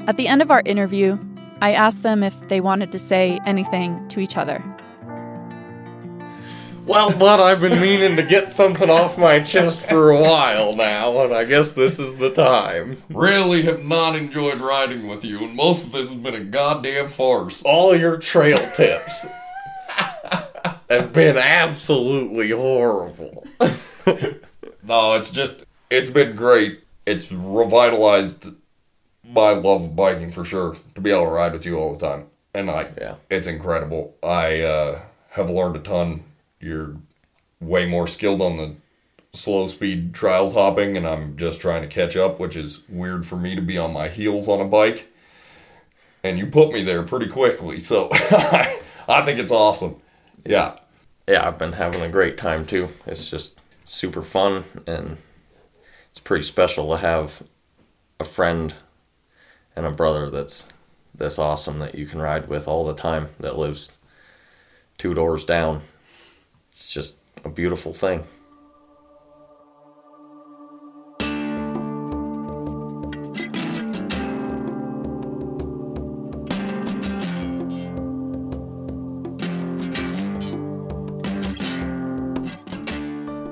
At 0.07 0.17
the 0.17 0.29
end 0.29 0.41
of 0.41 0.53
our 0.53 0.63
interview, 0.65 1.19
I 1.61 1.73
asked 1.73 2.03
them 2.05 2.23
if 2.23 2.49
they 2.49 2.61
wanted 2.61 2.93
to 2.93 2.99
say 2.99 3.41
anything 3.45 4.07
to 4.09 4.21
each 4.21 4.37
other. 4.37 4.63
Well, 6.85 7.11
but 7.19 7.41
I've 7.41 7.61
been 7.61 7.81
meaning 7.81 8.15
to 8.15 8.23
get 8.23 8.53
something 8.53 8.89
off 8.89 9.19
my 9.19 9.41
chest 9.41 9.81
for 9.81 10.11
a 10.11 10.21
while 10.21 10.77
now, 10.77 11.25
and 11.25 11.35
I 11.35 11.45
guess 11.45 11.73
this 11.73 11.99
is 11.99 12.15
the 12.19 12.31
time. 12.31 13.03
Really 13.09 13.63
have 13.63 13.85
not 13.85 14.15
enjoyed 14.15 14.61
riding 14.61 15.09
with 15.09 15.25
you, 15.25 15.43
and 15.43 15.57
most 15.57 15.87
of 15.87 15.93
this 15.93 16.09
has 16.09 16.17
been 16.17 16.37
a 16.37 16.45
goddamn 16.45 17.09
farce. 17.09 17.65
All 17.65 17.97
your 17.97 18.17
trail 18.19 18.61
tips 18.77 19.27
have 20.89 21.13
been 21.13 21.37
absolutely 21.37 22.51
horrible. 22.51 23.45
No, 24.87 25.15
it's 25.15 25.33
just, 25.33 25.65
it's 25.91 26.11
been 26.11 26.37
great. 26.37 26.85
It's 27.07 27.33
revitalized 27.33 28.51
my 29.29 29.51
love 29.51 29.83
of 29.83 29.97
biking 29.97 30.31
for 30.33 30.45
sure, 30.45 30.77
to 30.95 31.01
be 31.01 31.11
able 31.11 31.25
to 31.25 31.31
ride 31.31 31.53
with 31.53 31.67
you 31.67 31.79
all 31.79 31.95
the 31.95 32.07
time. 32.07 32.27
And 32.55 32.69
like, 32.69 32.95
Yeah. 33.01 33.17
it's 33.31 33.47
incredible. 33.47 34.15
I 34.23 34.61
uh, 34.61 35.01
have 35.31 35.51
learned 35.51 35.77
a 35.77 35.81
ton. 35.81 36.25
You're 36.61 36.97
way 37.61 37.87
more 37.87 38.07
skilled 38.07 38.41
on 38.41 38.57
the 38.57 38.75
slow 39.33 39.67
speed 39.67 40.15
trials 40.15 40.55
hopping, 40.55 40.97
and 40.97 41.07
I'm 41.07 41.37
just 41.37 41.61
trying 41.61 41.83
to 41.83 41.89
catch 41.89 42.17
up, 42.17 42.39
which 42.39 42.57
is 42.57 42.81
weird 42.89 43.27
for 43.27 43.37
me 43.37 43.55
to 43.55 43.61
be 43.61 43.77
on 43.77 43.93
my 43.93 44.09
heels 44.09 44.49
on 44.49 44.61
a 44.61 44.65
bike. 44.65 45.13
And 46.25 46.39
you 46.39 46.47
put 46.47 46.73
me 46.73 46.83
there 46.83 47.03
pretty 47.03 47.27
quickly, 47.27 47.79
so 47.81 48.09
I 48.13 49.23
think 49.25 49.39
it's 49.39 49.53
awesome. 49.53 50.01
Yeah. 50.45 50.79
Yeah, 51.29 51.47
I've 51.47 51.59
been 51.59 51.73
having 51.75 52.03
a 52.03 52.09
great 52.09 52.39
time 52.39 52.65
too. 52.67 52.89
It's 53.07 53.29
just 53.31 53.59
super 53.85 54.23
fun, 54.23 54.65
and 54.87 55.19
it's 56.11 56.21
pretty 56.21 56.45
special 56.45 56.91
to 56.91 56.97
have 56.99 57.43
a 58.19 58.25
friend 58.25 58.75
and 59.77 59.87
a 59.87 59.91
brother 59.91 60.31
that's 60.31 60.67
this 61.15 61.39
awesome 61.39 61.79
that 61.79 61.95
you 61.95 62.07
can 62.07 62.21
ride 62.21 62.49
with 62.49 62.67
all 62.67 62.87
the 62.87 62.95
time 62.95 63.29
that 63.39 63.59
lives 63.59 63.97
two 64.99 65.15
doors 65.15 65.45
down. 65.45 65.83
It's 66.71 66.89
just 66.89 67.19
a 67.45 67.49
beautiful 67.49 67.93
thing. 67.93 68.25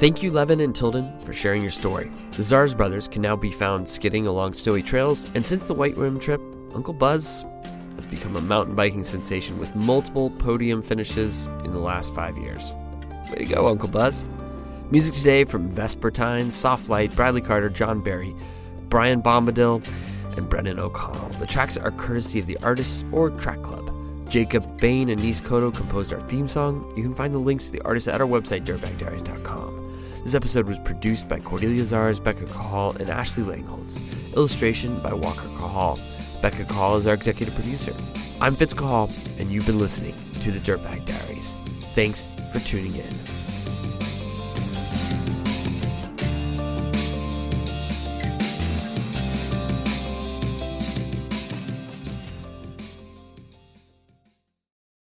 Thank 0.05 0.23
you, 0.23 0.31
Levin 0.31 0.61
and 0.61 0.75
Tilden, 0.75 1.19
for 1.23 1.33
sharing 1.33 1.63
your 1.63 1.71
story. 1.71 2.11
The 2.33 2.43
Zars 2.43 2.77
brothers 2.77 3.09
can 3.09 3.23
now 3.23 3.37
be 3.37 3.51
found 3.51 3.89
skidding 3.89 4.27
along 4.27 4.53
snowy 4.53 4.83
trails, 4.83 5.25
and 5.35 5.47
since 5.47 5.67
the 5.67 5.73
White 5.73 5.97
Rim 5.97 6.21
trip, 6.21 6.43
Uncle 6.75 6.93
Buzz 6.93 7.47
has 7.95 8.05
become 8.05 8.37
a 8.37 8.43
mountain 8.43 8.75
biking 8.75 9.03
sensation 9.03 9.59
with 9.59 9.75
multiple 9.75 10.29
podium 10.29 10.83
finishes 10.83 11.47
in 11.65 11.73
the 11.73 11.79
last 11.79 12.15
five 12.15 12.37
years. 12.37 12.75
Way 13.31 13.37
to 13.37 13.45
go, 13.47 13.67
Uncle 13.67 13.89
Buzz. 13.89 14.29
Music 14.91 15.15
today 15.15 15.43
from 15.45 15.73
Vespertine, 15.73 16.49
Softlight, 16.49 17.17
Bradley 17.17 17.41
Carter, 17.41 17.71
John 17.71 18.03
Barry, 18.03 18.37
Brian 18.91 19.23
Bombadil, 19.23 19.83
and 20.37 20.51
Brennan 20.51 20.79
O'Connell. 20.79 21.31
The 21.39 21.47
tracks 21.47 21.79
are 21.79 21.93
courtesy 21.93 22.39
of 22.39 22.47
the 22.47 22.59
artists 22.59 23.07
or 23.11 23.31
track 23.31 23.63
club. 23.63 23.91
Jacob 24.29 24.79
Bain 24.83 25.09
and 25.09 25.23
Nis 25.23 25.41
Koto 25.41 25.71
composed 25.71 26.13
our 26.13 26.21
theme 26.21 26.47
song. 26.47 26.93
You 26.95 27.03
can 27.03 27.15
find 27.15 27.33
the 27.33 27.39
links 27.39 27.69
to 27.69 27.73
the 27.73 27.81
artists 27.87 28.07
at 28.07 28.21
our 28.21 28.27
website, 28.27 28.67
dirtbagdiaries.com. 28.67 29.74
This 30.25 30.35
episode 30.35 30.66
was 30.66 30.79
produced 30.79 31.29
by 31.29 31.39
Cordelia 31.39 31.83
Zars, 31.83 32.18
Becca 32.18 32.47
Cahall, 32.47 32.97
and 32.99 33.11
Ashley 33.11 33.43
Langholtz. 33.43 34.01
Illustration 34.35 34.99
by 35.01 35.12
Walker 35.12 35.49
Cahall. 35.49 36.01
Becca 36.41 36.64
Cahall 36.64 36.97
is 36.97 37.07
our 37.07 37.12
executive 37.12 37.55
producer. 37.55 37.95
I'm 38.41 38.57
Fitz 38.57 38.72
Cahall, 38.72 39.12
and 39.39 39.53
you've 39.53 39.66
been 39.66 39.79
listening 39.79 40.14
to 40.41 40.51
the 40.51 40.61
Dirtbag 40.61 41.05
Diaries. 41.05 41.59
Thanks 41.95 42.33
for 42.55 42.61
tuning 42.61 42.97
in. 42.97 43.43